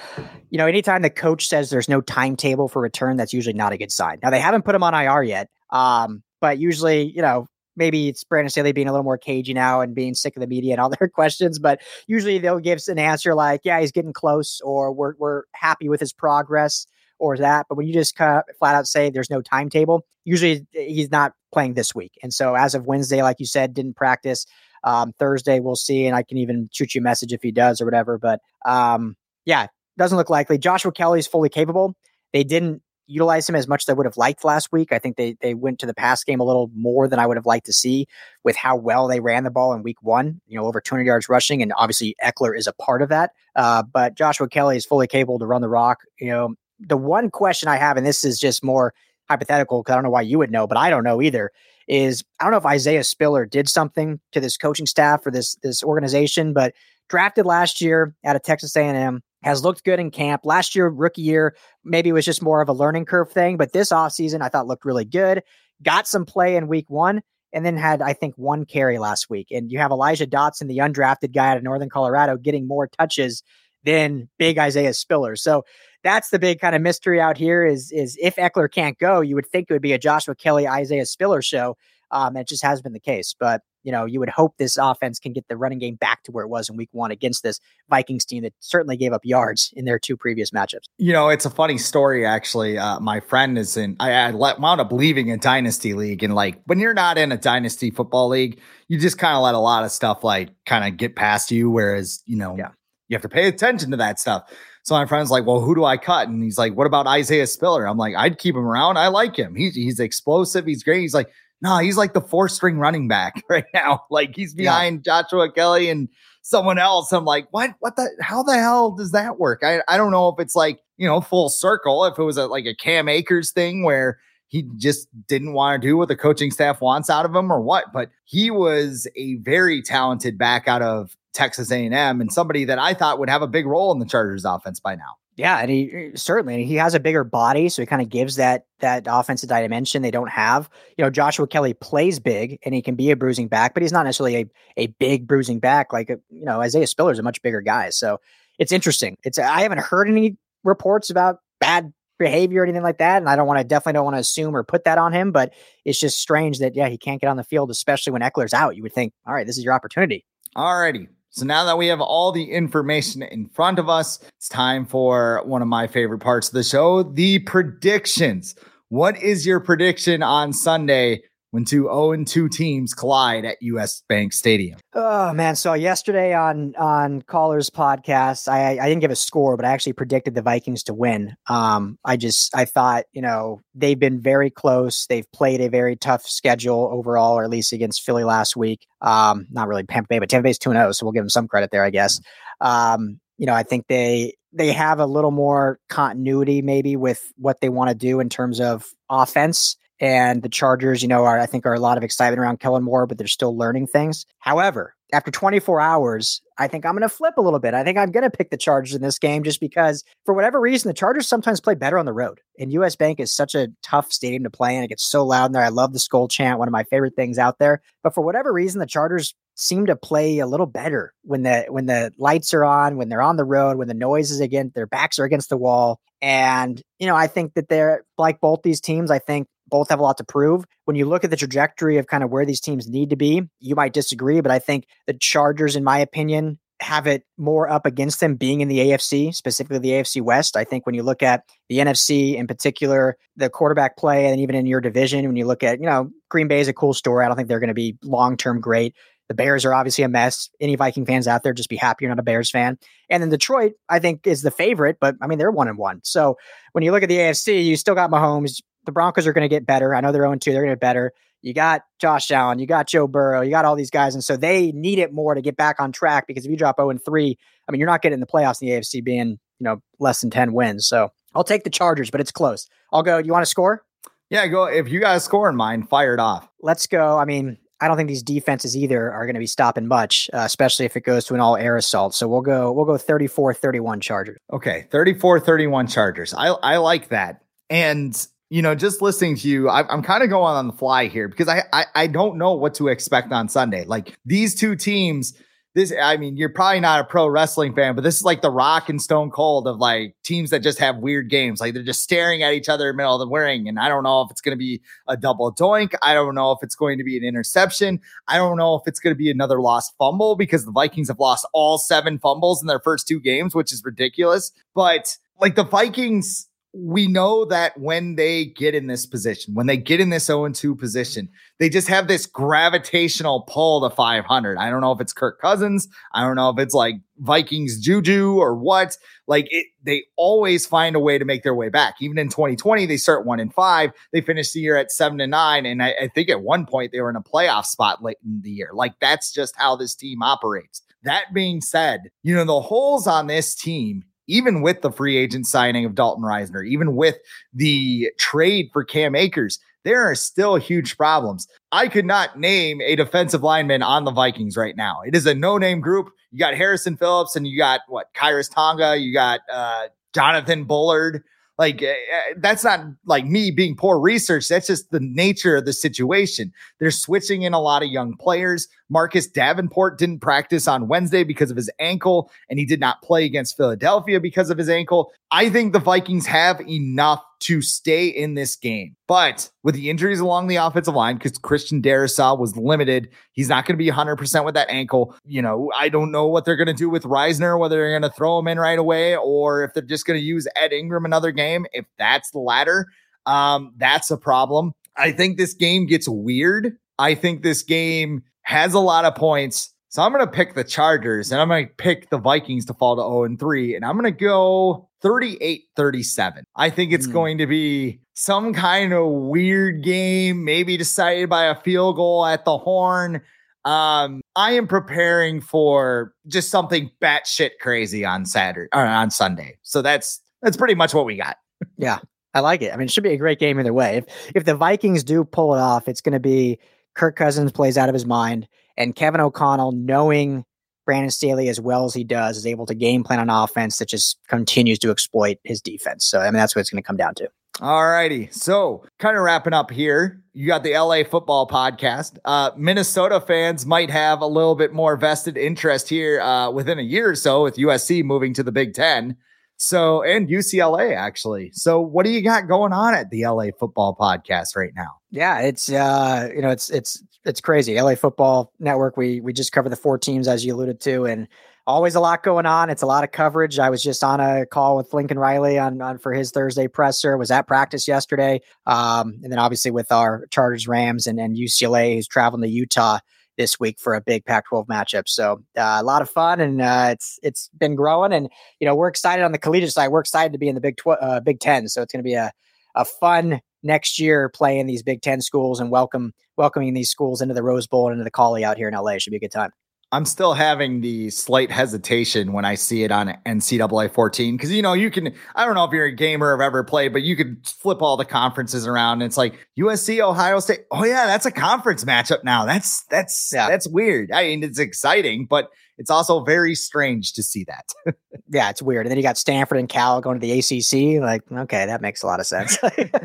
you 0.49 0.57
know, 0.57 0.67
anytime 0.67 1.01
the 1.01 1.09
coach 1.09 1.47
says 1.47 1.69
there's 1.69 1.89
no 1.89 2.01
timetable 2.01 2.67
for 2.67 2.81
return, 2.81 3.17
that's 3.17 3.33
usually 3.33 3.53
not 3.53 3.73
a 3.73 3.77
good 3.77 3.91
sign. 3.91 4.19
Now, 4.23 4.29
they 4.29 4.39
haven't 4.39 4.63
put 4.63 4.75
him 4.75 4.83
on 4.83 4.93
IR 4.93 5.23
yet. 5.23 5.49
Um, 5.69 6.23
but 6.39 6.59
usually, 6.59 7.03
you 7.03 7.21
know, 7.21 7.47
maybe 7.75 8.09
it's 8.09 8.23
Brandon 8.23 8.49
Staley 8.49 8.71
being 8.71 8.87
a 8.87 8.91
little 8.91 9.03
more 9.03 9.17
cagey 9.17 9.53
now 9.53 9.81
and 9.81 9.95
being 9.95 10.13
sick 10.13 10.35
of 10.35 10.41
the 10.41 10.47
media 10.47 10.73
and 10.73 10.81
all 10.81 10.89
their 10.99 11.07
questions. 11.07 11.59
But 11.59 11.81
usually 12.07 12.39
they'll 12.39 12.59
give 12.59 12.79
an 12.87 12.99
answer 12.99 13.35
like, 13.35 13.61
yeah, 13.63 13.79
he's 13.79 13.91
getting 13.91 14.13
close 14.13 14.61
or 14.61 14.91
we're, 14.91 15.13
we're 15.17 15.43
happy 15.53 15.89
with 15.89 15.99
his 15.99 16.13
progress 16.13 16.87
or 17.19 17.37
that. 17.37 17.67
But 17.69 17.75
when 17.75 17.87
you 17.87 17.93
just 17.93 18.15
kind 18.15 18.37
of 18.37 18.55
flat 18.57 18.75
out 18.75 18.87
say 18.87 19.09
there's 19.09 19.29
no 19.29 19.41
timetable, 19.41 20.05
usually 20.25 20.67
he's 20.71 21.11
not 21.11 21.33
playing 21.53 21.73
this 21.73 21.95
week. 21.95 22.13
And 22.21 22.33
so 22.33 22.55
as 22.55 22.75
of 22.75 22.85
Wednesday, 22.85 23.23
like 23.23 23.39
you 23.39 23.45
said, 23.45 23.73
didn't 23.73 23.95
practice. 23.95 24.45
Um, 24.83 25.13
Thursday, 25.13 25.59
we'll 25.59 25.75
see. 25.75 26.05
And 26.05 26.15
I 26.15 26.23
can 26.23 26.37
even 26.37 26.69
shoot 26.71 26.95
you 26.95 27.01
a 27.01 27.03
message 27.03 27.33
if 27.33 27.41
he 27.41 27.51
does 27.51 27.81
or 27.81 27.85
whatever. 27.85 28.17
But 28.17 28.41
um, 28.65 29.15
yeah, 29.45 29.67
doesn't 29.97 30.17
look 30.17 30.29
likely. 30.29 30.57
Joshua 30.57 30.91
Kelly 30.91 31.19
is 31.19 31.27
fully 31.27 31.49
capable. 31.49 31.95
They 32.33 32.43
didn't 32.43 32.81
utilize 33.07 33.47
him 33.47 33.55
as 33.55 33.67
much 33.67 33.83
as 33.83 33.89
I 33.89 33.93
would 33.93 34.05
have 34.05 34.17
liked 34.17 34.43
last 34.43 34.71
week. 34.71 34.91
I 34.91 34.99
think 34.99 35.15
they 35.15 35.37
they 35.41 35.53
went 35.53 35.79
to 35.79 35.85
the 35.85 35.93
pass 35.93 36.23
game 36.23 36.39
a 36.39 36.43
little 36.43 36.69
more 36.75 37.07
than 37.07 37.19
I 37.19 37.25
would 37.25 37.37
have 37.37 37.45
liked 37.45 37.65
to 37.67 37.73
see 37.73 38.05
with 38.43 38.55
how 38.55 38.75
well 38.75 39.07
they 39.07 39.19
ran 39.19 39.43
the 39.43 39.51
ball 39.51 39.73
in 39.73 39.81
week 39.81 40.01
one, 40.03 40.41
you 40.45 40.57
know, 40.59 40.65
over 40.65 40.81
200 40.81 41.03
yards 41.03 41.29
rushing. 41.29 41.61
And 41.61 41.73
obviously 41.75 42.15
Ekeler 42.23 42.55
is 42.55 42.67
a 42.67 42.73
part 42.73 43.01
of 43.01 43.09
that. 43.09 43.31
Uh, 43.55 43.81
but 43.83 44.15
Joshua 44.15 44.49
Kelly 44.49 44.77
is 44.77 44.85
fully 44.85 45.07
capable 45.07 45.39
to 45.39 45.47
run 45.47 45.61
the 45.61 45.69
rock. 45.69 45.99
You 46.19 46.29
know, 46.29 46.55
the 46.79 46.97
one 46.97 47.31
question 47.31 47.69
I 47.69 47.77
have, 47.77 47.97
and 47.97 48.05
this 48.05 48.23
is 48.23 48.39
just 48.39 48.63
more 48.63 48.93
hypothetical 49.29 49.81
because 49.81 49.93
I 49.93 49.95
don't 49.95 50.03
know 50.03 50.09
why 50.09 50.21
you 50.21 50.37
would 50.39 50.51
know, 50.51 50.67
but 50.67 50.77
I 50.77 50.89
don't 50.89 51.03
know 51.03 51.21
either, 51.21 51.51
is 51.87 52.23
I 52.39 52.43
don't 52.43 52.51
know 52.51 52.57
if 52.57 52.65
Isaiah 52.65 53.03
Spiller 53.03 53.45
did 53.45 53.69
something 53.69 54.19
to 54.31 54.39
this 54.39 54.57
coaching 54.57 54.85
staff 54.85 55.25
or 55.25 55.31
this 55.31 55.55
this 55.63 55.83
organization, 55.83 56.53
but 56.53 56.73
drafted 57.09 57.45
last 57.45 57.81
year 57.81 58.13
out 58.25 58.35
of 58.35 58.43
Texas 58.43 58.75
A&M, 58.75 59.21
has 59.43 59.63
looked 59.63 59.83
good 59.83 59.99
in 59.99 60.11
camp. 60.11 60.41
Last 60.43 60.75
year, 60.75 60.89
rookie 60.89 61.21
year, 61.21 61.55
maybe 61.83 62.09
it 62.09 62.13
was 62.13 62.25
just 62.25 62.41
more 62.41 62.61
of 62.61 62.69
a 62.69 62.73
learning 62.73 63.05
curve 63.05 63.31
thing, 63.31 63.57
but 63.57 63.71
this 63.71 63.91
offseason 63.91 64.41
I 64.41 64.49
thought 64.49 64.67
looked 64.67 64.85
really 64.85 65.05
good. 65.05 65.43
Got 65.83 66.07
some 66.07 66.25
play 66.25 66.55
in 66.55 66.67
week 66.67 66.89
one 66.89 67.21
and 67.53 67.65
then 67.65 67.77
had, 67.77 68.01
I 68.01 68.13
think, 68.13 68.35
one 68.35 68.65
carry 68.65 68.97
last 68.97 69.29
week. 69.29 69.47
And 69.51 69.71
you 69.71 69.79
have 69.79 69.91
Elijah 69.91 70.27
Dotson, 70.27 70.67
the 70.67 70.79
undrafted 70.79 71.33
guy 71.33 71.49
out 71.49 71.57
of 71.57 71.63
Northern 71.63 71.89
Colorado, 71.89 72.35
getting 72.35 72.67
more 72.67 72.87
touches 72.87 73.43
than 73.83 74.27
big 74.37 74.57
Isaiah 74.57 74.93
Spiller. 74.93 75.35
So 75.35 75.63
that's 76.03 76.29
the 76.29 76.39
big 76.39 76.59
kind 76.59 76.75
of 76.75 76.81
mystery 76.81 77.19
out 77.19 77.37
here 77.37 77.65
is, 77.65 77.91
is 77.91 78.17
if 78.21 78.35
Ekeler 78.35 78.71
can't 78.71 78.97
go, 78.97 79.21
you 79.21 79.35
would 79.35 79.47
think 79.47 79.67
it 79.69 79.73
would 79.73 79.81
be 79.81 79.93
a 79.93 79.99
Joshua 79.99 80.35
Kelly, 80.35 80.67
Isaiah 80.67 81.05
Spiller 81.05 81.41
show. 81.41 81.75
Um, 82.11 82.37
it 82.37 82.47
just 82.47 82.63
has 82.63 82.81
been 82.81 82.93
the 82.93 82.99
case. 82.99 83.35
But 83.37 83.61
you 83.87 83.93
know, 83.93 84.03
you 84.03 84.19
would 84.19 84.27
hope 84.27 84.57
this 84.57 84.75
offense 84.75 85.17
can 85.17 85.31
get 85.31 85.47
the 85.47 85.55
running 85.55 85.79
game 85.79 85.95
back 85.95 86.21
to 86.23 86.31
where 86.33 86.43
it 86.43 86.49
was 86.49 86.67
in 86.67 86.75
week 86.75 86.89
one 86.91 87.09
against 87.09 87.41
this 87.41 87.61
Vikings 87.89 88.25
team 88.25 88.43
that 88.43 88.53
certainly 88.59 88.97
gave 88.97 89.13
up 89.13 89.21
yards 89.23 89.71
in 89.77 89.85
their 89.85 89.97
two 89.97 90.17
previous 90.17 90.51
matchups. 90.51 90.83
You 90.97 91.13
know, 91.13 91.29
it's 91.29 91.45
a 91.45 91.49
funny 91.49 91.77
story, 91.77 92.25
actually. 92.25 92.77
Uh, 92.77 92.99
my 92.99 93.21
friend 93.21 93.57
is 93.57 93.77
in, 93.77 93.95
I, 94.01 94.11
I 94.11 94.31
let, 94.31 94.59
wound 94.59 94.81
up 94.81 94.91
leaving 94.91 95.31
a 95.31 95.37
dynasty 95.37 95.93
league. 95.93 96.21
And 96.21 96.35
like, 96.35 96.61
when 96.65 96.79
you're 96.79 96.93
not 96.93 97.17
in 97.17 97.31
a 97.31 97.37
dynasty 97.37 97.89
football 97.89 98.27
league, 98.27 98.59
you 98.89 98.99
just 98.99 99.17
kind 99.17 99.37
of 99.37 99.41
let 99.41 99.55
a 99.55 99.59
lot 99.59 99.85
of 99.85 99.91
stuff 99.91 100.21
like 100.21 100.49
kind 100.65 100.85
of 100.85 100.97
get 100.97 101.15
past 101.15 101.49
you. 101.49 101.69
Whereas, 101.69 102.21
you 102.25 102.35
know, 102.35 102.57
yeah. 102.57 102.71
you 103.07 103.15
have 103.15 103.21
to 103.21 103.29
pay 103.29 103.47
attention 103.47 103.91
to 103.91 103.97
that 103.97 104.19
stuff. 104.19 104.51
So 104.87 104.95
my 104.95 105.05
friend's 105.05 105.29
like, 105.29 105.45
well, 105.45 105.59
who 105.59 105.75
do 105.75 105.83
I 105.83 105.97
cut? 105.97 106.29
And 106.29 106.41
he's 106.41 106.57
like, 106.57 106.73
what 106.77 106.87
about 106.87 107.07
Isaiah 107.07 107.45
Spiller? 107.45 107.85
I'm 107.85 107.97
like, 107.97 108.15
I'd 108.15 108.37
keep 108.37 108.55
him 108.55 108.65
around. 108.65 108.95
I 108.95 109.09
like 109.09 109.35
him. 109.35 109.53
He's, 109.53 109.75
he's 109.75 109.99
explosive. 109.99 110.65
He's 110.65 110.81
great. 110.81 111.01
He's 111.01 111.13
like, 111.13 111.29
no, 111.61 111.79
he's 111.79 111.97
like 111.97 112.13
the 112.13 112.21
four 112.21 112.47
string 112.47 112.79
running 112.79 113.09
back 113.09 113.43
right 113.49 113.65
now. 113.73 114.05
Like 114.09 114.33
he's 114.33 114.53
behind 114.53 115.03
yeah. 115.05 115.21
Joshua 115.23 115.51
Kelley 115.51 115.89
and 115.89 116.07
someone 116.41 116.79
else. 116.79 117.11
I'm 117.11 117.25
like, 117.25 117.49
what? 117.51 117.71
What 117.79 117.97
the? 117.97 118.09
How 118.21 118.43
the 118.43 118.53
hell 118.53 118.91
does 118.91 119.11
that 119.11 119.37
work? 119.37 119.59
I, 119.61 119.81
I 119.89 119.97
don't 119.97 120.11
know 120.11 120.29
if 120.29 120.39
it's 120.39 120.55
like, 120.55 120.79
you 120.95 121.05
know, 121.05 121.19
full 121.19 121.49
circle, 121.49 122.05
if 122.05 122.17
it 122.17 122.23
was 122.23 122.37
a, 122.37 122.47
like 122.47 122.65
a 122.65 122.73
Cam 122.73 123.09
Akers 123.09 123.51
thing 123.51 123.83
where 123.83 124.19
he 124.47 124.69
just 124.77 125.07
didn't 125.27 125.53
want 125.53 125.81
to 125.81 125.87
do 125.87 125.97
what 125.97 126.07
the 126.07 126.15
coaching 126.15 126.51
staff 126.51 126.81
wants 126.81 127.09
out 127.09 127.25
of 127.25 127.35
him 127.35 127.51
or 127.51 127.61
what, 127.61 127.85
but 127.93 128.09
he 128.23 128.49
was 128.49 129.07
a 129.15 129.35
very 129.35 129.81
talented 129.81 130.37
back 130.37 130.67
out 130.67 130.81
of 130.81 131.15
Texas 131.33 131.71
A&M 131.71 132.21
and 132.21 132.31
somebody 132.31 132.65
that 132.65 132.79
I 132.79 132.93
thought 132.93 133.19
would 133.19 133.29
have 133.29 133.41
a 133.41 133.47
big 133.47 133.65
role 133.65 133.91
in 133.91 133.99
the 133.99 134.05
Chargers 134.05 134.45
offense 134.45 134.79
by 134.79 134.95
now. 134.95 135.17
Yeah, 135.37 135.59
and 135.59 135.69
he 135.69 135.91
eh, 135.93 136.09
certainly 136.15 136.65
he 136.65 136.75
has 136.75 136.95
a 136.95 136.99
bigger 136.99 137.23
body, 137.23 137.69
so 137.69 137.81
he 137.81 137.85
kind 137.85 138.01
of 138.01 138.09
gives 138.09 138.37
that 138.37 138.65
that 138.79 139.05
offensive 139.07 139.49
dimension 139.49 140.01
they 140.01 140.09
don't 140.09 140.31
have. 140.31 140.67
You 140.97 141.03
know, 141.05 141.11
Joshua 141.11 141.47
Kelley 141.47 141.75
plays 141.75 142.19
big 142.19 142.57
and 142.65 142.73
he 142.73 142.81
can 142.81 142.95
be 142.95 143.11
a 143.11 143.15
bruising 143.15 143.47
back, 143.47 143.75
but 143.75 143.83
he's 143.83 143.91
not 143.91 144.03
necessarily 144.03 144.35
a, 144.35 144.45
a 144.77 144.87
big 144.99 145.27
bruising 145.27 145.59
back 145.59 145.93
like 145.93 146.09
uh, 146.09 146.15
you 146.31 146.43
know 146.43 146.59
Isaiah 146.59 146.87
Spiller 146.87 147.11
is 147.11 147.19
a 147.19 147.23
much 147.23 147.39
bigger 147.43 147.61
guy. 147.61 147.91
So 147.91 148.19
it's 148.57 148.71
interesting. 148.71 149.15
It's 149.23 149.37
I 149.37 149.61
haven't 149.61 149.79
heard 149.79 150.09
any 150.09 150.37
reports 150.63 151.11
about 151.11 151.37
bad 151.59 151.93
behavior 152.17 152.61
or 152.61 152.65
anything 152.65 152.83
like 152.83 152.97
that, 152.97 153.17
and 153.17 153.29
I 153.29 153.35
don't 153.35 153.47
want 153.47 153.59
to 153.59 153.63
definitely 153.63 153.93
don't 153.93 154.05
want 154.05 154.15
to 154.15 154.21
assume 154.21 154.55
or 154.55 154.63
put 154.63 154.83
that 154.85 154.97
on 154.97 155.13
him. 155.13 155.31
But 155.31 155.53
it's 155.85 155.99
just 155.99 156.19
strange 156.19 156.59
that 156.59 156.75
yeah 156.75 156.89
he 156.89 156.97
can't 156.97 157.21
get 157.21 157.27
on 157.27 157.37
the 157.37 157.43
field, 157.43 157.71
especially 157.71 158.13
when 158.13 158.21
Ekeler's 158.21 158.53
out. 158.53 158.75
You 158.75 158.83
would 158.83 158.93
think, 158.93 159.13
all 159.25 159.33
right, 159.33 159.45
this 159.45 159.57
is 159.57 159.63
your 159.63 159.73
opportunity. 159.73 160.25
Alrighty, 160.55 161.07
so 161.29 161.45
now 161.45 161.65
that 161.65 161.77
we 161.77 161.87
have 161.87 162.01
all 162.01 162.31
the 162.31 162.51
information 162.51 163.21
in 163.21 163.47
front 163.47 163.77
of 163.77 163.89
us, 163.89 164.19
it's 164.37 164.49
time 164.49 164.85
for 164.85 165.43
one 165.45 165.61
of 165.61 165.67
my 165.67 165.85
favorite 165.85 166.19
parts 166.19 166.47
of 166.47 166.55
the 166.55 166.63
show 166.63 167.03
the 167.03 167.39
predictions. 167.39 168.55
What 168.89 169.21
is 169.21 169.45
your 169.45 169.59
prediction 169.59 170.23
on 170.23 170.53
Sunday 170.53 171.21
when 171.51 171.65
two 171.65 171.83
0 171.83 172.23
2 172.25 172.49
teams 172.49 172.93
collide 172.93 173.45
at 173.45 173.57
US 173.61 174.03
Bank 174.09 174.33
Stadium. 174.33 174.79
Oh 174.93 175.33
man, 175.33 175.55
so 175.55 175.73
yesterday 175.73 176.33
on 176.33 176.75
on 176.75 177.21
Caller's 177.21 177.69
podcast, 177.69 178.47
I 178.47 178.77
I 178.79 178.89
didn't 178.89 179.01
give 179.01 179.11
a 179.11 179.15
score, 179.15 179.55
but 179.55 179.65
I 179.65 179.71
actually 179.71 179.93
predicted 179.93 180.35
the 180.35 180.41
Vikings 180.41 180.83
to 180.83 180.93
win. 180.93 181.35
Um 181.47 181.97
I 182.03 182.17
just 182.17 182.55
I 182.55 182.65
thought, 182.65 183.05
you 183.13 183.21
know, 183.21 183.61
they've 183.75 183.99
been 183.99 184.21
very 184.21 184.49
close. 184.49 185.05
They've 185.07 185.29
played 185.31 185.61
a 185.61 185.69
very 185.69 185.95
tough 185.95 186.23
schedule 186.23 186.89
overall, 186.91 187.37
or 187.37 187.43
at 187.43 187.49
least 187.49 187.73
against 187.73 188.03
Philly 188.03 188.23
last 188.23 188.55
week. 188.55 188.85
Um 189.01 189.47
not 189.51 189.67
really 189.67 189.83
Tampa 189.83 190.07
Bay, 190.07 190.19
but 190.19 190.29
Tampa 190.29 190.43
Bay's 190.43 190.59
2-0, 190.59 190.93
so 190.93 191.05
we'll 191.05 191.13
give 191.13 191.23
them 191.23 191.29
some 191.29 191.47
credit 191.47 191.71
there, 191.71 191.83
I 191.83 191.89
guess. 191.89 192.19
Um 192.61 193.19
you 193.37 193.45
know, 193.45 193.53
I 193.53 193.63
think 193.63 193.85
they 193.87 194.33
they 194.53 194.71
have 194.71 194.99
a 194.99 195.05
little 195.05 195.31
more 195.31 195.79
continuity 195.89 196.61
maybe 196.61 196.95
with 196.95 197.21
what 197.37 197.61
they 197.61 197.69
want 197.69 197.89
to 197.89 197.95
do 197.95 198.19
in 198.19 198.29
terms 198.29 198.59
of 198.59 198.85
offense 199.09 199.77
and 199.99 200.41
the 200.41 200.49
Chargers, 200.49 201.01
you 201.01 201.07
know, 201.07 201.25
are 201.25 201.39
I 201.39 201.45
think 201.45 201.65
are 201.65 201.73
a 201.73 201.79
lot 201.79 201.97
of 201.97 202.03
excitement 202.03 202.39
around 202.39 202.59
Kellen 202.59 202.83
Moore, 202.83 203.07
but 203.07 203.17
they're 203.17 203.27
still 203.27 203.57
learning 203.57 203.87
things. 203.87 204.25
However, 204.39 204.95
after 205.13 205.31
24 205.31 205.79
hours, 205.79 206.41
I 206.57 206.67
think 206.67 206.85
I'm 206.85 206.93
going 206.93 207.01
to 207.01 207.09
flip 207.09 207.35
a 207.37 207.41
little 207.41 207.59
bit. 207.59 207.73
I 207.73 207.83
think 207.83 207.97
I'm 207.97 208.11
going 208.11 208.29
to 208.29 208.35
pick 208.35 208.49
the 208.49 208.57
Chargers 208.57 208.93
in 208.93 209.01
this 209.01 209.19
game 209.19 209.43
just 209.43 209.59
because, 209.59 210.03
for 210.25 210.33
whatever 210.33 210.59
reason, 210.59 210.89
the 210.89 210.93
Chargers 210.93 211.27
sometimes 211.27 211.61
play 211.61 211.75
better 211.75 211.97
on 211.97 212.05
the 212.05 212.13
road. 212.13 212.41
And 212.59 212.73
US 212.73 212.95
Bank 212.95 213.19
is 213.19 213.31
such 213.31 213.55
a 213.55 213.69
tough 213.81 214.11
stadium 214.11 214.43
to 214.43 214.49
play 214.49 214.75
in. 214.75 214.83
It 214.83 214.89
gets 214.89 215.05
so 215.05 215.25
loud 215.25 215.45
in 215.47 215.51
there. 215.53 215.63
I 215.63 215.69
love 215.69 215.93
the 215.93 215.99
skull 215.99 216.27
chant, 216.27 216.59
one 216.59 216.67
of 216.67 216.73
my 216.73 216.83
favorite 216.83 217.15
things 217.15 217.37
out 217.37 217.57
there. 217.59 217.81
But 218.03 218.13
for 218.13 218.21
whatever 218.21 218.51
reason, 218.51 218.79
the 218.79 218.85
Chargers 218.85 219.33
seem 219.55 219.87
to 219.87 219.95
play 219.95 220.39
a 220.39 220.47
little 220.47 220.65
better 220.65 221.13
when 221.23 221.43
the 221.43 221.65
when 221.69 221.85
the 221.87 222.11
lights 222.17 222.53
are 222.53 222.65
on, 222.65 222.97
when 222.97 223.09
they're 223.09 223.21
on 223.21 223.37
the 223.37 223.45
road, 223.45 223.77
when 223.77 223.87
the 223.87 223.93
noise 223.93 224.29
is 224.29 224.39
against 224.39 224.75
their 224.75 224.87
backs 224.87 225.19
are 225.19 225.25
against 225.25 225.49
the 225.49 225.57
wall. 225.57 225.99
And 226.21 226.81
you 226.99 227.07
know, 227.07 227.15
I 227.15 227.27
think 227.27 227.53
that 227.53 227.69
they're 227.69 228.03
like 228.17 228.39
both 228.39 228.61
these 228.61 228.81
teams. 228.81 229.09
I 229.09 229.19
think 229.19 229.47
both 229.69 229.89
have 229.89 229.99
a 229.99 230.03
lot 230.03 230.17
to 230.17 230.23
prove. 230.23 230.65
When 230.85 230.95
you 230.95 231.05
look 231.05 231.23
at 231.23 231.29
the 231.29 231.37
trajectory 231.37 231.97
of 231.97 232.07
kind 232.07 232.23
of 232.23 232.29
where 232.29 232.45
these 232.45 232.61
teams 232.61 232.87
need 232.87 233.09
to 233.09 233.15
be, 233.15 233.43
you 233.59 233.75
might 233.75 233.93
disagree, 233.93 234.41
but 234.41 234.51
I 234.51 234.59
think 234.59 234.87
the 235.05 235.13
Chargers, 235.13 235.75
in 235.75 235.83
my 235.83 235.99
opinion, 235.99 236.59
have 236.79 237.07
it 237.07 237.23
more 237.37 237.69
up 237.69 237.85
against 237.85 238.19
them 238.19 238.35
being 238.35 238.61
in 238.61 238.67
the 238.67 238.79
AFC, 238.79 239.33
specifically 239.33 239.79
the 239.79 239.89
AFC 239.89 240.21
West. 240.21 240.55
I 240.55 240.63
think 240.63 240.85
when 240.85 240.95
you 240.95 241.03
look 241.03 241.23
at 241.23 241.43
the 241.69 241.77
NFC 241.77 242.35
in 242.35 242.45
particular, 242.45 243.17
the 243.35 243.49
quarterback 243.49 243.97
play, 243.97 244.27
and 244.27 244.39
even 244.39 244.55
in 244.55 244.67
your 244.67 244.81
division, 244.81 245.25
when 245.25 245.35
you 245.35 245.45
look 245.45 245.63
at, 245.63 245.79
you 245.79 245.87
know, 245.87 246.11
Green 246.29 246.47
Bay 246.47 246.59
is 246.59 246.67
a 246.67 246.73
cool 246.73 246.93
story. 246.93 247.25
I 247.25 247.27
don't 247.27 247.35
think 247.35 247.49
they're 247.49 247.59
going 247.59 247.69
to 247.69 247.73
be 247.73 247.97
long 248.03 248.37
term 248.37 248.61
great. 248.61 248.95
The 249.27 249.33
Bears 249.33 249.65
are 249.65 249.73
obviously 249.73 250.03
a 250.03 250.09
mess. 250.09 250.49
Any 250.61 250.75
Viking 250.75 251.05
fans 251.05 251.27
out 251.27 251.43
there, 251.43 251.53
just 251.53 251.69
be 251.69 251.75
happy 251.75 252.05
you're 252.05 252.09
not 252.09 252.19
a 252.19 252.23
Bears 252.23 252.49
fan. 252.49 252.77
And 253.09 253.21
then 253.21 253.29
Detroit, 253.29 253.73
I 253.89 253.99
think, 253.99 254.25
is 254.25 254.41
the 254.41 254.51
favorite, 254.51 254.97
but 255.01 255.15
I 255.21 255.27
mean, 255.27 255.37
they're 255.37 255.51
one 255.51 255.67
and 255.67 255.77
one. 255.77 255.99
So 256.03 256.37
when 256.71 256.83
you 256.83 256.91
look 256.91 257.03
at 257.03 257.09
the 257.09 257.17
AFC, 257.17 257.65
you 257.65 257.75
still 257.75 257.95
got 257.95 258.09
Mahomes, 258.09 258.61
the 258.87 258.91
Broncos 258.91 259.27
are 259.27 259.33
going 259.33 259.43
to 259.43 259.53
get 259.53 259.67
better. 259.67 259.93
I 259.93 260.01
know 260.01 260.11
they're 260.11 260.23
0 260.23 260.35
2. 260.35 260.51
They're 260.51 260.61
going 260.61 260.71
to 260.71 260.75
get 260.75 260.81
better. 260.81 261.13
You 261.43 261.53
got 261.53 261.83
Josh 261.99 262.31
Allen, 262.31 262.57
you 262.57 262.65
got 262.65 262.87
Joe 262.87 263.07
Burrow, 263.07 263.41
you 263.41 263.51
got 263.51 263.63
all 263.63 263.75
these 263.75 263.91
guys. 263.91 264.15
And 264.15 264.23
so 264.23 264.35
they 264.35 264.71
need 264.71 264.97
it 264.97 265.13
more 265.13 265.35
to 265.35 265.41
get 265.41 265.55
back 265.55 265.79
on 265.79 265.91
track 265.91 266.25
because 266.25 266.45
if 266.45 266.51
you 266.51 266.57
drop 266.57 266.77
0 266.77 266.97
3, 266.97 267.37
I 267.67 267.71
mean, 267.71 267.79
you're 267.79 267.87
not 267.87 268.01
getting 268.01 268.19
the 268.19 268.25
playoffs 268.25 268.59
in 268.61 268.67
the 268.67 268.73
AFC 268.73 269.03
being, 269.03 269.29
you 269.59 269.63
know, 269.63 269.81
less 269.99 270.21
than 270.21 270.31
10 270.31 270.53
wins. 270.53 270.87
So 270.87 271.09
I'll 271.35 271.43
take 271.43 271.63
the 271.63 271.69
Chargers, 271.69 272.09
but 272.09 272.19
it's 272.19 272.31
close. 272.31 272.67
I'll 272.91 273.03
go. 273.03 273.19
You 273.19 273.31
want 273.31 273.43
to 273.43 273.49
score? 273.49 273.83
Yeah, 274.29 274.47
go. 274.47 274.65
If 274.65 274.89
you 274.89 274.99
got 274.99 275.15
a 275.15 275.19
score 275.19 275.49
in 275.49 275.55
mind, 275.55 275.89
fire 275.89 276.13
it 276.13 276.19
off. 276.19 276.49
Let's 276.61 276.87
go. 276.87 277.17
I 277.17 277.25
mean, 277.25 277.57
I 277.79 277.87
don't 277.87 277.97
think 277.97 278.09
these 278.09 278.23
defenses 278.23 278.75
either 278.75 279.11
are 279.11 279.25
going 279.25 279.35
to 279.35 279.39
be 279.39 279.47
stopping 279.47 279.87
much, 279.87 280.29
uh, 280.33 280.39
especially 280.39 280.85
if 280.85 280.97
it 280.97 281.01
goes 281.01 281.25
to 281.25 281.35
an 281.35 281.39
all 281.39 281.55
air 281.55 281.77
assault. 281.77 282.15
So 282.15 282.27
we'll 282.27 282.41
go 282.41 282.71
we'll 282.71 282.85
go 282.85 282.93
34-31 282.93 284.01
Chargers. 284.01 284.37
Okay, 284.51 284.87
34-31 284.91 285.91
Chargers. 285.91 286.33
I 286.33 286.47
I 286.47 286.77
like 286.77 287.09
that. 287.09 287.43
And 287.69 288.27
you 288.49 288.61
know, 288.61 288.75
just 288.75 289.01
listening 289.01 289.35
to 289.37 289.47
you, 289.47 289.69
I, 289.69 289.91
am 289.93 290.01
kind 290.01 290.23
of 290.23 290.29
going 290.29 290.55
on 290.55 290.67
the 290.67 290.73
fly 290.73 291.07
here 291.07 291.27
because 291.27 291.47
I, 291.47 291.63
I 291.73 291.85
I 291.95 292.07
don't 292.07 292.37
know 292.37 292.53
what 292.53 292.73
to 292.75 292.87
expect 292.87 293.31
on 293.31 293.49
Sunday. 293.49 293.83
Like 293.83 294.17
these 294.25 294.55
two 294.55 294.75
teams, 294.75 295.33
this 295.75 295.93
I 296.01 296.15
mean, 296.15 296.37
you're 296.37 296.47
probably 296.47 296.79
not 296.79 297.01
a 297.01 297.03
pro 297.03 297.27
wrestling 297.27 297.75
fan, 297.75 297.93
but 297.93 298.05
this 298.05 298.15
is 298.15 298.23
like 298.23 298.41
the 298.41 298.49
Rock 298.49 298.87
and 298.87 299.01
Stone 299.01 299.31
Cold 299.31 299.67
of 299.67 299.79
like 299.79 300.15
teams 300.23 300.51
that 300.51 300.61
just 300.61 300.79
have 300.79 300.97
weird 300.97 301.29
games. 301.29 301.59
Like 301.59 301.73
they're 301.73 301.83
just 301.83 302.03
staring 302.03 302.41
at 302.41 302.53
each 302.53 302.69
other 302.69 302.89
in 302.89 302.95
the 302.95 302.97
middle 302.97 303.21
of 303.21 303.27
the 303.27 303.27
ring, 303.27 303.67
and 303.67 303.77
I 303.77 303.89
don't 303.89 304.03
know 304.03 304.21
if 304.21 304.31
it's 304.31 304.41
going 304.41 304.55
to 304.55 304.59
be 304.59 304.81
a 305.09 305.17
double 305.17 305.53
doink. 305.53 305.93
I 306.01 306.13
don't 306.13 306.33
know 306.33 306.51
if 306.53 306.59
it's 306.63 306.75
going 306.75 306.99
to 306.99 307.03
be 307.03 307.17
an 307.17 307.25
interception. 307.25 307.99
I 308.29 308.37
don't 308.37 308.57
know 308.57 308.75
if 308.75 308.83
it's 308.87 309.01
going 309.01 309.13
to 309.13 309.17
be 309.17 309.29
another 309.29 309.59
lost 309.59 309.93
fumble 309.99 310.37
because 310.37 310.63
the 310.63 310.71
Vikings 310.71 311.09
have 311.09 311.19
lost 311.19 311.45
all 311.51 311.77
seven 311.77 312.17
fumbles 312.17 312.61
in 312.61 312.67
their 312.67 312.79
first 312.79 313.09
two 313.09 313.19
games, 313.19 313.53
which 313.53 313.73
is 313.73 313.83
ridiculous. 313.83 314.53
But 314.73 315.17
like 315.37 315.55
the 315.55 315.65
Vikings 315.65 316.47
we 316.73 317.07
know 317.07 317.45
that 317.45 317.79
when 317.79 318.15
they 318.15 318.45
get 318.45 318.75
in 318.75 318.87
this 318.87 319.05
position, 319.05 319.53
when 319.53 319.67
they 319.67 319.77
get 319.77 319.99
in 319.99 320.09
this 320.09 320.25
0 320.25 320.49
2 320.49 320.75
position, 320.75 321.29
they 321.59 321.69
just 321.69 321.87
have 321.87 322.07
this 322.07 322.25
gravitational 322.25 323.41
pull 323.47 323.87
to 323.87 323.95
500. 323.95 324.57
I 324.57 324.69
don't 324.69 324.81
know 324.81 324.91
if 324.91 325.01
it's 325.01 325.13
Kirk 325.13 325.39
Cousins. 325.39 325.87
I 326.13 326.21
don't 326.21 326.35
know 326.35 326.49
if 326.49 326.59
it's 326.59 326.73
like 326.73 326.95
Vikings 327.19 327.79
juju 327.79 328.35
or 328.35 328.55
what. 328.55 328.97
Like 329.27 329.47
it, 329.49 329.67
they 329.83 330.03
always 330.17 330.65
find 330.65 330.95
a 330.95 330.99
way 330.99 331.17
to 331.17 331.25
make 331.25 331.43
their 331.43 331.55
way 331.55 331.69
back. 331.69 331.95
Even 331.99 332.17
in 332.17 332.29
2020, 332.29 332.85
they 332.85 332.97
start 332.97 333.25
one 333.25 333.39
and 333.39 333.53
five. 333.53 333.91
They 334.11 334.21
finish 334.21 334.51
the 334.51 334.59
year 334.59 334.77
at 334.77 334.91
seven 334.91 335.19
and 335.21 335.31
nine. 335.31 335.65
And 335.65 335.81
I, 335.81 335.95
I 336.01 336.07
think 336.13 336.29
at 336.29 336.41
one 336.41 336.65
point 336.65 336.91
they 336.91 337.01
were 337.01 337.09
in 337.09 337.15
a 337.15 337.21
playoff 337.21 337.65
spot 337.65 338.03
late 338.03 338.17
in 338.23 338.41
the 338.41 338.51
year. 338.51 338.69
Like 338.73 338.93
that's 338.99 339.31
just 339.31 339.55
how 339.57 339.75
this 339.75 339.95
team 339.95 340.21
operates. 340.21 340.81
That 341.03 341.33
being 341.33 341.61
said, 341.61 342.11
you 342.23 342.35
know, 342.35 342.43
the 342.43 342.59
holes 342.59 343.07
on 343.07 343.27
this 343.27 343.55
team 343.55 344.03
even 344.27 344.61
with 344.61 344.81
the 344.81 344.91
free 344.91 345.17
agent 345.17 345.47
signing 345.47 345.85
of 345.85 345.95
Dalton 345.95 346.23
Risner, 346.23 346.65
even 346.67 346.95
with 346.95 347.17
the 347.53 348.11
trade 348.17 348.69
for 348.73 348.83
Cam 348.83 349.15
Akers, 349.15 349.59
there 349.83 350.03
are 350.03 350.15
still 350.15 350.57
huge 350.57 350.97
problems. 350.97 351.47
I 351.71 351.87
could 351.87 352.05
not 352.05 352.37
name 352.37 352.81
a 352.81 352.95
defensive 352.95 353.43
lineman 353.43 353.81
on 353.81 354.03
the 354.03 354.11
Vikings 354.11 354.57
right 354.57 354.75
now. 354.75 355.01
It 355.05 355.15
is 355.15 355.25
a 355.25 355.33
no 355.33 355.57
name 355.57 355.79
group. 355.79 356.09
You 356.31 356.39
got 356.39 356.55
Harrison 356.55 356.97
Phillips 356.97 357.35
and 357.35 357.47
you 357.47 357.57
got 357.57 357.81
what, 357.87 358.13
Khyiris 358.13 358.53
Tonga, 358.53 358.97
you 358.97 359.13
got 359.13 359.39
uh, 359.51 359.87
Jonathan 360.13 360.65
Bullard. 360.65 361.23
Like 361.57 361.81
uh, 361.81 361.93
that's 362.37 362.63
not 362.63 362.81
like 363.05 363.25
me 363.25 363.49
being 363.49 363.75
poor 363.75 363.99
research. 363.99 364.47
That's 364.47 364.67
just 364.67 364.91
the 364.91 364.99
nature 364.99 365.57
of 365.57 365.65
the 365.65 365.73
situation. 365.73 366.53
They're 366.79 366.91
switching 366.91 367.41
in 367.41 367.53
a 367.53 367.59
lot 367.59 367.81
of 367.81 367.89
young 367.89 368.15
players. 368.15 368.67
Marcus 368.89 369.27
Davenport 369.27 369.97
didn't 369.97 370.19
practice 370.19 370.67
on 370.67 370.87
Wednesday 370.87 371.23
because 371.23 371.49
of 371.49 371.57
his 371.57 371.69
ankle, 371.79 372.31
and 372.49 372.59
he 372.59 372.65
did 372.65 372.79
not 372.79 373.01
play 373.01 373.25
against 373.25 373.57
Philadelphia 373.57 374.19
because 374.19 374.49
of 374.49 374.57
his 374.57 374.69
ankle. 374.69 375.11
I 375.31 375.49
think 375.49 375.73
the 375.73 375.79
Vikings 375.79 376.27
have 376.27 376.61
enough 376.61 377.23
to 377.39 377.61
stay 377.61 378.07
in 378.07 378.33
this 378.33 378.55
game. 378.55 378.95
But 379.07 379.49
with 379.63 379.75
the 379.75 379.89
injuries 379.89 380.19
along 380.19 380.47
the 380.47 380.55
offensive 380.57 380.95
line, 380.95 381.17
because 381.17 381.37
Christian 381.37 381.81
Darrisaw 381.81 382.37
was 382.37 382.57
limited, 382.57 383.09
he's 383.33 383.49
not 383.49 383.65
going 383.65 383.77
to 383.77 383.83
be 383.83 383.89
100% 383.89 384.45
with 384.45 384.55
that 384.55 384.69
ankle. 384.69 385.15
You 385.25 385.41
know, 385.41 385.71
I 385.75 385.89
don't 385.89 386.11
know 386.11 386.27
what 386.27 386.45
they're 386.45 386.55
going 386.55 386.67
to 386.67 386.73
do 386.73 386.89
with 386.89 387.03
Risner, 387.03 387.59
whether 387.59 387.77
they're 387.77 387.99
going 387.99 388.09
to 388.09 388.15
throw 388.15 388.39
him 388.39 388.47
in 388.47 388.59
right 388.59 388.79
away 388.79 389.15
or 389.15 389.63
if 389.63 389.73
they're 389.73 389.83
just 389.83 390.05
going 390.05 390.19
to 390.19 390.25
use 390.25 390.47
Ed 390.55 390.73
Ingram 390.73 391.05
another 391.05 391.31
game. 391.31 391.65
If 391.73 391.85
that's 391.97 392.31
the 392.31 392.39
latter, 392.39 392.87
um, 393.25 393.73
that's 393.77 394.09
a 394.09 394.17
problem. 394.17 394.73
I 394.95 395.11
think 395.11 395.37
this 395.37 395.53
game 395.53 395.85
gets 395.85 396.07
weird. 396.09 396.77
I 396.97 397.13
think 397.13 397.43
this 397.43 397.61
game 397.61 398.23
has 398.41 398.73
a 398.73 398.79
lot 398.79 399.05
of 399.05 399.15
points. 399.15 399.73
So 399.89 400.01
I'm 400.01 400.11
going 400.11 400.25
to 400.25 400.31
pick 400.31 400.55
the 400.55 400.63
Chargers 400.63 401.31
and 401.31 401.39
I'm 401.39 401.47
going 401.47 401.67
to 401.67 401.73
pick 401.73 402.09
the 402.09 402.17
Vikings 402.17 402.65
to 402.65 402.73
fall 402.73 402.95
to 402.95 403.01
0 403.01 403.23
and 403.23 403.39
3. 403.39 403.75
And 403.75 403.85
I'm 403.85 403.97
going 403.97 404.11
to 404.11 404.19
go 404.19 404.86
38 405.01 405.63
37. 405.75 406.43
I 406.55 406.69
think 406.69 406.91
it's 406.91 407.07
mm. 407.07 407.13
going 407.13 407.37
to 407.37 407.47
be 407.47 407.99
some 408.13 408.53
kind 408.53 408.93
of 408.93 409.07
weird 409.07 409.83
game, 409.83 410.43
maybe 410.43 410.77
decided 410.77 411.29
by 411.29 411.45
a 411.45 411.55
field 411.55 411.97
goal 411.97 412.25
at 412.25 412.45
the 412.45 412.57
horn. 412.57 413.21
Um, 413.65 414.21
I 414.35 414.53
am 414.53 414.67
preparing 414.67 415.41
for 415.41 416.13
just 416.27 416.49
something 416.49 416.89
batshit 417.01 417.51
crazy 417.59 418.05
on 418.05 418.25
Saturday 418.25 418.69
or 418.73 418.85
on 418.85 419.11
Sunday. 419.11 419.57
So 419.61 419.81
that's 419.81 420.21
that's 420.41 420.57
pretty 420.57 420.75
much 420.75 420.93
what 420.93 421.05
we 421.05 421.17
got. 421.17 421.37
yeah, 421.77 421.99
I 422.33 422.39
like 422.39 422.61
it. 422.61 422.73
I 422.73 422.77
mean, 422.77 422.85
it 422.85 422.91
should 422.91 423.03
be 423.03 423.13
a 423.13 423.17
great 423.17 423.39
game 423.39 423.59
either 423.59 423.73
way. 423.73 423.97
If 423.97 424.05
if 424.35 424.45
the 424.45 424.55
Vikings 424.55 425.03
do 425.03 425.23
pull 425.23 425.53
it 425.53 425.59
off, 425.59 425.87
it's 425.87 426.01
going 426.01 426.13
to 426.13 426.19
be 426.19 426.59
Kirk 426.95 427.15
Cousins 427.15 427.51
plays 427.51 427.77
out 427.77 427.89
of 427.89 427.93
his 427.93 428.05
mind, 428.05 428.47
and 428.77 428.95
Kevin 428.95 429.21
O'Connell, 429.21 429.73
knowing 429.73 430.45
Brandon 430.87 431.11
Staley 431.11 431.49
as 431.49 431.61
well 431.61 431.85
as 431.85 431.93
he 431.93 432.03
does, 432.03 432.37
is 432.37 432.47
able 432.47 432.65
to 432.65 432.73
game 432.73 433.03
plan 433.03 433.19
an 433.19 433.29
offense 433.29 433.77
that 433.77 433.89
just 433.89 434.17
continues 434.27 434.79
to 434.79 434.89
exploit 434.89 435.37
his 435.43 435.61
defense. 435.61 436.05
So, 436.05 436.19
I 436.19 436.25
mean, 436.25 436.33
that's 436.33 436.55
what 436.55 436.61
it's 436.61 436.71
going 436.71 436.81
to 436.81 436.87
come 436.87 436.97
down 436.97 437.13
to. 437.15 437.29
All 437.59 437.87
righty. 437.87 438.29
So, 438.31 438.85
kind 438.97 439.17
of 439.17 439.23
wrapping 439.23 439.53
up 439.53 439.69
here, 439.69 440.21
you 440.33 440.47
got 440.47 440.63
the 440.63 440.77
LA 440.77 441.03
football 441.03 441.47
podcast. 441.47 442.17
Uh, 442.23 442.51
Minnesota 442.55 443.19
fans 443.19 443.65
might 443.65 443.89
have 443.89 444.21
a 444.21 444.27
little 444.27 444.55
bit 444.55 444.73
more 444.73 444.95
vested 444.95 445.37
interest 445.37 445.89
here 445.89 446.21
uh, 446.21 446.49
within 446.51 446.79
a 446.79 446.83
year 446.83 447.09
or 447.09 447.15
so 447.15 447.43
with 447.43 447.57
USC 447.57 448.03
moving 448.03 448.33
to 448.35 448.43
the 448.43 448.51
Big 448.51 448.73
Ten. 448.73 449.17
So, 449.57 450.03
and 450.03 450.29
UCLA 450.29 450.95
actually. 450.95 451.49
So, 451.51 451.81
what 451.81 452.05
do 452.05 452.11
you 452.11 452.21
got 452.21 452.47
going 452.47 452.73
on 452.73 452.93
at 452.93 453.09
the 453.09 453.25
LA 453.25 453.47
Football 453.59 453.97
Podcast 453.99 454.55
right 454.55 454.71
now? 454.75 454.99
Yeah, 455.09 455.39
it's 455.39 455.71
uh, 455.71 456.29
you 456.33 456.43
know, 456.43 456.49
it's 456.49 456.69
it's 456.69 457.03
it's 457.25 457.41
crazy. 457.41 457.79
LA 457.81 457.95
Football 457.95 458.53
Network. 458.59 458.97
We 458.97 459.19
we 459.19 459.33
just 459.33 459.51
cover 459.51 459.67
the 459.67 459.75
four 459.75 459.97
teams 459.97 460.27
as 460.27 460.45
you 460.45 460.53
alluded 460.53 460.79
to, 460.81 461.05
and 461.05 461.27
always 461.65 461.95
a 461.95 461.99
lot 461.99 462.21
going 462.21 462.45
on. 462.45 462.69
It's 462.69 462.83
a 462.83 462.85
lot 462.85 463.03
of 463.03 463.11
coverage. 463.11 463.57
I 463.57 463.71
was 463.71 463.81
just 463.81 464.03
on 464.03 464.19
a 464.19 464.45
call 464.45 464.77
with 464.77 464.93
Lincoln 464.93 465.17
Riley 465.17 465.57
on, 465.57 465.81
on 465.81 465.97
for 465.97 466.13
his 466.13 466.29
Thursday 466.29 466.67
presser. 466.67 467.17
Was 467.17 467.31
at 467.31 467.47
practice 467.47 467.87
yesterday, 467.87 468.41
um, 468.67 469.19
and 469.23 469.31
then 469.31 469.39
obviously 469.39 469.71
with 469.71 469.91
our 469.91 470.27
Chargers, 470.29 470.67
Rams, 470.67 471.07
and 471.07 471.19
and 471.19 471.35
UCLA 471.35 471.95
who's 471.95 472.07
traveling 472.07 472.43
to 472.43 472.47
Utah 472.47 472.99
this 473.37 473.59
week 473.59 473.79
for 473.79 473.93
a 473.93 474.01
big 474.01 474.25
Pac-12 474.25 474.67
matchup. 474.67 475.03
So 475.07 475.43
uh, 475.57 475.77
a 475.79 475.83
lot 475.83 476.01
of 476.01 476.09
fun, 476.09 476.39
and 476.41 476.61
uh, 476.61 476.89
it's 476.91 477.19
it's 477.23 477.49
been 477.57 477.75
growing. 477.75 478.13
And 478.13 478.29
you 478.59 478.67
know 478.67 478.75
we're 478.75 478.87
excited 478.87 479.23
on 479.23 479.31
the 479.31 479.37
collegiate 479.37 479.71
side. 479.71 479.89
We're 479.89 480.01
excited 480.01 480.33
to 480.33 480.39
be 480.39 480.47
in 480.47 480.55
the 480.55 480.61
Big 480.61 480.77
tw- 480.77 480.99
uh, 480.99 481.19
Big 481.19 481.39
Ten. 481.39 481.67
So 481.67 481.81
it's 481.81 481.91
going 481.91 482.03
to 482.03 482.07
be 482.07 482.15
a 482.15 482.31
a 482.75 482.85
fun 482.85 483.39
next 483.63 483.99
year 483.99 484.29
playing 484.29 484.67
these 484.67 484.83
Big 484.83 485.01
Ten 485.01 485.21
schools 485.21 485.59
and 485.59 485.71
welcome 485.71 486.13
welcoming 486.37 486.73
these 486.73 486.89
schools 486.89 487.21
into 487.21 487.33
the 487.33 487.43
Rose 487.43 487.67
Bowl 487.67 487.87
and 487.87 487.93
into 487.93 488.03
the 488.03 488.11
Coli 488.11 488.43
out 488.43 488.57
here 488.57 488.67
in 488.67 488.73
LA. 488.73 488.97
Should 488.97 489.11
be 489.11 489.17
a 489.17 489.21
good 489.21 489.31
time. 489.31 489.51
I'm 489.93 490.03
still 490.03 490.33
having 490.33 490.81
the 490.81 491.09
slight 491.11 491.49
hesitation 491.49 492.33
when 492.33 492.43
I 492.43 492.55
see 492.55 492.83
it 492.83 492.91
on 492.91 493.17
NCAA 493.25 493.89
14 493.89 494.35
because 494.35 494.51
you 494.51 494.61
know 494.61 494.73
you 494.73 494.91
can. 494.91 495.13
I 495.33 495.45
don't 495.45 495.55
know 495.55 495.63
if 495.63 495.71
you're 495.71 495.85
a 495.85 495.95
gamer 495.95 496.27
or 496.27 496.31
have 496.31 496.45
ever 496.45 496.63
played, 496.65 496.91
but 496.91 497.03
you 497.03 497.15
could 497.15 497.47
flip 497.47 497.81
all 497.81 497.95
the 497.95 498.03
conferences 498.03 498.67
around. 498.67 499.01
And 499.01 499.03
it's 499.03 499.15
like 499.15 499.47
USC, 499.57 500.01
Ohio 500.01 500.41
State. 500.41 500.65
Oh 500.71 500.83
yeah, 500.83 501.05
that's 501.05 501.25
a 501.25 501.31
conference 501.31 501.85
matchup 501.85 502.25
now. 502.25 502.45
That's 502.45 502.83
that's 502.85 503.31
yeah. 503.33 503.47
that's 503.47 503.65
weird. 503.65 504.11
I 504.11 504.23
mean, 504.23 504.43
it's 504.43 504.59
exciting, 504.59 505.25
but 505.25 505.51
it's 505.77 505.89
also 505.89 506.21
very 506.21 506.53
strange 506.53 507.13
to 507.13 507.23
see 507.23 507.45
that. 507.45 507.73
yeah, 508.29 508.49
it's 508.49 508.61
weird. 508.61 508.87
And 508.87 508.91
then 508.91 508.97
you 508.97 509.03
got 509.03 509.17
Stanford 509.17 509.57
and 509.57 509.69
Cal 509.69 510.01
going 510.01 510.19
to 510.19 510.27
the 510.27 510.37
ACC. 510.37 511.01
Like, 511.01 511.21
okay, 511.31 511.65
that 511.65 511.81
makes 511.81 512.03
a 512.03 512.07
lot 512.07 512.19
of 512.19 512.25
sense. 512.25 512.57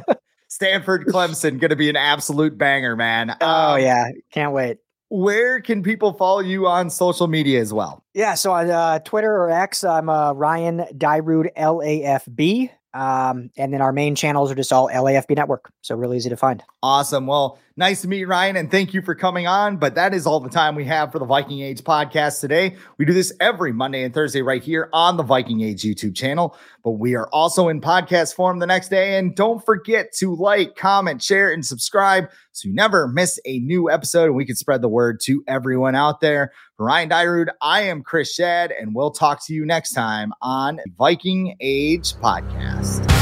Stanford 0.49 1.07
Clemson 1.07 1.61
going 1.61 1.71
to 1.71 1.77
be 1.77 1.89
an 1.89 1.97
absolute 1.97 2.59
banger, 2.59 2.97
man. 2.97 3.37
Oh 3.41 3.75
um, 3.75 3.81
yeah, 3.81 4.11
can't 4.33 4.53
wait 4.53 4.79
where 5.13 5.61
can 5.61 5.83
people 5.83 6.15
follow 6.15 6.41
you 6.41 6.67
on 6.67 6.89
social 6.89 7.29
media 7.29 7.61
as 7.61 7.71
well? 7.71 8.03
Yeah, 8.15 8.33
so 8.33 8.51
on 8.53 8.71
uh, 8.71 8.99
Twitter 9.01 9.31
or 9.31 9.51
X, 9.51 9.85
I'm 9.85 10.09
uh, 10.09 10.33
Ryan 10.33 10.87
Dyrud 10.97 11.55
LAFB. 11.55 12.71
Um, 12.95 13.51
and 13.59 13.75
then 13.75 13.83
our 13.83 13.93
main 13.93 14.15
channels 14.15 14.51
are 14.51 14.55
just 14.55 14.73
all 14.73 14.89
LAFB 14.89 15.37
network. 15.37 15.71
So 15.83 15.95
really 15.97 16.17
easy 16.17 16.31
to 16.31 16.37
find. 16.37 16.63
Awesome. 16.83 17.27
Well, 17.27 17.59
nice 17.77 18.03
to 18.03 18.09
meet 18.09 18.25
Ryan 18.25 18.57
and 18.57 18.71
thank 18.71 18.95
you 18.95 19.03
for 19.03 19.15
coming 19.15 19.47
on. 19.47 19.77
But 19.77 19.95
that 19.95 20.15
is 20.15 20.27
all 20.27 20.41
the 20.41 20.49
time 20.49 20.75
we 20.75 20.85
have 20.85 21.13
for 21.13 21.19
the 21.19 21.25
Viking 21.25 21.61
Age 21.61 21.83
podcast 21.83 22.41
today. 22.41 22.77
We 22.99 23.05
do 23.05 23.13
this 23.13 23.33
every 23.41 23.73
Monday 23.73 24.03
and 24.05 24.13
Thursday 24.13 24.43
right 24.43 24.63
here 24.63 24.89
on 24.93 25.17
the 25.17 25.23
Viking 25.23 25.61
Age 25.61 25.83
YouTube 25.83 26.15
channel. 26.15 26.57
But 26.85 26.93
we 26.93 27.15
are 27.15 27.29
also 27.29 27.69
in 27.69 27.81
podcast 27.81 28.35
form 28.35 28.59
the 28.59 28.67
next 28.67 28.89
day. 28.89 29.19
And 29.19 29.35
don't 29.35 29.65
forget 29.65 30.13
to 30.19 30.35
like, 30.35 30.77
comment, 30.77 31.23
share, 31.23 31.53
and 31.53 31.65
subscribe 31.65 32.29
so 32.53 32.69
you 32.69 32.75
never 32.75 33.09
miss 33.09 33.41
a 33.45 33.59
new 33.61 33.91
episode 33.91 34.27
and 34.27 34.35
we 34.35 34.45
can 34.45 34.57
spread 34.57 34.83
the 34.83 34.89
word 34.89 35.21
to 35.25 35.43
everyone 35.49 35.95
out 35.95 36.21
there. 36.21 36.53
For 36.77 36.87
Ryan 36.87 37.11
Dyrud, 37.11 37.49
I 37.61 37.83
am 37.83 38.03
Chris 38.03 38.39
Schad, 38.39 38.73
and 38.79 38.95
we'll 38.95 39.11
talk 39.11 39.45
to 39.47 39.55
you 39.55 39.65
next 39.65 39.93
time 39.93 40.33
on 40.43 40.81
Viking 40.99 41.57
Age 41.61 42.15
Podcast. 42.15 43.22